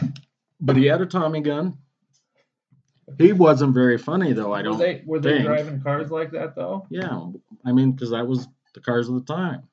But 0.59 0.75
he 0.75 0.85
had 0.85 1.01
a 1.01 1.05
Tommy 1.05 1.41
gun. 1.41 1.77
He 3.17 3.31
wasn't 3.31 3.73
very 3.73 3.97
funny 3.97 4.33
though. 4.33 4.53
I 4.53 4.61
don't. 4.61 4.77
they 4.77 5.01
were 5.05 5.19
they 5.19 5.37
think. 5.37 5.45
driving 5.45 5.81
cars 5.81 6.11
like 6.11 6.31
that 6.31 6.55
though? 6.55 6.85
Yeah, 6.89 7.29
I 7.65 7.71
mean, 7.71 7.91
because 7.93 8.11
that 8.11 8.27
was 8.27 8.47
the 8.73 8.81
cars 8.81 9.07
of 9.07 9.15
the 9.15 9.33
time. 9.33 9.63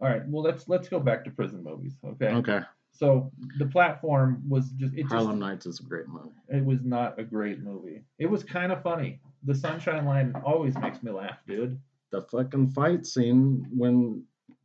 All 0.00 0.08
right. 0.08 0.22
Well, 0.26 0.42
let's 0.42 0.68
let's 0.68 0.88
go 0.88 0.98
back 0.98 1.24
to 1.24 1.30
prison 1.30 1.62
movies. 1.62 1.94
Okay. 2.04 2.26
Okay, 2.26 2.60
So 2.92 3.30
the 3.58 3.66
platform 3.66 4.42
was 4.48 4.70
just 4.70 4.94
it 4.94 5.02
just 5.02 5.12
Harlem 5.12 5.38
Nights 5.38 5.66
is 5.66 5.78
a 5.80 5.84
great 5.84 6.08
movie. 6.08 6.30
it 6.48 6.64
was 6.64 6.80
not 6.82 7.18
a 7.18 7.22
great 7.24 7.60
movie. 7.60 8.02
It 8.18 8.26
was 8.26 8.42
kind 8.42 8.72
of 8.72 8.82
funny. 8.82 9.20
The 9.44 9.54
Sunshine 9.54 10.06
Line 10.06 10.34
always 10.44 10.76
makes 10.78 11.02
me 11.02 11.12
laugh, 11.12 11.38
dude. 11.46 11.78
The 12.10 12.22
fucking 12.22 12.70
fight 12.70 13.06
scene 13.06 13.66
when 13.76 14.24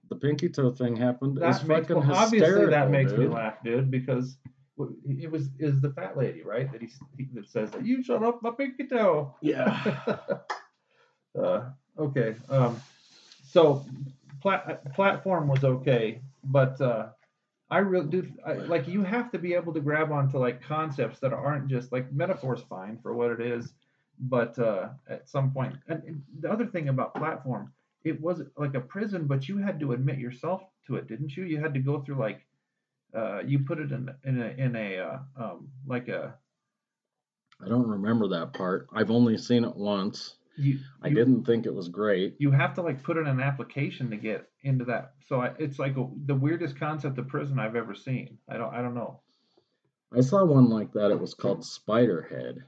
the 0.09 0.15
pinky 0.15 0.49
toe 0.49 0.71
thing 0.71 0.95
happened 0.95 1.37
is 1.37 1.63
makes, 1.63 1.87
fucking 1.87 1.95
well, 1.97 2.05
hysterical, 2.05 2.17
obviously 2.17 2.65
that 2.67 2.89
makes 2.89 3.11
dude. 3.11 3.19
me 3.19 3.27
laugh, 3.27 3.55
dude, 3.63 3.91
because 3.91 4.37
it 5.05 5.29
was 5.29 5.49
is 5.59 5.81
the 5.81 5.91
fat 5.91 6.17
lady, 6.17 6.41
right? 6.41 6.71
That 6.71 6.81
he, 6.81 6.89
he 7.17 7.27
that 7.33 7.49
says 7.49 7.71
that 7.71 7.85
you 7.85 8.03
shut 8.03 8.23
up 8.23 8.41
my 8.41 8.51
pinky 8.51 8.87
toe. 8.87 9.35
Yeah. 9.41 9.97
uh, 11.41 11.69
okay. 11.97 12.35
Um, 12.49 12.81
so 13.43 13.85
plat- 14.41 14.93
platform 14.93 15.47
was 15.47 15.63
okay, 15.63 16.21
but 16.43 16.79
uh, 16.79 17.09
I 17.69 17.79
really 17.79 18.07
do 18.07 18.31
I, 18.45 18.53
like 18.53 18.87
you 18.87 19.03
have 19.03 19.31
to 19.31 19.39
be 19.39 19.53
able 19.53 19.73
to 19.73 19.79
grab 19.79 20.11
onto 20.11 20.37
like 20.37 20.61
concepts 20.61 21.19
that 21.19 21.33
aren't 21.33 21.67
just 21.67 21.91
like 21.91 22.11
metaphors. 22.13 22.61
Fine 22.69 22.99
for 23.01 23.13
what 23.13 23.31
it 23.31 23.41
is, 23.41 23.73
but 24.19 24.57
uh, 24.59 24.89
at 25.09 25.29
some 25.29 25.51
point, 25.51 25.75
and, 25.87 26.21
the 26.39 26.51
other 26.51 26.65
thing 26.65 26.89
about 26.89 27.15
platform, 27.15 27.71
it 28.03 28.19
was 28.21 28.41
like 28.57 28.75
a 28.75 28.81
prison, 28.81 29.25
but 29.27 29.47
you 29.47 29.57
had 29.57 29.79
to 29.79 29.93
admit 29.93 30.17
yourself 30.19 30.61
to 30.87 30.95
it, 30.95 31.07
didn't 31.07 31.35
you? 31.37 31.43
You 31.43 31.59
had 31.59 31.73
to 31.73 31.79
go 31.79 32.01
through 32.01 32.19
like. 32.19 32.45
Uh, 33.11 33.39
you 33.43 33.59
put 33.59 33.79
it 33.79 33.91
in 33.91 34.07
in 34.23 34.39
a 34.39 34.47
in 34.49 34.75
a 34.75 34.97
uh, 34.99 35.17
um, 35.35 35.67
like 35.87 36.09
a 36.09 36.35
I 37.63 37.67
don't 37.67 37.87
remember 37.87 38.27
that 38.29 38.53
part. 38.53 38.87
I've 38.93 39.09
only 39.11 39.37
seen 39.37 39.63
it 39.65 39.75
once. 39.75 40.35
you, 40.55 40.79
I 41.01 41.07
you- 41.07 41.15
didn't 41.15 41.45
think 41.45 41.65
it 41.65 41.73
was 41.73 41.89
great. 41.89 42.35
you 42.39 42.51
have 42.51 42.75
to 42.75 42.81
like 42.83 43.01
put 43.03 43.17
in 43.17 43.25
an 43.27 43.39
application 43.39 44.11
to 44.11 44.17
get 44.17 44.47
into 44.61 44.85
that. 44.85 45.13
So 45.27 45.41
I, 45.41 45.51
it's 45.57 45.79
like 45.79 45.97
a, 45.97 46.07
the 46.25 46.35
weirdest 46.35 46.77
concept 46.79 47.17
of 47.17 47.27
prison 47.27 47.57
I've 47.59 47.75
ever 47.75 47.95
seen. 47.95 48.37
I 48.47 48.57
don't 48.57 48.73
I 48.73 48.81
don't 48.81 48.93
know. 48.95 49.21
I 50.15 50.21
saw 50.21 50.43
one 50.45 50.69
like 50.69 50.91
that. 50.93 51.11
It 51.11 51.19
was 51.19 51.33
called 51.33 51.61
Spiderhead, 51.63 52.59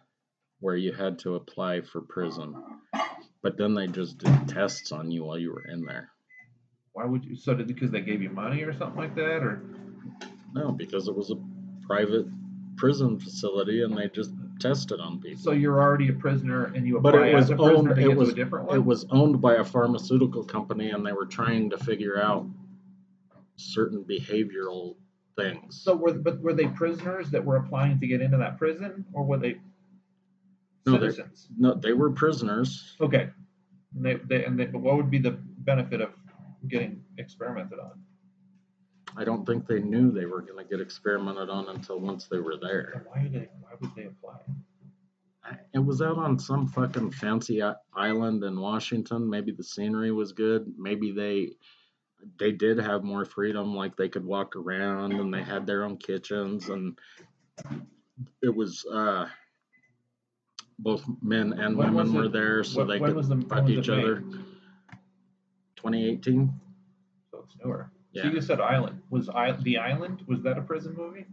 where 0.62 0.76
you 0.78 0.94
had 0.94 1.20
to 1.20 1.36
apply 1.36 1.82
for 1.82 2.02
prison, 2.02 2.56
but 3.44 3.58
then 3.58 3.74
they 3.76 3.88
just 3.88 4.18
did 4.20 4.48
tests 4.48 4.92
on 4.92 5.12
you 5.12 5.26
while 5.26 5.38
you 5.38 5.52
were 5.52 5.66
in 5.66 5.84
there. 5.84 6.10
Why 6.94 7.06
would 7.06 7.26
you? 7.26 7.36
So 7.36 7.54
did 7.54 7.68
because 7.68 7.92
they 7.92 8.02
gave 8.02 8.22
you 8.22 8.30
money 8.30 8.62
or 8.64 8.74
something 8.74 8.98
like 8.98 9.16
that, 9.16 9.44
or 9.44 9.62
No, 10.54 10.72
because 10.72 11.08
it 11.08 11.16
was 11.16 11.32
a 11.32 11.36
private 11.86 12.26
prison 12.78 13.20
facility 13.20 13.84
and 13.84 13.98
they 13.98 14.08
just 14.10 14.32
tested 14.60 15.00
on 15.00 15.20
people. 15.20 15.42
so 15.42 15.52
you're 15.52 15.82
already 15.82 16.10
a 16.10 16.14
prisoner 16.14 16.66
and 16.76 16.86
you 16.88 17.00
But 17.00 17.16
apply 17.16 17.28
it 17.30 17.36
was 17.36 17.46
as 17.46 17.52
a 17.52 17.62
owned- 17.62 17.98
it 18.00 18.16
was- 18.16 18.30
a 18.30 18.34
different 18.36 18.68
one. 18.68 18.76
It 18.78 18.86
was 18.86 19.06
owned 19.10 19.42
by 19.42 19.56
a 19.56 19.64
pharmaceutical 19.64 20.44
company 20.44 20.92
and 20.92 21.06
they 21.06 21.14
were 21.14 21.26
trying 21.26 21.70
to 21.72 21.78
figure 21.78 22.22
out 22.22 22.46
certain 23.56 24.04
behavioral 24.04 24.96
things. 25.36 25.82
so 25.82 25.96
were 25.96 26.14
but 26.14 26.40
were 26.42 26.54
they 26.54 26.68
prisoners 26.68 27.30
that 27.32 27.44
were 27.44 27.56
applying 27.58 28.00
to 28.00 28.06
get 28.08 28.22
into 28.22 28.38
that 28.38 28.58
prison, 28.58 29.06
or 29.14 29.24
were 29.24 29.38
they 29.38 29.56
No, 30.86 30.94
citizens? 30.94 31.48
no, 31.58 31.74
they 31.74 31.94
were 31.94 32.12
prisoners. 32.12 32.96
Okay. 33.00 33.30
And 33.96 34.06
they, 34.06 34.16
they 34.28 34.46
and 34.46 34.60
they, 34.60 34.66
but 34.66 34.82
what 34.82 34.96
would 34.96 35.12
be 35.12 35.20
the 35.20 35.32
benefit 35.32 36.02
of 36.02 36.12
getting 36.68 37.04
experimented 37.18 37.80
on? 37.80 38.02
I 39.18 39.26
don't 39.26 39.46
think 39.46 39.68
they 39.68 39.80
knew 39.80 40.12
they 40.12 40.26
were 40.26 40.42
going 40.42 40.64
to 40.64 40.70
get 40.70 40.80
experimented 40.80 41.50
on 41.50 41.68
until 41.70 42.00
once 42.00 42.28
they 42.28 42.40
were 42.40 42.56
there. 42.58 42.94
And 42.96 43.06
why 43.06 43.24
did 43.24 43.34
they? 43.34 43.50
Why 43.60 43.72
would 43.80 43.96
they 43.96 44.06
apply? 44.06 44.40
It 45.74 45.80
was 45.80 46.02
out 46.02 46.18
on 46.18 46.38
some 46.40 46.68
fucking 46.68 47.12
fancy 47.12 47.62
island 47.96 48.44
in 48.44 48.60
Washington. 48.60 49.30
Maybe 49.30 49.52
the 49.52 49.64
scenery 49.64 50.12
was 50.12 50.32
good. 50.32 50.72
Maybe 50.78 51.12
they 51.12 51.50
they 52.40 52.52
did 52.52 52.78
have 52.78 53.04
more 53.04 53.26
freedom, 53.26 53.76
like 53.76 53.98
they 53.98 54.08
could 54.08 54.24
walk 54.24 54.56
around 54.56 55.14
and 55.14 55.34
they 55.34 55.42
had 55.42 55.66
their 55.66 55.84
own 55.84 55.98
kitchens 55.98 56.70
and 56.70 56.98
it 58.42 58.56
was 58.56 58.86
uh 58.86 59.26
both 60.82 61.06
men 61.22 61.54
and 61.54 61.78
When 61.78 61.94
was 61.94 62.08
women 62.08 62.14
were 62.22 62.26
it- 62.26 62.32
there 62.34 62.64
so 62.64 62.80
when- 62.80 62.88
they 62.88 63.00
when 63.00 63.10
could 63.12 63.16
was 63.18 63.30
the- 63.30 63.36
when 63.36 63.46
fuck 63.48 63.64
was 63.64 63.72
it 63.72 63.80
each 63.80 63.90
other. 63.90 64.22
2018? 65.76 66.52
So 67.32 67.44
it's 67.46 67.56
newer. 67.64 67.90
So 68.14 68.20
Yeah. 68.20 68.28
you 68.28 68.32
just 68.34 68.48
said 68.48 68.60
Island. 68.60 69.02
Was 69.10 69.30
I 69.30 69.52
the 69.54 69.78
Island? 69.78 70.24
Was 70.28 70.42
that 70.44 70.58
a 70.58 70.62
prison 70.62 70.94
movie? 70.98 71.26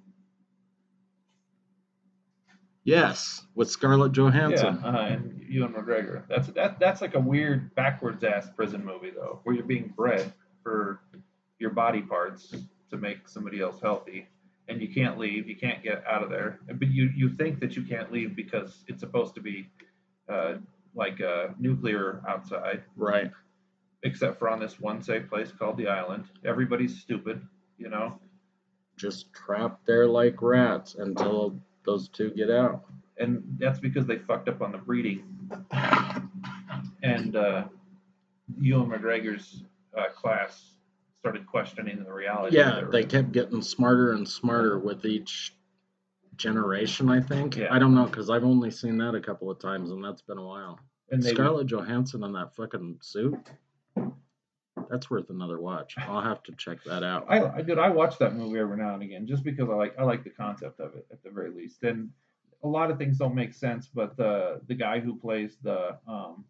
Yes, 2.85 3.47
with 3.55 3.69
Scarlett 3.71 4.13
Johansson. 4.13 4.79
Yeah, 4.83 4.87
uh, 4.89 5.07
and 5.09 5.43
Ewan 5.49 5.75
McGregor. 5.75 6.27
That's 6.29 6.49
that. 6.49 6.79
That's 6.79 7.01
like 7.03 7.15
a 7.15 7.21
weird 7.21 7.75
backwards 7.75 8.25
ass 8.25 8.49
prison 8.57 8.83
movie 8.85 9.11
though, 9.11 9.41
where 9.43 9.55
you're 9.55 9.65
being 9.65 9.93
bred 9.95 10.33
for 10.63 11.01
your 11.59 11.71
body 11.71 12.01
parts 12.01 12.55
to 12.91 12.97
make 12.97 13.29
somebody 13.29 13.61
else 13.61 13.81
healthy, 13.81 14.27
and 14.69 14.81
you 14.83 14.89
can't 14.93 15.19
leave. 15.19 15.49
You 15.49 15.57
can't 15.57 15.83
get 15.83 16.05
out 16.07 16.23
of 16.23 16.31
there. 16.31 16.61
But 16.75 16.89
you 16.89 17.11
you 17.17 17.31
think 17.31 17.61
that 17.61 17.75
you 17.77 17.83
can't 17.83 18.13
leave 18.13 18.37
because 18.37 18.85
it's 18.89 19.01
supposed 19.01 19.35
to 19.37 19.41
be 19.41 19.69
uh, 20.29 20.55
like 20.95 21.21
uh, 21.21 21.49
nuclear 21.59 22.23
outside, 22.29 22.83
Right. 22.97 23.31
except 24.03 24.39
for 24.39 24.49
on 24.49 24.61
this 24.61 24.79
one 24.81 25.03
safe 25.03 25.29
place 25.29 25.51
called 25.53 25.77
the 25.79 25.89
Island. 25.89 26.25
Everybody's 26.45 27.01
stupid, 27.01 27.41
you 27.79 27.89
know. 27.89 28.19
Just 28.97 29.33
trapped 29.33 29.87
there 29.87 30.07
like 30.07 30.43
rats 30.43 30.97
until 30.97 31.59
those 31.85 32.09
two 32.09 32.31
get 32.31 32.51
out. 32.51 32.85
and 33.19 33.43
that's 33.59 33.81
because 33.81 34.07
they 34.07 34.19
fucked 34.19 34.49
up 34.49 34.61
on 34.63 34.71
the 34.73 34.79
breeding. 34.79 35.25
And 37.03 37.37
uh, 37.37 37.65
Ewan 38.61 38.91
McGregor's 38.91 39.63
uh, 39.97 40.09
class 40.15 40.75
started 41.21 41.47
questioning 41.47 42.05
the 42.05 42.13
reality. 42.13 42.57
Yeah, 42.57 42.83
they 42.91 43.05
kept 43.05 43.33
getting 43.33 43.63
smarter 43.63 44.13
and 44.13 44.29
smarter 44.29 44.79
with 44.79 45.05
each 45.05 45.55
generation, 46.37 47.11
I 47.11 47.21
think. 47.21 47.57
Yeah. 47.57 47.75
I 47.75 47.79
don't 47.79 47.95
know, 47.95 48.07
because 48.07 48.31
I've 48.31 48.45
only 48.45 48.71
seen 48.71 48.97
that 48.99 49.15
a 49.15 49.21
couple 49.21 49.51
of 49.51 49.59
times, 49.59 49.91
and 49.91 50.03
that's 50.05 50.23
been 50.23 50.39
a 50.39 50.47
while. 50.47 50.79
and 51.11 51.23
Scarlett 51.25 51.67
Johansson 51.67 52.23
in 52.23 52.33
that 52.33 52.55
fucking 52.55 52.99
suit, 53.03 53.51
that's 54.89 55.11
worth 55.11 55.31
another 55.31 55.61
watch. 55.61 55.97
I'll 55.99 56.23
have 56.23 56.43
to 56.45 56.53
check 56.53 56.85
that 56.85 57.03
out. 57.03 57.27
I, 57.29 57.57
I 57.59 57.63
did. 57.63 57.79
I 57.79 57.89
watch 57.89 58.17
that 58.19 58.35
movie 58.37 58.61
every 58.61 58.77
now 58.77 58.95
and 58.95 59.03
again 59.03 59.27
just 59.27 59.43
because 59.43 59.69
I 59.69 59.75
like 59.75 59.95
I 59.99 60.05
like 60.05 60.23
the 60.23 60.31
concept 60.31 60.79
of 60.81 60.95
it 60.95 61.07
at 61.11 61.23
the 61.25 61.31
very 61.31 61.51
least. 61.51 61.83
And 61.83 62.11
a 62.63 62.69
lot 62.69 62.91
of 62.91 62.97
things 62.97 63.19
don't 63.19 63.35
make 63.35 63.53
sense, 63.55 63.89
but 63.93 64.17
the 64.17 64.61
the 64.69 64.75
guy 64.75 65.01
who 65.01 65.17
plays 65.17 65.57
the 65.63 65.99
um 66.07 66.45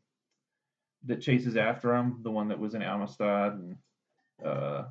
that 1.07 1.23
chases 1.23 1.57
after 1.57 1.95
him, 1.95 2.21
the 2.23 2.31
one 2.31 2.49
that 2.49 2.59
was 2.59 2.75
in 2.75 2.83
Amistad 2.83 3.55
and 3.55 3.77
uh, 4.45 4.85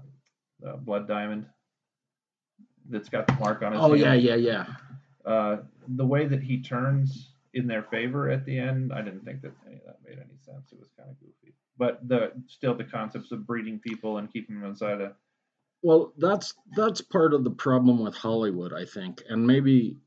uh 0.66 0.76
Blood 0.78 1.08
Diamond, 1.08 1.46
that's 2.90 3.10
got 3.10 3.28
the 3.28 3.34
mark 3.34 3.62
on 3.62 3.74
his. 3.74 3.82
Oh, 3.82 3.94
hand. 3.94 4.22
yeah, 4.22 4.36
yeah, 4.36 4.36
yeah. 4.36 4.66
Uh, 5.26 5.58
the 5.90 6.06
way 6.06 6.26
that 6.26 6.42
he 6.42 6.62
turns 6.62 7.34
in 7.54 7.68
their 7.68 7.84
favor 7.84 8.30
at 8.30 8.46
the 8.46 8.58
end, 8.58 8.94
I 8.94 9.02
didn't 9.02 9.26
think 9.26 9.42
that 9.42 9.52
any 9.66 9.76
of 9.76 9.82
that 9.86 9.98
made 10.06 10.18
any 10.18 10.38
sense. 10.40 10.72
It 10.72 10.80
was 10.80 10.90
kind 10.98 11.10
of 11.10 11.20
goofy. 11.20 11.54
But 11.78 12.08
the 12.08 12.32
still 12.48 12.76
the 12.76 12.84
concepts 12.84 13.32
of 13.32 13.46
breeding 13.46 13.80
people 13.80 14.18
and 14.18 14.32
keeping 14.32 14.60
them 14.60 14.70
inside 14.70 15.02
a 15.02 15.14
Well, 15.82 16.14
that's 16.18 16.54
that's 16.76 17.02
part 17.02 17.34
of 17.34 17.44
the 17.44 17.52
problem 17.52 18.00
with 18.00 18.16
Hollywood, 18.16 18.74
I 18.74 18.86
think, 18.86 19.24
and 19.30 19.46
maybe 19.46 19.98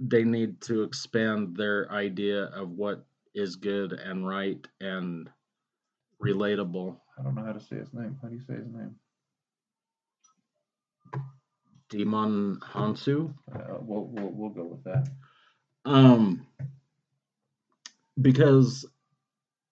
they 0.00 0.24
need 0.24 0.60
to 0.62 0.82
expand 0.82 1.56
their 1.56 1.90
idea 1.92 2.44
of 2.46 2.70
what 2.70 3.04
is 3.34 3.56
good 3.56 3.92
and 3.92 4.26
right 4.26 4.66
and 4.80 5.28
relatable. 6.22 6.96
I 7.20 7.22
don't 7.22 7.34
know 7.34 7.44
how 7.44 7.52
to 7.52 7.60
say 7.60 7.76
his 7.76 7.92
name. 7.92 8.16
How 8.22 8.28
do 8.28 8.34
you 8.34 8.40
say 8.40 8.54
his 8.54 8.72
name? 8.72 8.96
Demon 11.90 12.60
Hansu. 12.62 13.34
Uh, 13.52 13.76
we'll, 13.80 14.04
we'll 14.04 14.30
we'll 14.30 14.50
go 14.50 14.64
with 14.64 14.84
that. 14.84 15.08
Um, 15.84 16.46
because 18.20 18.86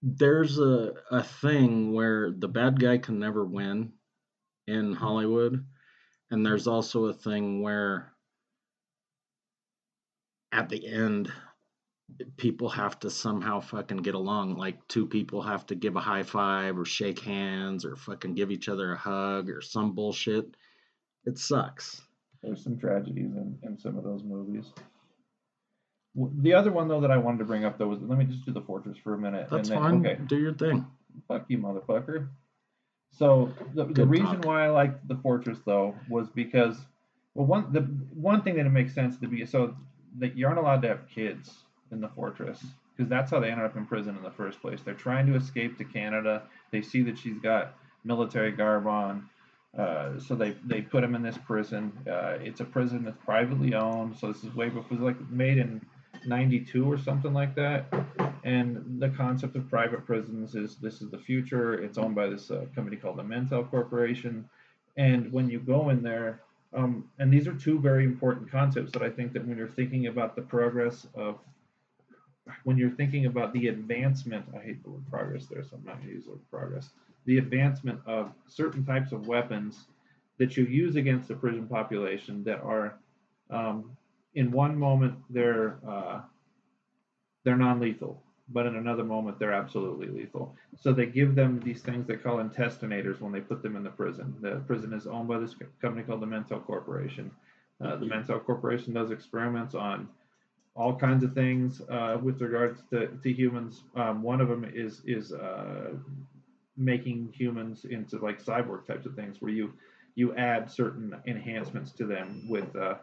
there's 0.02 0.58
a 0.58 0.94
a 1.10 1.22
thing 1.22 1.92
where 1.94 2.32
the 2.32 2.48
bad 2.48 2.78
guy 2.78 2.98
can 2.98 3.18
never 3.18 3.44
win 3.44 3.92
in 4.66 4.92
Hollywood, 4.92 5.64
and 6.30 6.44
there's 6.44 6.66
also 6.66 7.06
a 7.06 7.14
thing 7.14 7.62
where 7.62 8.12
at 10.52 10.68
the 10.68 10.86
end 10.86 11.32
people 12.36 12.68
have 12.68 12.98
to 13.00 13.10
somehow 13.10 13.60
fucking 13.60 13.98
get 13.98 14.14
along. 14.14 14.56
Like 14.56 14.86
two 14.88 15.06
people 15.06 15.42
have 15.42 15.66
to 15.66 15.74
give 15.74 15.96
a 15.96 16.00
high 16.00 16.22
five 16.22 16.78
or 16.78 16.84
shake 16.84 17.20
hands 17.20 17.84
or 17.84 17.96
fucking 17.96 18.34
give 18.34 18.50
each 18.50 18.68
other 18.68 18.92
a 18.92 18.96
hug 18.96 19.50
or 19.50 19.60
some 19.60 19.94
bullshit. 19.94 20.56
It 21.24 21.38
sucks. 21.38 22.02
There's 22.42 22.62
some 22.62 22.78
tragedies 22.78 23.32
in, 23.32 23.58
in 23.62 23.78
some 23.78 23.98
of 23.98 24.04
those 24.04 24.22
movies. 24.22 24.72
The 26.14 26.54
other 26.54 26.72
one 26.72 26.88
though 26.88 27.00
that 27.00 27.10
I 27.10 27.16
wanted 27.16 27.38
to 27.38 27.44
bring 27.44 27.64
up 27.64 27.78
though 27.78 27.88
was 27.88 28.00
let 28.00 28.18
me 28.18 28.24
just 28.24 28.44
do 28.44 28.52
the 28.52 28.62
fortress 28.62 28.96
for 29.02 29.14
a 29.14 29.18
minute. 29.18 29.48
That's 29.50 29.68
then, 29.68 29.78
fine. 29.78 30.06
Okay. 30.06 30.20
Do 30.26 30.38
your 30.38 30.54
thing. 30.54 30.86
Fuck 31.26 31.44
you, 31.48 31.58
motherfucker. 31.58 32.28
So 33.10 33.52
the, 33.74 33.84
the 33.84 34.06
reason 34.06 34.36
talk. 34.36 34.44
why 34.44 34.66
I 34.66 34.70
liked 34.70 35.06
the 35.08 35.16
fortress 35.16 35.58
though 35.64 35.94
was 36.08 36.28
because 36.28 36.78
well 37.34 37.46
one 37.46 37.72
the 37.72 37.80
one 38.14 38.42
thing 38.42 38.56
that 38.56 38.66
it 38.66 38.70
makes 38.70 38.94
sense 38.94 39.16
to 39.18 39.28
be 39.28 39.44
so 39.46 39.76
that 40.18 40.36
you 40.36 40.46
aren't 40.46 40.58
allowed 40.58 40.82
to 40.82 40.88
have 40.88 41.08
kids 41.08 41.52
in 41.92 42.00
the 42.00 42.08
fortress 42.08 42.64
because 42.96 43.08
that's 43.08 43.30
how 43.30 43.38
they 43.38 43.50
ended 43.50 43.64
up 43.64 43.76
in 43.76 43.86
prison 43.86 44.16
in 44.16 44.22
the 44.22 44.30
first 44.30 44.60
place. 44.60 44.80
They're 44.84 44.94
trying 44.94 45.26
to 45.26 45.36
escape 45.36 45.78
to 45.78 45.84
Canada. 45.84 46.42
They 46.72 46.82
see 46.82 47.02
that 47.02 47.16
she's 47.16 47.38
got 47.38 47.74
military 48.04 48.50
garb 48.50 48.86
on, 48.86 49.28
uh, 49.76 50.18
so 50.18 50.34
they 50.34 50.56
they 50.64 50.82
put 50.82 51.04
him 51.04 51.14
in 51.14 51.22
this 51.22 51.38
prison. 51.38 51.92
Uh, 52.06 52.38
it's 52.40 52.60
a 52.60 52.64
prison 52.64 53.04
that's 53.04 53.18
privately 53.24 53.74
owned. 53.74 54.16
So 54.16 54.32
this 54.32 54.42
is 54.42 54.54
way 54.54 54.68
before 54.68 54.98
was 54.98 55.00
like 55.00 55.30
made 55.30 55.58
in 55.58 55.80
'92 56.26 56.90
or 56.90 56.98
something 56.98 57.32
like 57.32 57.54
that. 57.54 57.86
And 58.44 59.00
the 59.00 59.10
concept 59.10 59.56
of 59.56 59.68
private 59.68 60.06
prisons 60.06 60.54
is 60.54 60.76
this 60.76 61.02
is 61.02 61.10
the 61.10 61.18
future. 61.18 61.74
It's 61.74 61.98
owned 61.98 62.14
by 62.14 62.28
this 62.28 62.50
uh, 62.50 62.66
company 62.74 62.96
called 62.96 63.18
the 63.18 63.24
Men-Tel 63.24 63.64
Corporation. 63.64 64.48
And 64.96 65.30
when 65.32 65.48
you 65.48 65.60
go 65.60 65.90
in 65.90 66.02
there, 66.02 66.40
um, 66.74 67.08
and 67.18 67.32
these 67.32 67.46
are 67.46 67.54
two 67.54 67.78
very 67.78 68.04
important 68.04 68.50
concepts 68.50 68.92
that 68.92 69.02
I 69.02 69.10
think 69.10 69.32
that 69.32 69.46
when 69.46 69.56
you're 69.56 69.68
thinking 69.68 70.06
about 70.06 70.36
the 70.36 70.42
progress 70.42 71.06
of, 71.14 71.38
when 72.64 72.76
you're 72.76 72.90
thinking 72.90 73.26
about 73.26 73.52
the 73.52 73.68
advancement, 73.68 74.46
I 74.54 74.58
hate 74.58 74.82
the 74.82 74.90
word 74.90 75.08
progress 75.10 75.46
there, 75.46 75.62
so 75.62 75.76
I'm 75.76 75.84
not 75.84 75.96
going 75.96 76.08
to 76.08 76.14
use 76.14 76.24
the 76.24 76.32
word 76.32 76.50
progress, 76.50 76.90
the 77.24 77.38
advancement 77.38 78.00
of 78.06 78.32
certain 78.46 78.84
types 78.84 79.12
of 79.12 79.26
weapons 79.26 79.86
that 80.38 80.56
you 80.56 80.64
use 80.64 80.96
against 80.96 81.28
the 81.28 81.34
prison 81.34 81.66
population 81.66 82.44
that 82.44 82.60
are, 82.60 82.98
um, 83.50 83.96
in 84.34 84.50
one 84.50 84.78
moment, 84.78 85.14
they're, 85.30 85.78
uh, 85.86 86.20
they're 87.44 87.56
non-lethal 87.56 88.22
but 88.50 88.66
in 88.66 88.76
another 88.76 89.04
moment 89.04 89.38
they're 89.38 89.52
absolutely 89.52 90.08
lethal. 90.08 90.54
So 90.80 90.92
they 90.92 91.06
give 91.06 91.34
them 91.34 91.60
these 91.60 91.82
things 91.82 92.06
they 92.06 92.16
call 92.16 92.36
intestinators 92.36 93.20
when 93.20 93.32
they 93.32 93.40
put 93.40 93.62
them 93.62 93.76
in 93.76 93.82
the 93.82 93.90
prison. 93.90 94.34
The 94.40 94.62
prison 94.66 94.92
is 94.92 95.06
owned 95.06 95.28
by 95.28 95.38
this 95.38 95.54
company 95.80 96.02
called 96.04 96.22
the 96.22 96.26
Men-Tel 96.26 96.60
Corporation. 96.60 97.30
Uh, 97.80 97.96
the 97.96 98.06
Men-Tel 98.06 98.40
Corporation 98.40 98.94
does 98.94 99.10
experiments 99.10 99.74
on 99.74 100.08
all 100.78 100.94
kinds 100.94 101.24
of 101.24 101.34
things 101.34 101.82
uh, 101.90 102.16
with 102.22 102.40
regards 102.40 102.82
to, 102.90 103.08
to 103.08 103.32
humans. 103.32 103.82
Um, 103.96 104.22
one 104.22 104.40
of 104.40 104.48
them 104.48 104.64
is 104.72 105.02
is 105.04 105.32
uh, 105.32 105.90
making 106.76 107.32
humans 107.34 107.84
into 107.84 108.18
like 108.18 108.42
cyborg 108.42 108.86
types 108.86 109.04
of 109.04 109.14
things, 109.16 109.42
where 109.42 109.50
you 109.52 109.72
you 110.14 110.34
add 110.36 110.70
certain 110.70 111.16
enhancements 111.26 111.90
to 111.92 112.06
them 112.06 112.46
with 112.48 112.74
uh, 112.76 112.94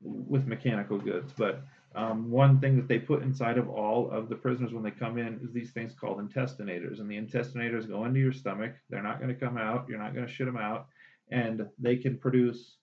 with 0.00 0.46
mechanical 0.46 0.98
goods. 0.98 1.32
But 1.36 1.62
um, 1.96 2.30
one 2.30 2.60
thing 2.60 2.76
that 2.76 2.86
they 2.86 3.00
put 3.00 3.24
inside 3.24 3.58
of 3.58 3.68
all 3.68 4.08
of 4.12 4.28
the 4.28 4.36
prisoners 4.36 4.72
when 4.72 4.84
they 4.84 4.92
come 4.92 5.18
in 5.18 5.40
is 5.42 5.52
these 5.52 5.72
things 5.72 5.92
called 5.92 6.18
intestinators. 6.18 7.00
And 7.00 7.10
the 7.10 7.20
intestinators 7.20 7.88
go 7.88 8.04
into 8.04 8.20
your 8.20 8.32
stomach. 8.32 8.74
They're 8.88 9.02
not 9.02 9.20
going 9.20 9.34
to 9.34 9.40
come 9.46 9.58
out. 9.58 9.86
You're 9.88 9.98
not 9.98 10.14
going 10.14 10.26
to 10.26 10.32
shit 10.32 10.46
them 10.46 10.56
out. 10.56 10.86
And 11.32 11.66
they 11.80 11.96
can 11.96 12.16
produce 12.16 12.76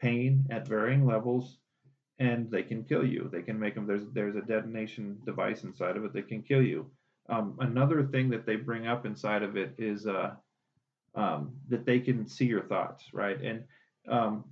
pain 0.00 0.44
at 0.50 0.66
varying 0.66 1.06
levels 1.06 1.58
and 2.18 2.50
they 2.50 2.62
can 2.62 2.84
kill 2.84 3.06
you. 3.06 3.28
They 3.32 3.42
can 3.42 3.58
make 3.58 3.74
them, 3.74 3.86
there's, 3.86 4.04
there's 4.12 4.36
a 4.36 4.40
detonation 4.40 5.18
device 5.24 5.64
inside 5.64 5.96
of 5.96 6.04
it 6.04 6.12
that 6.14 6.28
can 6.28 6.42
kill 6.42 6.62
you. 6.62 6.90
Um, 7.28 7.56
another 7.60 8.02
thing 8.04 8.30
that 8.30 8.46
they 8.46 8.56
bring 8.56 8.86
up 8.86 9.06
inside 9.06 9.42
of 9.42 9.56
it 9.56 9.74
is 9.78 10.06
uh, 10.06 10.32
um, 11.14 11.52
that 11.68 11.84
they 11.84 12.00
can 12.00 12.26
see 12.26 12.46
your 12.46 12.62
thoughts, 12.62 13.04
right? 13.12 13.40
And 13.40 13.64
um, 14.08 14.44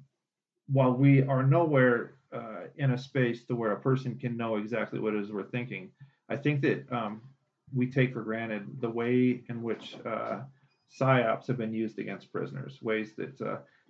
while 0.68 0.92
we 0.92 1.22
are 1.22 1.42
nowhere 1.42 2.16
uh, 2.32 2.66
in 2.76 2.92
a 2.92 2.98
space 2.98 3.44
to 3.44 3.54
where 3.54 3.72
a 3.72 3.80
person 3.80 4.16
can 4.16 4.36
know 4.36 4.56
exactly 4.56 4.98
what 4.98 5.14
it 5.14 5.20
is 5.20 5.32
we're 5.32 5.44
thinking. 5.44 5.90
I 6.28 6.36
think 6.36 6.60
that 6.62 6.84
um, 6.92 7.22
we 7.74 7.86
take 7.86 8.12
for 8.12 8.22
granted 8.22 8.80
the 8.80 8.90
way 8.90 9.42
in 9.48 9.62
which 9.62 9.96
uh, 10.04 10.40
psyops 11.00 11.46
have 11.46 11.56
been 11.56 11.72
used 11.72 11.98
against 11.98 12.32
prisoners, 12.32 12.78
ways 12.82 13.12
that, 13.16 13.40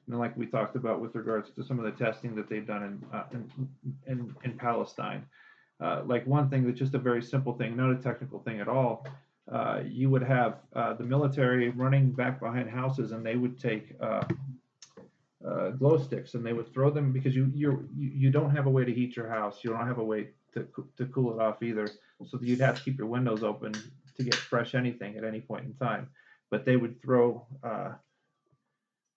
uh, 0.08 0.12
know, 0.12 0.18
like 0.18 0.36
we 0.36 0.46
talked 0.46 0.76
about 0.76 1.00
with 1.00 1.14
regards 1.14 1.50
to 1.50 1.64
some 1.64 1.78
of 1.78 1.84
the 1.84 2.04
testing 2.04 2.34
that 2.36 2.48
they've 2.48 2.66
done 2.66 2.82
in 2.82 3.16
uh, 3.16 3.24
in, 3.32 3.68
in, 4.06 4.34
in, 4.44 4.52
Palestine. 4.58 5.24
Uh, 5.80 6.02
like 6.06 6.26
one 6.26 6.48
thing 6.48 6.64
that's 6.64 6.78
just 6.78 6.94
a 6.94 6.98
very 6.98 7.22
simple 7.22 7.52
thing, 7.52 7.76
not 7.76 7.90
a 7.90 7.96
technical 7.96 8.40
thing 8.40 8.60
at 8.60 8.68
all. 8.68 9.06
Uh, 9.50 9.80
you 9.84 10.10
would 10.10 10.22
have 10.22 10.58
the 10.72 11.04
military 11.04 11.68
running 11.68 12.10
back 12.10 12.40
behind 12.40 12.68
houses, 12.68 13.12
and 13.12 13.24
they 13.24 13.36
would 13.36 13.60
take 13.60 13.94
uh, 15.46 15.70
glow 15.70 15.98
sticks, 15.98 16.34
and 16.34 16.44
they 16.44 16.52
would 16.52 16.72
throw 16.72 16.90
them 16.90 17.12
because 17.12 17.36
you 17.36 17.50
you 17.54 17.88
you 17.96 18.30
don't 18.30 18.50
have 18.50 18.66
a 18.66 18.70
way 18.70 18.84
to 18.84 18.92
heat 18.92 19.14
your 19.16 19.28
house. 19.28 19.58
You 19.62 19.70
don't 19.70 19.86
have 19.86 19.98
a 19.98 20.04
way 20.04 20.28
to 20.54 20.66
to 20.96 21.06
cool 21.06 21.32
it 21.32 21.40
off 21.40 21.62
either. 21.62 21.88
So 22.24 22.38
you'd 22.40 22.60
have 22.60 22.76
to 22.76 22.82
keep 22.82 22.98
your 22.98 23.06
windows 23.06 23.42
open 23.42 23.72
to 24.16 24.22
get 24.22 24.34
fresh 24.34 24.74
anything 24.74 25.16
at 25.16 25.24
any 25.24 25.40
point 25.40 25.66
in 25.66 25.74
time. 25.74 26.08
But 26.50 26.64
they 26.64 26.76
would 26.76 27.00
throw 27.02 27.46
uh, 27.62 27.92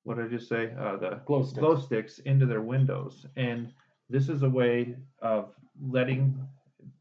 what 0.03 0.17
did 0.17 0.25
I 0.25 0.29
just 0.29 0.49
say? 0.49 0.71
Uh, 0.79 0.97
the 0.97 1.21
glow 1.25 1.43
sticks. 1.43 1.59
glow 1.59 1.79
sticks 1.79 2.19
into 2.19 2.45
their 2.45 2.61
windows, 2.61 3.25
and 3.35 3.71
this 4.09 4.29
is 4.29 4.43
a 4.43 4.49
way 4.49 4.95
of 5.21 5.53
letting. 5.81 6.47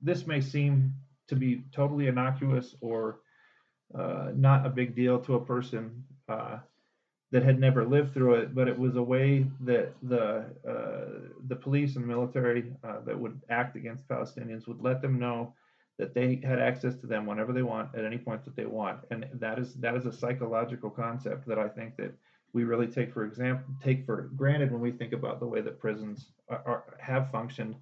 This 0.03 0.27
may 0.27 0.41
seem 0.41 0.93
to 1.29 1.37
be 1.37 1.63
totally 1.73 2.09
innocuous 2.09 2.75
or 2.81 3.21
uh, 3.95 4.31
not 4.35 4.67
a 4.67 4.71
big 4.71 4.95
deal 4.95 5.19
to 5.21 5.35
a 5.35 5.45
person 5.45 6.05
uh, 6.29 6.59
that 7.31 7.43
had 7.43 7.61
never 7.61 7.85
lived 7.85 8.15
through 8.15 8.35
it, 8.35 8.55
but 8.55 8.69
it 8.69 8.79
was 8.79 8.97
a 8.97 9.03
way 9.03 9.47
that 9.61 9.95
the 10.03 10.45
uh, 10.69 11.31
the 11.47 11.57
police 11.57 11.97
and 11.97 12.05
the 12.05 12.09
military 12.09 12.73
uh, 12.85 13.01
that 13.05 13.19
would 13.19 13.41
act 13.51 13.77
against 13.77 14.09
Palestinians 14.09 14.67
would 14.67 14.83
let 14.83 15.03
them 15.03 15.19
know 15.19 15.55
that 15.99 16.15
they 16.15 16.41
had 16.45 16.59
access 16.59 16.95
to 16.97 17.07
them 17.07 17.27
whenever 17.27 17.53
they 17.53 17.63
want 17.63 17.95
at 17.95 18.05
any 18.05 18.19
point 18.19 18.45
that 18.45 18.57
they 18.57 18.67
want, 18.67 19.01
and 19.11 19.27
that 19.35 19.59
is 19.59 19.75
that 19.75 19.95
is 19.95 20.07
a 20.07 20.13
psychological 20.13 20.91
concept 20.91 21.47
that 21.47 21.59
I 21.59 21.69
think 21.69 21.97
that 21.97 22.15
we 22.53 22.65
really 22.65 22.87
take 22.87 23.13
for 23.13 23.25
example 23.25 23.75
take 23.83 24.07
for 24.07 24.31
granted 24.37 24.73
when 24.73 24.81
we 24.81 24.91
think 24.91 25.13
about 25.13 25.41
the 25.41 25.47
way 25.47 25.61
that 25.61 25.79
prisons 25.79 26.33
are, 26.49 26.63
are, 26.67 26.97
have 26.99 27.31
functioned, 27.31 27.77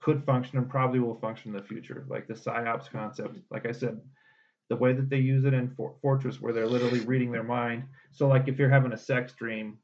could 0.00 0.24
function, 0.24 0.58
and 0.58 0.68
probably 0.68 1.00
will 1.00 1.18
function 1.18 1.50
in 1.50 1.56
the 1.56 1.66
future. 1.66 2.04
Like 2.08 2.26
the 2.26 2.34
psyops 2.34 2.90
concept, 2.90 3.36
like 3.50 3.66
I 3.66 3.72
said, 3.72 4.00
the 4.68 4.76
way 4.76 4.92
that 4.92 5.08
they 5.08 5.18
use 5.18 5.44
it 5.44 5.54
in 5.54 5.68
For- 5.70 5.96
Fortress, 6.02 6.40
where 6.40 6.52
they're 6.52 6.66
literally 6.66 7.00
reading 7.00 7.32
their 7.32 7.42
mind. 7.44 7.84
So, 8.12 8.28
like 8.28 8.48
if 8.48 8.58
you're 8.58 8.68
having 8.68 8.92
a 8.92 8.98
sex 8.98 9.32
dream, 9.32 9.78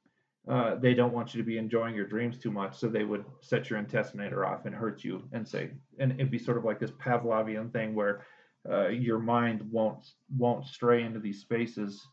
uh, 0.49 0.75
they 0.77 0.95
don't 0.95 1.15
want 1.15 1.35
you 1.35 1.39
to 1.43 1.47
be 1.47 1.57
enjoying 1.57 1.95
your 1.95 2.07
dreams 2.07 2.39
too 2.39 2.51
much, 2.51 2.77
so 2.77 2.89
they 2.89 3.05
would 3.05 3.25
set 3.41 3.71
your 3.71 3.83
intestinator 3.83 4.47
off 4.47 4.67
and 4.67 4.75
hurt 4.75 5.03
you 5.03 5.23
and 5.33 5.47
say, 5.47 5.71
and 5.99 6.13
it'd 6.13 6.31
be 6.31 6.39
sort 6.39 6.59
of 6.59 6.65
like 6.65 6.79
this 6.79 6.91
Pavlovian 6.93 7.73
thing 7.73 7.95
where 7.95 8.27
uh, 8.71 8.89
your 8.89 9.19
mind 9.19 9.63
won't 9.71 10.07
won't 10.37 10.67
stray 10.67 11.03
into 11.03 11.19
these 11.19 11.41
spaces 11.41 12.07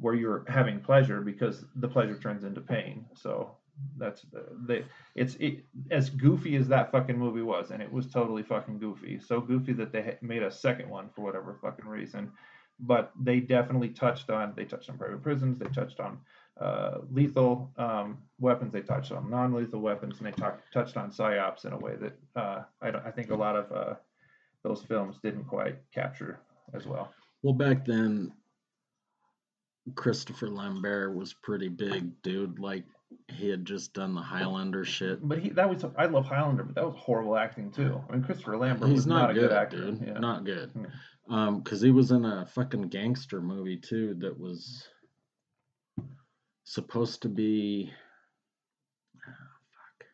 where 0.00 0.14
you're 0.14 0.44
having 0.48 0.80
pleasure 0.80 1.20
because 1.20 1.64
the 1.76 1.88
pleasure 1.88 2.16
turns 2.18 2.44
into 2.44 2.60
pain. 2.60 3.04
So 3.14 3.56
that's 3.96 4.22
the 4.66 4.84
it's 5.14 5.34
it, 5.36 5.64
as 5.90 6.10
goofy 6.10 6.56
as 6.56 6.68
that 6.68 6.90
fucking 6.90 7.18
movie 7.18 7.42
was, 7.42 7.70
and 7.70 7.82
it 7.82 7.92
was 7.92 8.06
totally 8.06 8.42
fucking 8.42 8.78
goofy. 8.78 9.18
So 9.18 9.40
goofy 9.40 9.72
that 9.74 9.92
they 9.92 10.16
made 10.20 10.42
a 10.42 10.50
second 10.50 10.88
one 10.88 11.10
for 11.14 11.22
whatever 11.22 11.58
fucking 11.60 11.86
reason. 11.86 12.32
But 12.80 13.12
they 13.20 13.40
definitely 13.40 13.88
touched 13.88 14.30
on 14.30 14.52
they 14.56 14.64
touched 14.64 14.88
on 14.88 14.98
private 14.98 15.22
prisons, 15.22 15.58
they 15.58 15.66
touched 15.66 15.98
on 16.00 16.18
uh, 16.60 16.98
lethal 17.10 17.72
um, 17.76 18.18
weapons, 18.38 18.72
they 18.72 18.82
touched 18.82 19.12
on 19.12 19.30
non-lethal 19.30 19.80
weapons, 19.80 20.18
and 20.18 20.26
they 20.26 20.32
talk, 20.32 20.60
touched 20.72 20.96
on 20.96 21.10
psyops 21.10 21.64
in 21.64 21.72
a 21.72 21.78
way 21.78 21.94
that 21.96 22.18
uh, 22.36 22.62
I, 22.82 22.88
I 22.88 23.10
think 23.10 23.30
a 23.30 23.36
lot 23.36 23.56
of 23.56 23.72
uh, 23.72 23.94
those 24.62 24.82
films 24.82 25.18
didn't 25.22 25.44
quite 25.44 25.76
capture 25.92 26.40
as 26.74 26.86
well. 26.86 27.12
Well, 27.42 27.54
back 27.54 27.84
then, 27.84 28.32
Christopher 29.94 30.48
Lambert 30.48 31.14
was 31.14 31.32
pretty 31.34 31.68
big, 31.68 32.22
dude. 32.22 32.58
Like 32.58 32.84
he 33.28 33.48
had 33.48 33.64
just 33.64 33.92
done 33.92 34.14
the 34.14 34.20
Highlander 34.20 34.84
shit. 34.84 35.26
But 35.26 35.38
he 35.38 35.50
that 35.50 35.68
was 35.68 35.84
I 35.96 36.06
love 36.06 36.26
Highlander, 36.26 36.64
but 36.64 36.74
that 36.74 36.84
was 36.84 36.94
horrible 36.96 37.36
acting 37.36 37.70
too. 37.70 38.02
I 38.08 38.12
mean 38.12 38.24
Christopher 38.24 38.56
Lambert 38.56 38.88
He's 38.88 38.98
was 38.98 39.06
not, 39.06 39.20
not, 39.20 39.30
a 39.30 39.34
good, 39.34 39.40
good, 39.48 39.52
actor. 39.52 39.76
dude. 39.78 40.04
Yeah. 40.06 40.18
Not 40.18 40.44
good. 40.44 40.70
Yeah. 40.74 40.86
Um, 41.30 41.60
because 41.60 41.80
he 41.80 41.90
was 41.90 42.10
in 42.10 42.24
a 42.24 42.46
fucking 42.46 42.88
gangster 42.88 43.40
movie 43.40 43.76
too 43.76 44.14
that 44.20 44.38
was 44.38 44.86
supposed 46.64 47.22
to 47.22 47.28
be. 47.28 47.92
Ah, 49.26 49.30
fuck, 49.30 50.06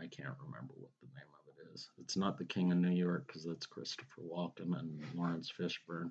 I 0.00 0.06
can't 0.06 0.34
remember 0.44 0.74
what 0.76 0.90
the 1.00 1.08
name 1.08 1.28
of 1.32 1.48
it 1.48 1.74
is. 1.74 1.88
It's 1.98 2.16
not 2.16 2.38
the 2.38 2.44
King 2.44 2.72
of 2.72 2.78
New 2.78 2.90
York 2.90 3.26
because 3.26 3.44
that's 3.44 3.66
Christopher 3.66 4.22
Walken 4.22 4.78
and 4.78 5.02
Laurence 5.14 5.50
Fishburne. 5.58 6.10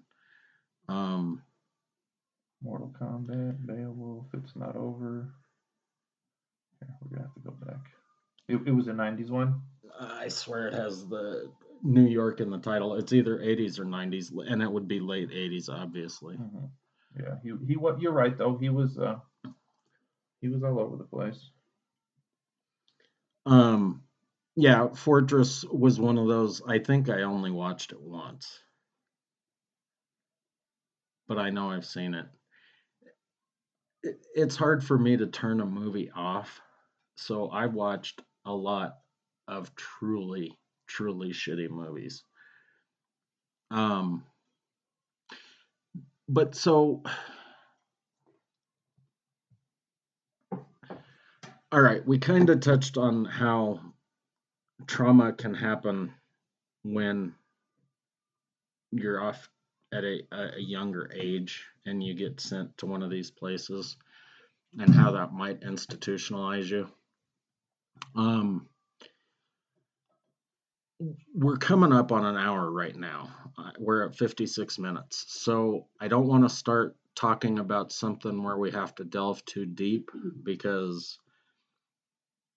Um, 0.90 1.42
Mortal 2.64 2.94
Kombat, 3.00 3.66
Beowulf, 3.66 4.28
It's 4.34 4.56
Not 4.56 4.76
Over. 4.76 5.34
Yeah, 6.82 6.88
we're 7.02 7.18
gonna 7.18 7.28
have 7.28 7.34
to 7.36 7.40
go 7.42 7.52
back. 7.66 7.92
It, 8.48 8.68
it 8.68 8.72
was 8.72 8.88
a 8.88 8.94
'90s 8.94 9.30
one. 9.30 9.62
I 10.00 10.28
swear 10.30 10.68
it 10.68 10.74
has 10.74 11.08
the 11.08 11.52
New 11.84 12.08
York 12.08 12.40
in 12.40 12.50
the 12.50 12.58
title. 12.58 12.96
It's 12.96 13.14
either 13.14 13.38
80s 13.38 13.80
or 13.80 13.86
90s, 13.86 14.32
and 14.50 14.62
it 14.62 14.72
would 14.72 14.88
be 14.88 15.00
late 15.00 15.30
80s, 15.30 15.70
obviously. 15.70 16.38
Mhm. 16.38 16.70
Yeah, 17.20 17.36
he 17.44 17.54
he. 17.68 17.76
What 17.76 18.02
you're 18.02 18.12
right 18.14 18.36
though. 18.38 18.58
He 18.58 18.70
was 18.70 18.98
uh, 18.98 19.20
he 20.42 20.48
was 20.48 20.64
all 20.64 20.80
over 20.80 20.98
the 20.98 21.04
place. 21.04 21.52
Um, 23.46 24.04
yeah, 24.56 24.88
Fortress 24.94 25.64
was 25.66 26.00
one 26.00 26.18
of 26.18 26.28
those. 26.28 26.62
I 26.68 26.80
think 26.80 27.10
I 27.10 27.24
only 27.24 27.52
watched 27.52 27.92
it 27.92 28.02
once, 28.02 28.60
but 31.28 31.38
I 31.38 31.50
know 31.50 31.72
I've 31.72 31.86
seen 31.86 32.14
it. 32.14 32.26
It. 34.04 34.26
It's 34.36 34.56
hard 34.56 34.84
for 34.84 34.98
me 34.98 35.18
to 35.18 35.28
turn 35.28 35.62
a 35.62 35.66
movie 35.66 36.12
off, 36.16 36.62
so 37.16 37.50
I 37.50 37.66
watched 37.68 38.22
a 38.46 38.54
lot 38.54 38.98
of 39.48 39.74
truly, 39.76 40.58
truly 40.88 41.30
shitty 41.30 41.70
movies. 41.70 42.24
Um, 43.72 44.24
but 46.28 46.56
so. 46.56 47.04
All 51.72 51.82
right, 51.82 52.06
we 52.06 52.20
kind 52.20 52.52
of 52.52 52.60
touched 52.60 52.98
on 52.98 53.26
how 53.26 53.80
trauma 54.86 55.34
can 55.34 55.56
happen 55.56 56.14
when 56.84 57.34
you're 58.92 59.22
off 59.22 59.50
at 59.94 60.04
a, 60.04 60.22
a 60.58 60.60
younger 60.60 61.12
age 61.14 61.66
and 61.86 62.04
you 62.04 62.14
get 62.14 62.40
sent 62.40 62.78
to 62.78 62.86
one 62.86 63.04
of 63.04 63.10
these 63.10 63.32
places 63.32 63.98
and 64.80 64.94
how 64.94 65.12
that 65.12 65.34
might 65.34 65.62
institutionalize 65.62 66.66
you. 66.70 66.88
Um, 68.16 68.68
we're 71.36 71.58
coming 71.58 71.92
up 71.92 72.12
on 72.12 72.26
an 72.26 72.38
hour 72.38 72.72
right 72.72 72.96
now. 72.96 73.30
Uh, 73.58 73.72
We're 73.78 74.08
at 74.08 74.16
56 74.16 74.80
minutes. 74.80 75.26
So 75.28 75.88
I 76.00 76.08
don't 76.08 76.28
want 76.28 76.44
to 76.44 76.50
start 76.50 76.96
talking 77.16 77.60
about 77.60 77.92
something 77.92 78.42
where 78.42 78.58
we 78.58 78.72
have 78.72 78.96
to 78.96 79.04
delve 79.04 79.44
too 79.46 79.66
deep 79.66 80.10
because 80.44 81.20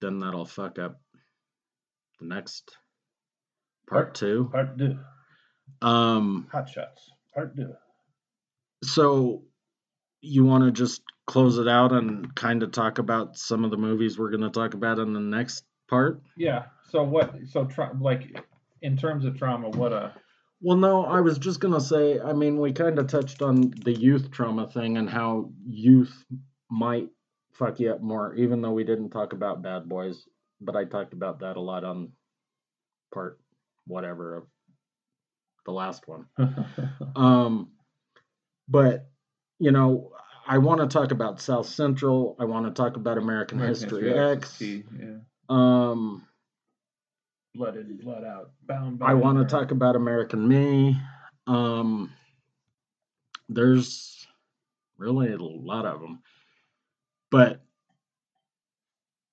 then 0.00 0.20
that'll 0.20 0.46
fuck 0.46 0.78
up 0.78 1.00
the 2.20 2.26
next 2.26 2.76
part 3.88 4.14
two. 4.14 4.48
Part 4.50 4.78
two. 4.78 4.98
Um, 5.82 6.48
Hot 6.52 6.68
shots. 6.68 7.10
So 8.82 9.42
you 10.20 10.44
want 10.44 10.64
to 10.64 10.70
just 10.70 11.02
close 11.26 11.58
it 11.58 11.68
out 11.68 11.92
and 11.92 12.34
kind 12.34 12.62
of 12.62 12.72
talk 12.72 12.98
about 12.98 13.36
some 13.36 13.64
of 13.64 13.70
the 13.70 13.76
movies 13.76 14.18
we're 14.18 14.30
going 14.30 14.42
to 14.42 14.50
talk 14.50 14.74
about 14.74 14.98
in 14.98 15.12
the 15.12 15.20
next 15.20 15.64
part? 15.88 16.22
Yeah. 16.36 16.64
So 16.90 17.02
what? 17.02 17.34
So 17.46 17.64
tra- 17.64 17.96
like 18.00 18.40
in 18.82 18.96
terms 18.96 19.24
of 19.24 19.36
trauma, 19.36 19.70
what 19.70 19.92
uh 19.92 20.10
Well, 20.60 20.76
no, 20.76 21.04
I 21.04 21.20
was 21.20 21.38
just 21.38 21.60
going 21.60 21.74
to 21.74 21.80
say, 21.80 22.20
I 22.20 22.32
mean, 22.32 22.58
we 22.60 22.72
kind 22.72 22.98
of 22.98 23.08
touched 23.08 23.42
on 23.42 23.72
the 23.84 23.92
youth 23.92 24.30
trauma 24.30 24.66
thing 24.68 24.96
and 24.96 25.08
how 25.08 25.50
youth 25.66 26.24
might 26.70 27.08
fuck 27.52 27.80
you 27.80 27.92
up 27.92 28.02
more, 28.02 28.34
even 28.34 28.60
though 28.60 28.72
we 28.72 28.84
didn't 28.84 29.10
talk 29.10 29.32
about 29.32 29.62
bad 29.62 29.88
boys, 29.88 30.24
but 30.60 30.76
I 30.76 30.84
talked 30.84 31.12
about 31.12 31.40
that 31.40 31.56
a 31.56 31.60
lot 31.60 31.84
on 31.84 32.12
part 33.12 33.40
whatever 33.86 34.36
of 34.36 34.44
the 35.66 35.72
last 35.72 36.08
one. 36.08 36.26
Um, 37.14 37.72
but 38.68 39.08
you 39.58 39.70
know, 39.70 40.12
I 40.46 40.58
want 40.58 40.80
to 40.80 40.86
talk 40.86 41.10
about 41.10 41.40
South 41.40 41.66
Central. 41.66 42.36
I 42.38 42.44
want 42.44 42.66
to 42.66 42.72
talk 42.72 42.96
about 42.96 43.18
American, 43.18 43.58
History, 43.58 44.12
X. 44.12 44.60
is 44.60 44.84
Yeah. 44.98 45.18
Um, 45.48 46.26
Blood 47.54 47.76
in, 47.76 47.96
blood 47.96 48.22
out. 48.22 48.50
Bound. 48.66 49.00
I 49.02 49.14
want 49.14 49.38
to 49.38 49.44
talk 49.44 49.70
about 49.70 49.96
American 49.96 50.46
Me. 50.46 50.96
Um, 51.46 52.12
there's 53.48 54.26
really 54.98 55.32
a 55.32 55.38
lot 55.38 55.86
of 55.86 56.00
them, 56.00 56.20
but 57.30 57.62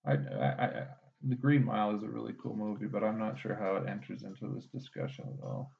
I, 0.05 0.13
I, 0.13 0.45
I, 0.45 0.83
the 1.23 1.35
Green 1.35 1.65
Mile 1.65 1.95
is 1.95 2.03
a 2.03 2.07
really 2.07 2.33
cool 2.41 2.55
movie, 2.55 2.85
but 2.85 3.03
I'm 3.03 3.19
not 3.19 3.39
sure 3.39 3.55
how 3.55 3.75
it 3.75 3.89
enters 3.89 4.23
into 4.23 4.53
this 4.53 4.67
discussion 4.67 5.25
at 5.37 5.43
all. 5.43 5.71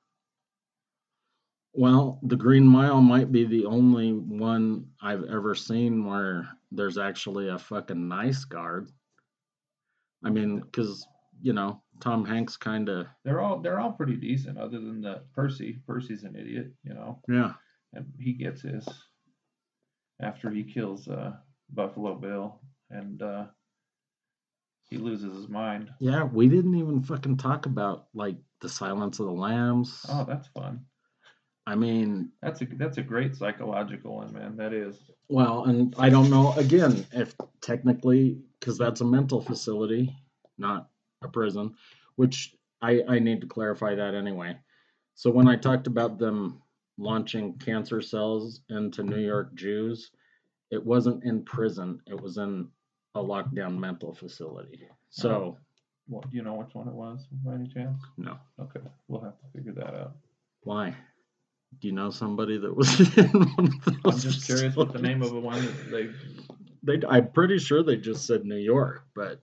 Well, 1.73 2.19
The 2.23 2.35
Green 2.35 2.67
Mile 2.67 3.01
might 3.01 3.31
be 3.31 3.45
the 3.45 3.65
only 3.65 4.11
one 4.13 4.85
I've 5.01 5.23
ever 5.25 5.55
seen 5.55 6.05
where 6.05 6.47
there's 6.71 6.97
actually 6.97 7.49
a 7.49 7.57
fucking 7.57 8.07
nice 8.07 8.45
guard. 8.45 8.89
I 10.23 10.29
mean, 10.29 10.59
because 10.59 11.05
you 11.41 11.51
know 11.53 11.81
Tom 11.99 12.23
Hanks 12.23 12.57
kind 12.57 12.89
of 12.89 13.07
They're 13.25 13.41
all 13.41 13.59
they're 13.59 13.79
all 13.79 13.91
pretty 13.91 14.15
decent, 14.15 14.57
other 14.57 14.79
than 14.79 15.01
the 15.01 15.23
Percy. 15.33 15.79
Percy's 15.87 16.23
an 16.23 16.35
idiot, 16.35 16.71
you 16.83 16.93
know, 16.93 17.19
yeah. 17.27 17.53
and 17.93 18.05
he 18.19 18.33
gets 18.33 18.61
his 18.61 18.87
after 20.21 20.49
he 20.49 20.63
kills 20.63 21.07
uh, 21.07 21.33
Buffalo 21.71 22.15
Bill, 22.15 22.61
and 22.89 23.21
uh, 23.21 23.45
he 24.89 24.97
loses 24.97 25.35
his 25.35 25.49
mind. 25.49 25.89
Yeah, 25.99 26.23
we 26.23 26.47
didn't 26.47 26.75
even 26.75 27.01
fucking 27.01 27.37
talk 27.37 27.65
about 27.65 28.07
like 28.13 28.37
the 28.61 28.69
Silence 28.69 29.19
of 29.19 29.25
the 29.25 29.31
Lambs. 29.31 30.05
Oh, 30.07 30.23
that's 30.23 30.47
fun. 30.47 30.85
I 31.65 31.75
mean, 31.75 32.29
That's 32.41 32.61
a 32.61 32.65
that's 32.65 32.97
a 32.97 33.01
great 33.01 33.35
psychological 33.35 34.15
one, 34.15 34.33
man. 34.33 34.57
That 34.57 34.73
is. 34.73 34.97
well, 35.29 35.63
and 35.65 35.95
I 35.97 36.09
don't 36.09 36.29
know 36.29 36.53
again 36.53 37.05
if 37.13 37.35
technically 37.61 38.41
because 38.59 38.77
that's 38.77 39.01
a 39.01 39.05
mental 39.05 39.41
facility, 39.41 40.15
not 40.57 40.89
a 41.21 41.27
prison, 41.29 41.75
which 42.15 42.55
I 42.81 43.01
I 43.07 43.19
need 43.19 43.41
to 43.41 43.47
clarify 43.47 43.95
that 43.95 44.13
anyway. 44.13 44.57
So 45.15 45.31
when 45.31 45.47
I 45.47 45.55
talked 45.55 45.87
about 45.87 46.17
them 46.17 46.61
launching 46.97 47.57
cancer 47.59 48.01
cells 48.01 48.61
into 48.69 49.03
New 49.03 49.19
York 49.19 49.55
Jews, 49.55 50.11
it 50.69 50.83
wasn't 50.83 51.23
in 51.23 51.43
prison. 51.45 52.01
It 52.07 52.19
was 52.19 52.37
in 52.37 52.67
a 53.15 53.23
lockdown 53.23 53.77
mental 53.77 54.13
facility. 54.13 54.89
So 55.09 55.29
uh-huh. 55.29 55.51
Well, 56.09 56.23
do 56.29 56.35
you 56.35 56.43
know 56.43 56.55
which 56.55 56.75
one 56.75 56.87
it 56.89 56.93
was 56.93 57.25
by 57.45 57.53
any 57.53 57.67
chance? 57.67 58.01
no. 58.17 58.37
Okay, 58.59 58.81
we'll 59.07 59.21
have 59.21 59.39
to 59.39 59.45
figure 59.55 59.71
that 59.73 59.93
out. 59.95 60.17
Why? 60.63 60.93
Do 61.79 61.87
you 61.87 61.93
know 61.93 62.09
somebody 62.09 62.57
that 62.57 62.75
was 62.75 62.99
in 63.17 63.27
one 63.29 63.65
of 63.65 63.85
those? 63.85 64.25
I'm 64.25 64.31
just 64.31 64.45
curious 64.45 64.75
what 64.75 64.93
the 64.93 65.01
name 65.01 65.21
of 65.21 65.31
the 65.31 65.39
one 65.39 65.67
they. 65.89 66.09
They, 66.85 66.99
I'm 67.07 67.31
pretty 67.31 67.59
sure 67.59 67.81
they 67.81 67.95
just 67.95 68.27
said 68.27 68.43
New 68.43 68.57
York, 68.57 69.05
but, 69.15 69.39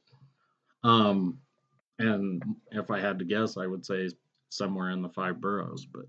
um, 0.85 1.39
and 1.99 2.43
if 2.71 2.91
I 2.91 3.01
had 3.01 3.19
to 3.21 3.25
guess, 3.25 3.57
I 3.57 3.67
would 3.67 3.87
say 3.87 4.11
somewhere 4.51 4.91
in 4.91 5.01
the 5.01 5.09
five 5.09 5.41
boroughs. 5.41 5.87
But, 5.87 6.05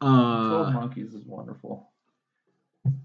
Twelve 0.00 0.68
uh, 0.68 0.70
Monkeys 0.72 1.14
is 1.14 1.24
wonderful, 1.24 1.90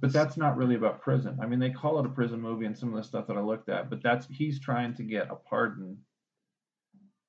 but 0.01 0.11
that's 0.11 0.35
not 0.35 0.57
really 0.57 0.75
about 0.75 1.01
prison. 1.01 1.39
I 1.41 1.45
mean, 1.45 1.59
they 1.59 1.69
call 1.69 1.97
it 1.99 2.05
a 2.05 2.09
prison 2.09 2.41
movie 2.41 2.65
and 2.65 2.77
some 2.77 2.89
of 2.89 2.95
the 2.95 3.03
stuff 3.07 3.27
that 3.27 3.37
I 3.37 3.41
looked 3.41 3.69
at, 3.69 3.89
but 3.89 4.03
that's 4.03 4.27
he's 4.29 4.59
trying 4.59 4.93
to 4.95 5.03
get 5.03 5.31
a 5.31 5.35
pardon 5.35 5.97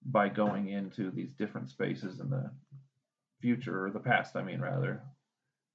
by 0.07 0.28
going 0.28 0.68
into 0.68 1.11
these 1.11 1.32
different 1.32 1.68
spaces 1.68 2.20
in 2.20 2.30
the 2.30 2.51
future 3.41 3.87
or 3.87 3.91
the 3.91 4.01
past. 4.01 4.37
I 4.37 4.43
mean, 4.43 4.61
rather. 4.61 5.03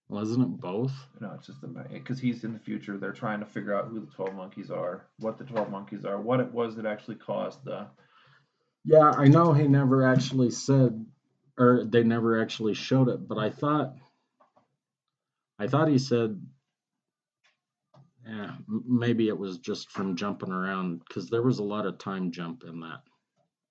wasn't 0.09 0.43
it 0.43 0.59
both? 0.59 0.93
No, 1.19 1.33
it's 1.35 1.47
just 1.47 1.59
because 1.91 2.19
he's 2.19 2.43
in 2.43 2.53
the 2.53 2.59
future. 2.59 2.97
They're 2.97 3.13
trying 3.13 3.39
to 3.39 3.45
figure 3.45 3.73
out 3.73 3.87
who 3.87 3.99
the 3.99 4.11
twelve 4.11 4.35
monkeys 4.35 4.69
are, 4.69 5.07
what 5.19 5.37
the 5.37 5.45
twelve 5.45 5.69
monkeys 5.69 6.05
are, 6.05 6.19
what 6.19 6.39
it 6.39 6.51
was 6.51 6.75
that 6.75 6.85
actually 6.85 7.15
caused 7.15 7.63
the. 7.63 7.87
Yeah, 8.83 9.11
I 9.11 9.27
know 9.27 9.53
he 9.53 9.67
never 9.67 10.07
actually 10.07 10.49
said, 10.49 11.05
or 11.57 11.85
they 11.85 12.03
never 12.03 12.41
actually 12.41 12.73
showed 12.73 13.09
it, 13.09 13.27
but 13.27 13.37
I 13.37 13.51
thought, 13.51 13.95
I 15.59 15.67
thought 15.67 15.87
he 15.87 15.99
said, 15.99 16.41
yeah, 18.27 18.55
maybe 18.67 19.27
it 19.27 19.37
was 19.37 19.59
just 19.59 19.91
from 19.91 20.15
jumping 20.15 20.51
around 20.51 21.01
because 21.07 21.29
there 21.29 21.43
was 21.43 21.59
a 21.59 21.63
lot 21.63 21.85
of 21.85 21.99
time 21.99 22.31
jump 22.31 22.63
in 22.67 22.79
that. 22.81 23.01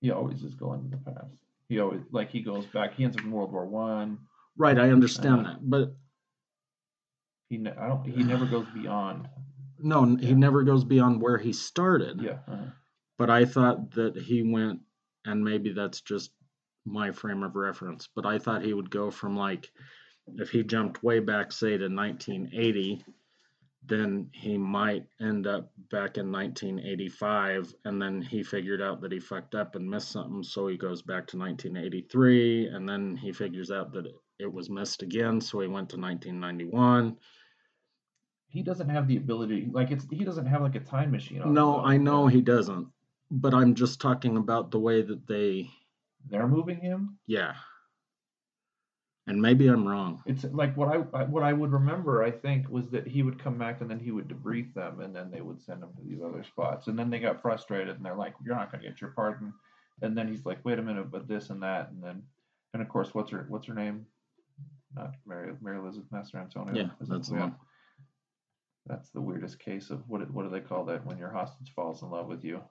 He 0.01 0.11
always 0.11 0.43
is 0.43 0.55
going 0.55 0.85
to 0.85 0.91
the 0.91 0.97
past. 0.99 1.43
He 1.71 1.79
always 1.79 2.01
like 2.11 2.31
he 2.31 2.43
goes 2.43 2.67
back. 2.67 2.95
He 2.97 3.05
ends 3.05 3.17
up 3.17 3.23
in 3.23 3.31
World 3.31 3.53
War 3.53 3.65
One. 3.65 4.19
Right, 4.57 4.77
I 4.77 4.91
understand 4.91 5.47
Uh, 5.47 5.51
that, 5.51 5.71
but 5.71 5.97
He 7.49 7.59
ne- 7.59 7.71
I 7.71 7.87
don't. 7.89 8.05
He 8.05 8.25
never 8.25 8.45
goes 8.45 8.67
beyond. 8.75 9.29
No, 9.79 10.03
n- 10.03 10.19
he 10.19 10.35
never 10.35 10.65
goes 10.65 10.85
beyond 10.85 11.23
where 11.23 11.39
he 11.39 11.53
started. 11.53 12.21
Yeah. 12.21 12.41
uh-huh. 12.49 12.71
But 13.19 13.31
I 13.31 13.45
thought 13.45 13.93
that 13.93 14.17
he 14.17 14.43
went, 14.43 14.81
and 15.25 15.45
maybe 15.45 15.73
that's 15.73 16.01
just 16.01 16.33
my 16.85 17.13
frame 17.13 17.45
of 17.45 17.55
reference, 17.55 18.09
but 18.17 18.27
I 18.27 18.39
thought 18.39 18.65
he 18.65 18.75
would 18.75 18.91
go 18.91 19.11
from 19.11 19.37
like, 19.37 19.71
if 20.27 20.51
he 20.51 20.65
jumped 20.65 21.05
way 21.05 21.21
back, 21.21 21.53
say 21.53 21.79
to 21.79 21.89
1980, 21.89 23.05
then 23.83 24.29
he 24.33 24.59
might 24.59 25.07
end 25.21 25.47
up 25.47 25.73
back 25.91 26.19
in 26.19 26.31
1985. 26.31 27.75
And 27.85 28.01
then 28.01 28.21
he 28.21 28.43
figured 28.43 28.83
out 28.83 29.01
that 29.01 29.13
he 29.13 29.19
fucked 29.19 29.55
up 29.55 29.75
and 29.75 29.89
missed 29.89 30.11
something. 30.11 30.43
So 30.43 30.67
he 30.69 30.77
goes 30.77 31.03
back 31.03 31.27
to 31.29 31.39
1983. 31.39 32.67
And 32.69 32.89
then 32.89 33.17
he 33.17 33.33
figures 33.33 33.71
out 33.71 33.93
that 33.95 34.07
it, 34.39 34.53
was 34.53 34.71
missed 34.71 35.03
again. 35.03 35.41
So 35.41 35.61
he 35.61 35.67
went 35.67 35.89
to 35.91 35.97
1991. 35.97 37.17
He 38.49 38.63
doesn't 38.63 38.89
have 38.89 39.07
the 39.07 39.17
ability, 39.17 39.69
like 39.71 39.93
it's 39.93 40.07
he 40.11 40.25
doesn't 40.25 40.47
have 40.47 40.61
like 40.61 40.75
a 40.75 40.81
time 40.81 41.13
machine. 41.13 41.53
No, 41.53 41.81
I 41.85 41.97
know 41.97 42.27
he 42.27 42.41
doesn't. 42.41 42.89
But 43.31 43.55
I'm 43.55 43.75
just 43.75 44.01
talking 44.01 44.37
about 44.37 44.73
the 44.73 44.79
way 44.81 45.03
that 45.03 45.27
they, 45.29 45.71
They're 46.29 46.49
moving 46.49 46.81
him. 46.81 47.19
yeah. 47.27 47.55
And 49.27 49.41
maybe 49.41 49.69
I'm 49.69 49.87
wrong. 49.87 50.23
It's 50.27 50.45
like 50.45 50.77
what 50.77 50.89
I 50.89 50.99
what 50.99 51.43
I 51.43 51.53
would 51.53 51.73
remember. 51.73 52.23
I 52.23 52.31
think 52.31 52.69
was 52.69 52.89
that 52.91 53.07
he 53.07 53.23
would 53.23 53.39
come 53.39 53.59
back 53.59 53.81
and 53.81 53.91
then 53.91 54.01
he 54.01 54.11
would 54.11 54.29
debrief 54.29 54.75
them, 54.75 55.01
and 55.01 55.15
then 55.15 55.31
they 55.31 55.41
would 55.41 55.61
send 55.63 55.83
him 55.83 55.91
to 55.97 56.03
these 56.03 56.23
other 56.23 56.43
spots. 56.43 56.89
And 56.89 56.99
then 56.99 57.11
they 57.11 57.19
got 57.21 57.43
frustrated, 57.43 57.97
and 57.97 58.05
they're 58.05 58.17
like, 58.17 58.35
"You're 58.45 58.57
not 58.57 58.73
going 58.73 58.83
to 58.83 58.89
get 58.89 59.01
your 59.01 59.11
pardon." 59.11 59.53
And 60.03 60.17
then 60.17 60.27
he's 60.27 60.47
like, 60.47 60.65
"Wait 60.65 60.79
a 60.79 60.83
minute, 60.83 61.11
but 61.11 61.29
this 61.29 61.51
and 61.51 61.63
that." 61.63 61.91
And 61.91 62.03
then, 62.03 62.23
and 62.73 62.83
of 62.83 62.89
course, 62.89 63.15
what's 63.15 63.31
her 63.31 63.47
what's 63.49 63.67
her 63.67 63.75
name? 63.75 64.07
Not 64.97 65.15
Mary 65.27 65.53
Mary 65.61 65.79
Elizabeth 65.79 66.11
Mastrantonio. 66.11 66.75
Yeah, 66.75 66.89
that's 67.01 67.29
the 67.29 67.37
one. 67.37 67.57
That's 68.87 69.11
the 69.11 69.21
weirdest 69.21 69.59
case 69.59 69.91
of 69.91 70.09
what 70.09 70.29
what 70.31 70.45
do 70.45 70.51
they 70.51 70.61
call 70.61 70.85
that 70.87 71.05
when 71.07 71.19
your 71.19 71.31
hostage 71.31 71.73
falls 71.75 72.03
in 72.03 72.11
love 72.11 72.27
with 72.27 72.45
you? 72.45 72.63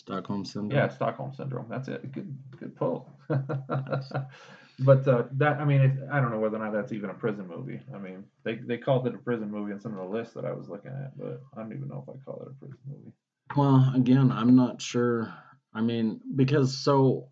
Stockholm 0.00 0.46
syndrome. 0.46 0.70
Yeah, 0.70 0.88
Stockholm 0.88 1.32
syndrome. 1.34 1.66
That's 1.68 1.88
it. 1.88 2.10
Good, 2.10 2.34
good 2.58 2.74
pull. 2.74 3.06
but 3.28 5.06
uh, 5.06 5.24
that, 5.32 5.60
I 5.60 5.64
mean, 5.66 6.08
I 6.10 6.20
don't 6.20 6.30
know 6.30 6.38
whether 6.38 6.56
or 6.56 6.64
not 6.64 6.72
that's 6.72 6.92
even 6.92 7.10
a 7.10 7.14
prison 7.14 7.46
movie. 7.46 7.80
I 7.94 7.98
mean, 7.98 8.24
they 8.42 8.54
they 8.54 8.78
called 8.78 9.06
it 9.06 9.14
a 9.14 9.18
prison 9.18 9.50
movie 9.50 9.72
in 9.72 9.80
some 9.80 9.92
of 9.92 9.98
the 9.98 10.16
lists 10.16 10.32
that 10.34 10.46
I 10.46 10.52
was 10.52 10.70
looking 10.70 10.90
at, 10.90 11.16
but 11.18 11.42
I 11.54 11.60
don't 11.60 11.72
even 11.74 11.88
know 11.88 12.02
if 12.06 12.14
I 12.14 12.18
call 12.24 12.40
it 12.42 12.48
a 12.48 12.54
prison 12.54 12.78
movie. 12.88 13.12
Well, 13.56 13.92
again, 13.94 14.32
I'm 14.32 14.56
not 14.56 14.80
sure. 14.80 15.32
I 15.74 15.82
mean, 15.82 16.20
because 16.34 16.76
so. 16.76 17.28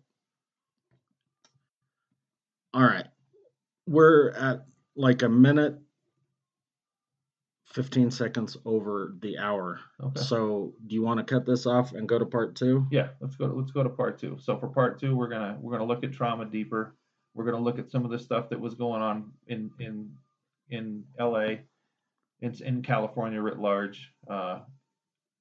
All 2.71 2.83
right. 2.83 3.07
We're 3.87 4.29
at 4.31 4.65
like 4.95 5.23
a 5.23 5.29
minute, 5.29 5.79
15 7.71 8.09
seconds 8.09 8.57
over 8.65 9.13
the 9.21 9.37
hour. 9.37 9.79
Okay. 10.03 10.21
So, 10.21 10.73
do 10.87 10.95
you 10.95 11.03
want 11.03 11.19
to 11.19 11.23
cut 11.23 11.45
this 11.45 11.65
off 11.65 11.93
and 11.93 12.09
go 12.09 12.17
to 12.17 12.25
part 12.25 12.55
two? 12.55 12.87
Yeah, 12.89 13.09
let's 13.19 13.35
go. 13.35 13.45
Let's 13.45 13.71
go 13.71 13.83
to 13.83 13.89
part 13.89 14.19
two. 14.19 14.37
So 14.41 14.57
for 14.57 14.67
part 14.67 14.99
two, 14.99 15.15
we're 15.15 15.27
gonna 15.27 15.57
we're 15.61 15.73
gonna 15.73 15.85
look 15.85 16.03
at 16.03 16.11
trauma 16.11 16.45
deeper. 16.45 16.95
We're 17.35 17.45
gonna 17.45 17.63
look 17.63 17.77
at 17.77 17.91
some 17.91 18.05
of 18.05 18.11
the 18.11 18.19
stuff 18.19 18.49
that 18.49 18.59
was 18.59 18.73
going 18.73 19.01
on 19.01 19.31
in 19.47 19.71
in 19.79 20.11
in 20.69 21.03
L.A. 21.19 21.61
It's 22.41 22.61
in 22.61 22.81
California 22.81 23.41
writ 23.41 23.59
large, 23.59 24.11
uh, 24.29 24.59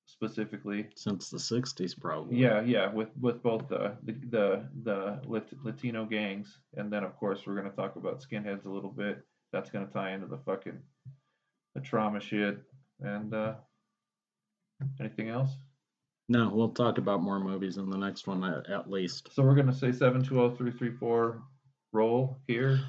specifically. 0.07 0.89
Since 0.97 1.31
the 1.31 1.39
60s, 1.39 1.99
probably. 1.99 2.37
Yeah, 2.37 2.61
yeah, 2.61 2.93
with 2.93 3.09
with 3.19 3.43
both 3.43 3.69
the 3.69 3.97
the 4.03 4.13
the, 4.31 4.69
the 4.83 5.43
Latino 5.63 6.05
gangs, 6.05 6.59
and 6.77 6.93
then 6.93 7.05
of 7.05 7.17
course 7.17 7.47
we're 7.47 7.55
gonna 7.55 7.71
talk 7.71 7.97
about 7.97 8.21
skinheads 8.21 8.67
a 8.67 8.71
little 8.71 8.91
bit. 8.91 9.23
That's 9.53 9.71
gonna 9.71 9.87
tie 9.87 10.13
into 10.13 10.27
the 10.27 10.39
fucking 10.39 10.79
the 11.75 11.81
trauma 11.81 12.21
shit. 12.21 12.59
And 13.01 13.33
uh, 13.33 13.55
anything 15.01 15.29
else? 15.29 15.51
No, 16.29 16.51
we'll 16.53 16.71
talk 16.71 16.99
about 16.99 17.23
more 17.23 17.39
movies 17.39 17.77
in 17.79 17.89
the 17.89 17.97
next 17.97 18.27
one 18.27 18.45
at, 18.45 18.69
at 18.69 18.91
least. 18.91 19.33
So 19.33 19.43
we're 19.43 19.55
gonna 19.55 19.73
say 19.73 19.93
seven 19.93 20.23
two 20.23 20.35
zero 20.35 20.51
three 20.51 20.73
three 20.73 20.91
four 20.91 21.43
roll 21.93 22.39
here. 22.47 22.81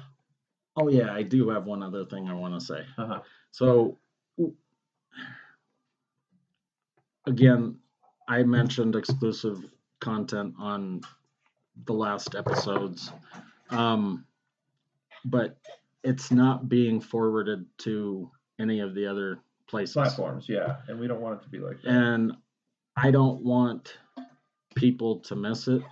Oh, 0.76 0.88
yeah, 0.88 1.12
I 1.12 1.22
do 1.22 1.48
have 1.50 1.64
one 1.64 1.82
other 1.82 2.04
thing 2.04 2.28
I 2.28 2.34
want 2.34 2.58
to 2.58 2.64
say. 2.64 2.84
Uh-huh. 2.96 3.20
So, 3.50 3.98
again, 7.26 7.76
I 8.28 8.44
mentioned 8.44 8.94
exclusive 8.94 9.64
content 10.00 10.54
on 10.58 11.00
the 11.86 11.92
last 11.92 12.34
episodes, 12.36 13.12
um, 13.70 14.24
but 15.24 15.58
it's 16.04 16.30
not 16.30 16.68
being 16.68 17.00
forwarded 17.00 17.66
to 17.78 18.30
any 18.60 18.80
of 18.80 18.94
the 18.94 19.06
other 19.06 19.38
places. 19.68 19.94
Platforms, 19.94 20.46
yeah, 20.48 20.76
and 20.88 20.98
we 21.00 21.06
don't 21.06 21.20
want 21.20 21.40
it 21.40 21.44
to 21.44 21.48
be 21.48 21.58
like 21.58 21.80
that. 21.82 21.90
And 21.90 22.32
I 22.96 23.10
don't 23.10 23.42
want 23.42 23.96
people 24.74 25.20
to 25.20 25.36
miss 25.36 25.68
it. 25.68 25.82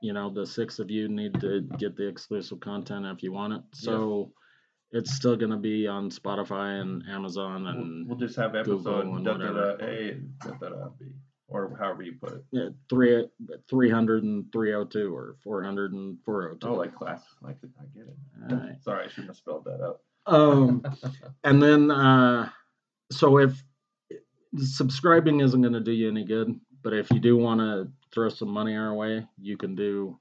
You 0.00 0.12
know, 0.12 0.30
the 0.30 0.46
six 0.46 0.78
of 0.80 0.90
you 0.90 1.08
need 1.08 1.40
to 1.40 1.60
get 1.78 1.96
the 1.96 2.08
exclusive 2.08 2.58
content 2.60 3.06
if 3.06 3.22
you 3.22 3.32
want 3.32 3.52
it. 3.52 3.62
So 3.72 4.32
it's 4.90 5.14
still 5.14 5.36
going 5.36 5.52
to 5.52 5.56
be 5.56 5.86
on 5.86 6.10
Spotify 6.10 6.80
and 6.80 7.02
Amazon 7.08 7.64
We'll, 7.64 7.72
and 7.72 8.08
we'll 8.08 8.18
just 8.18 8.36
have 8.36 8.52
Google 8.52 8.98
episode 8.98 9.06
and 9.06 9.24
da, 9.24 9.34
da, 9.34 9.52
da. 9.52 9.84
A 9.84 10.20
da, 10.44 10.68
da, 10.68 10.88
B, 10.98 11.06
or 11.48 11.76
however 11.78 12.02
you 12.02 12.14
put 12.20 12.32
it. 12.34 12.44
yeah, 12.50 12.68
three, 12.90 13.26
300 13.70 14.24
and 14.24 14.52
302 14.52 15.14
or 15.14 15.36
400 15.44 15.92
and 15.92 16.18
402. 16.24 16.66
Oh, 16.68 16.74
like 16.74 16.94
class, 16.94 17.22
like 17.40 17.56
I 17.62 17.84
get 17.96 18.08
it. 18.08 18.16
All 18.50 18.56
right. 18.56 18.82
Sorry, 18.82 19.04
I 19.04 19.08
shouldn't 19.08 19.28
have 19.28 19.36
spelled 19.36 19.64
that 19.64 19.80
out. 19.82 20.00
Um, 20.26 20.84
and 21.44 21.62
then, 21.62 21.90
uh, 21.90 22.48
so 23.10 23.38
if 23.38 23.62
subscribing 24.56 25.40
isn't 25.40 25.60
going 25.60 25.72
to 25.74 25.80
do 25.80 25.92
you 25.92 26.08
any 26.08 26.24
good, 26.24 26.58
but 26.82 26.92
if 26.92 27.10
you 27.10 27.20
do 27.20 27.36
want 27.36 27.60
to 27.60 27.90
throw 28.12 28.28
some 28.28 28.48
money 28.48 28.76
our 28.76 28.94
way, 28.94 29.26
you 29.38 29.56
can 29.56 29.74
do 29.74 30.18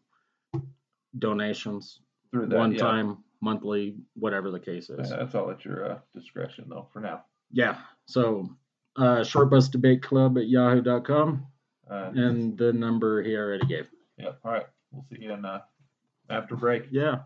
donations, 1.19 1.99
Through 2.31 2.47
that, 2.47 2.57
one 2.57 2.73
yeah. 2.73 2.79
time, 2.79 3.17
monthly, 3.41 3.95
whatever 4.15 4.51
the 4.51 4.59
case 4.59 4.89
is. 4.89 5.09
Yeah. 5.09 5.17
That's 5.17 5.35
all 5.35 5.49
at 5.51 5.65
your 5.65 5.91
uh, 5.91 5.97
discretion, 6.13 6.65
though, 6.69 6.87
for 6.93 6.99
now. 6.99 7.25
Yeah. 7.51 7.77
So, 8.05 8.49
uh, 8.95 9.23
short 9.23 9.49
bus 9.49 9.67
debate 9.69 10.01
club 10.03 10.37
at 10.37 10.47
yahoo.com 10.47 11.45
Uh, 11.89 12.11
and 12.15 12.57
the 12.57 12.71
number 12.71 13.21
he 13.23 13.35
already 13.35 13.65
gave. 13.65 13.87
yeah, 14.17 14.31
all 14.45 14.51
right. 14.51 14.65
We'll 14.91 15.05
see 15.09 15.21
you 15.21 15.33
in 15.33 15.43
uh, 15.45 15.61
after 16.29 16.55
break. 16.55 16.87
Yeah. 16.91 17.19